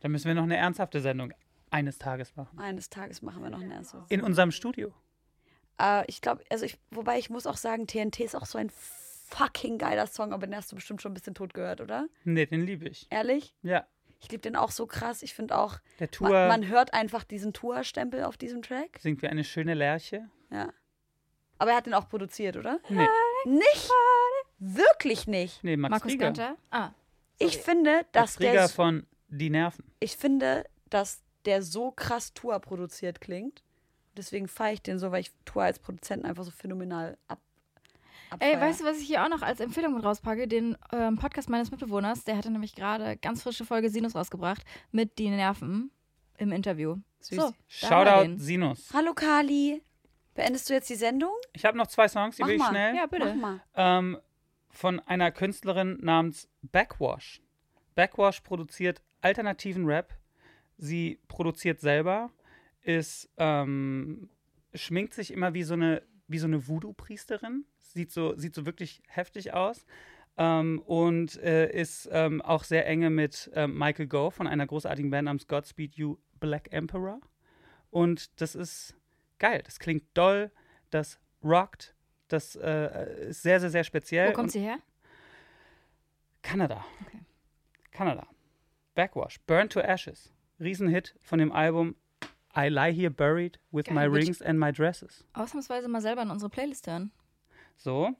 [0.00, 1.32] Dann müssen wir noch eine ernsthafte Sendung
[1.70, 2.58] eines Tages machen.
[2.58, 4.04] Eines Tages machen wir noch eine erste.
[4.08, 4.92] In unserem Studio.
[5.80, 8.70] Äh, ich glaube, also ich, wobei ich muss auch sagen, TNT ist auch so ein
[8.70, 12.08] fucking geiler Song, aber den hast du bestimmt schon ein bisschen tot gehört, oder?
[12.24, 13.06] Nee, den liebe ich.
[13.10, 13.54] Ehrlich?
[13.62, 13.86] Ja.
[14.20, 15.22] Ich liebe den auch so krass.
[15.22, 18.98] Ich finde auch, Der Tour man, man hört einfach diesen Tour-Stempel auf diesem Track.
[19.00, 20.28] singt wie eine schöne Lerche.
[20.50, 20.72] Ja.
[21.58, 22.80] Aber er hat den auch produziert, oder?
[22.88, 23.06] Nee,
[23.46, 23.90] Nicht?
[24.58, 25.62] Wirklich nicht.
[25.64, 26.24] nee Max Markus Rieger.
[26.26, 26.56] Ganter?
[26.70, 26.90] Ah,
[27.38, 29.84] Ich finde, dass Max Rieger der, von Die Nerven.
[30.00, 33.62] ich finde, dass der so krass Tour produziert klingt.
[34.16, 37.40] Deswegen feiere ich den so, weil ich Tour als Produzenten einfach so phänomenal ab.
[38.38, 38.60] Ey, abfeier.
[38.60, 40.46] weißt du, was ich hier auch noch als Empfehlung mit rauspacke?
[40.48, 44.62] Den ähm, Podcast meines Mitbewohners, der hatte nämlich gerade ganz frische Folge Sinus rausgebracht
[44.92, 45.90] mit Die Nerven
[46.38, 46.96] im Interview.
[47.20, 47.36] Süß.
[47.38, 48.38] So, Shoutout den.
[48.38, 48.90] Sinus.
[48.94, 49.82] Hallo Kali.
[50.34, 51.32] Beendest du jetzt die Sendung?
[51.52, 52.68] Ich habe noch zwei Songs, die Mach will ich mal.
[52.70, 52.94] schnell.
[52.96, 53.34] Ja, bitte.
[53.34, 53.60] Mach mal.
[53.74, 54.18] ähm,
[54.70, 57.42] von einer Künstlerin namens Backwash.
[57.96, 60.14] Backwash produziert alternativen Rap.
[60.78, 62.30] Sie produziert selber,
[62.80, 64.30] ist, ähm,
[64.72, 67.64] schminkt sich immer wie so eine, wie so eine Voodoo-Priesterin.
[67.80, 69.84] Sieht so, sieht so wirklich heftig aus.
[70.36, 75.10] Ähm, und äh, ist ähm, auch sehr enge mit ähm, Michael Go von einer großartigen
[75.10, 77.20] Band namens Godspeed You Black Emperor.
[77.90, 78.94] Und das ist
[79.38, 79.62] geil.
[79.64, 80.52] Das klingt doll,
[80.90, 81.94] das rockt,
[82.28, 84.30] das äh, ist sehr, sehr, sehr speziell.
[84.30, 84.78] Wo kommt Und sie her?
[86.42, 86.84] Kanada.
[87.06, 87.20] Okay.
[87.90, 88.26] Kanada.
[88.94, 89.40] Backwash.
[89.46, 90.32] Burn to Ashes.
[90.60, 91.96] Riesenhit von dem Album
[92.56, 95.24] I Lie Here Buried with Geil, My Rings and My Dresses.
[95.34, 97.12] Ausnahmsweise mal selber in unsere Playlist hören.
[97.76, 98.10] So.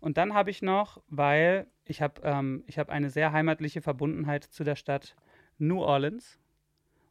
[0.00, 4.44] Und dann habe ich noch, weil ich habe ähm, ich hab eine sehr heimatliche Verbundenheit
[4.44, 5.16] zu der Stadt
[5.58, 6.38] New Orleans.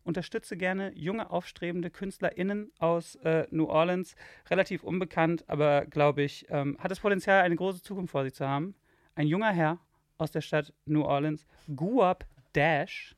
[0.03, 4.15] Unterstütze gerne junge, aufstrebende KünstlerInnen aus äh, New Orleans.
[4.49, 8.47] Relativ unbekannt, aber glaube ich, ähm, hat das Potenzial, eine große Zukunft vor sich zu
[8.47, 8.75] haben.
[9.15, 9.79] Ein junger Herr
[10.17, 13.15] aus der Stadt New Orleans, Guap Dash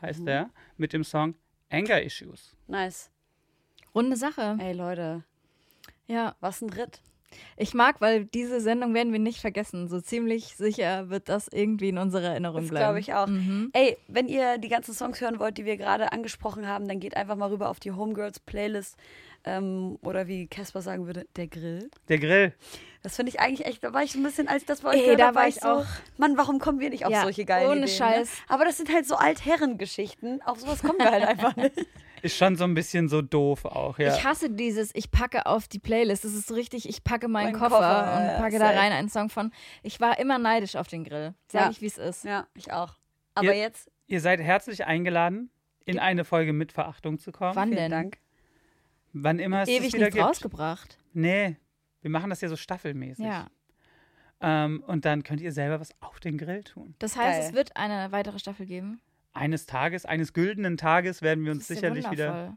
[0.00, 1.34] heißt er, mit dem Song
[1.70, 2.54] Anger Issues.
[2.66, 3.10] Nice.
[3.94, 4.56] Runde Sache.
[4.60, 5.24] Ey, Leute,
[6.06, 7.00] Ja, was ein Ritt.
[7.56, 9.88] ich mag, weil diese Sendung werden wir nicht vergessen.
[9.88, 12.84] So ziemlich sicher wird das irgendwie in unserer Erinnerung Das bleiben.
[12.84, 13.26] glaube ich auch.
[13.26, 13.70] Mhm.
[13.74, 17.16] Ey, wenn ihr die ganzen Songs hören wollt, die wir gerade angesprochen haben, dann geht
[17.16, 18.96] einfach mal rüber auf die Homegirls Playlist.
[19.44, 21.90] Ähm, oder wie Casper sagen würde, der Grill.
[22.08, 22.52] Der Grill.
[23.02, 24.90] Das finde ich eigentlich echt, da war ich so ein bisschen, als ich das bei
[24.90, 25.86] euch Ey, gehört da war war ich so, auch.
[26.18, 27.96] Mann, warum kommen wir nicht auf Ja, solche geilen ohne Ideen?
[27.96, 28.28] Scheiß.
[28.28, 28.36] Ne?
[28.48, 30.42] Aber das sind halt so Altherrengeschichten.
[30.42, 31.72] Auf sowas kommen wir halt einfach nicht.
[32.22, 34.12] Ist schon so ein bisschen so doof auch, ja.
[34.12, 36.24] Ich hasse dieses, ich packe auf die Playlist.
[36.24, 38.90] Das ist so richtig, ich packe meinen Mein Koffer, Koffer, und ja, packe da rein
[38.90, 39.52] einen Song von.
[39.84, 41.34] Ich war immer neidisch auf den Grill.
[41.46, 41.70] Sag Ja.
[41.70, 42.24] ich, wie es ist.
[42.24, 42.94] Ja, ich auch.
[43.36, 45.50] Aber Ihr- jetzt, Ihr seid herzlich eingeladen,
[45.84, 47.54] in eine Folge mit Verachtung zu kommen.
[47.54, 47.90] Wann vielen denn?
[47.92, 48.18] Dank.
[49.12, 50.26] Wann immer es Ewig das wieder nichts gibt.
[50.26, 50.98] rausgebracht.
[51.12, 51.56] Nee,
[52.02, 53.24] wir machen das ja so staffelmäßig.
[53.24, 53.46] Ja.
[54.40, 56.94] Ähm, und dann könnt ihr selber was auf den Grill tun.
[57.00, 57.48] Das heißt, Geil.
[57.48, 59.00] es wird eine weitere Staffel geben.
[59.32, 62.32] Eines Tages, eines güldenen Tages werden wir uns Das ist ja sicherlich wieder.
[62.32, 62.56] wundervoll.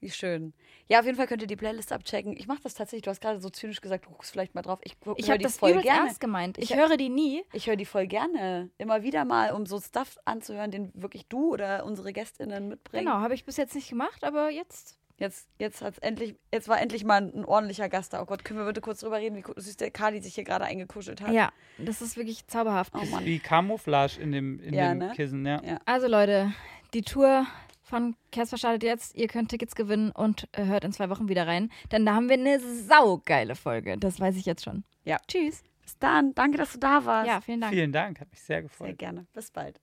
[0.00, 0.54] Wie schön.
[0.86, 2.36] Ja, auf jeden Fall könnt ihr die Playlist abchecken.
[2.36, 3.02] Ich mache das tatsächlich.
[3.02, 4.78] Du hast gerade so zynisch gesagt, du guckst vielleicht mal drauf.
[4.84, 6.02] Ich, guck- Ich hör habe die das voll gerne.
[6.06, 6.56] ernst gemeint.
[6.58, 7.42] Ich Ich- höre die nie.
[7.52, 8.70] Ich höre die voll gerne.
[8.78, 13.06] Immer wieder mal, um so Stuff anzuhören, den wirklich du oder unsere GästInnen mitbringen.
[13.06, 16.80] Genau, habe ich bis jetzt nicht gemacht, aber jetzt Jetzt, jetzt hat's endlich, jetzt war
[16.80, 18.22] endlich mal ein ordentlicher Gast da.
[18.22, 20.64] Oh Gott, können wir bitte kurz drüber reden, wie süß der Kali sich hier gerade
[20.64, 21.32] eingekuschelt hat?
[21.32, 22.92] Ja, das ist wirklich zauberhaft.
[22.94, 23.24] Oh Mann.
[23.24, 25.12] Wie Camouflage in dem, in Ja, dem ne?
[25.16, 25.60] Kissen, ja.
[25.64, 25.78] Ja.
[25.86, 26.52] Also Leute,
[26.94, 27.46] die Tour
[27.82, 29.16] von Casper startet jetzt.
[29.16, 31.70] Ihr könnt Tickets gewinnen und äh, hört in zwei Wochen wieder rein.
[31.90, 33.96] Denn da haben wir eine saugeile Folge.
[33.98, 34.84] Das weiß ich jetzt schon.
[35.04, 35.16] Ja.
[35.26, 35.62] Tschüss.
[35.82, 36.32] Bis dann.
[36.34, 37.26] Danke, dass du da warst.
[37.28, 37.72] Ja, vielen Dank.
[37.72, 38.98] Vielen Dank, hat mich sehr Sehr gefreut.
[38.98, 39.26] gerne.
[39.32, 39.80] Bis bald.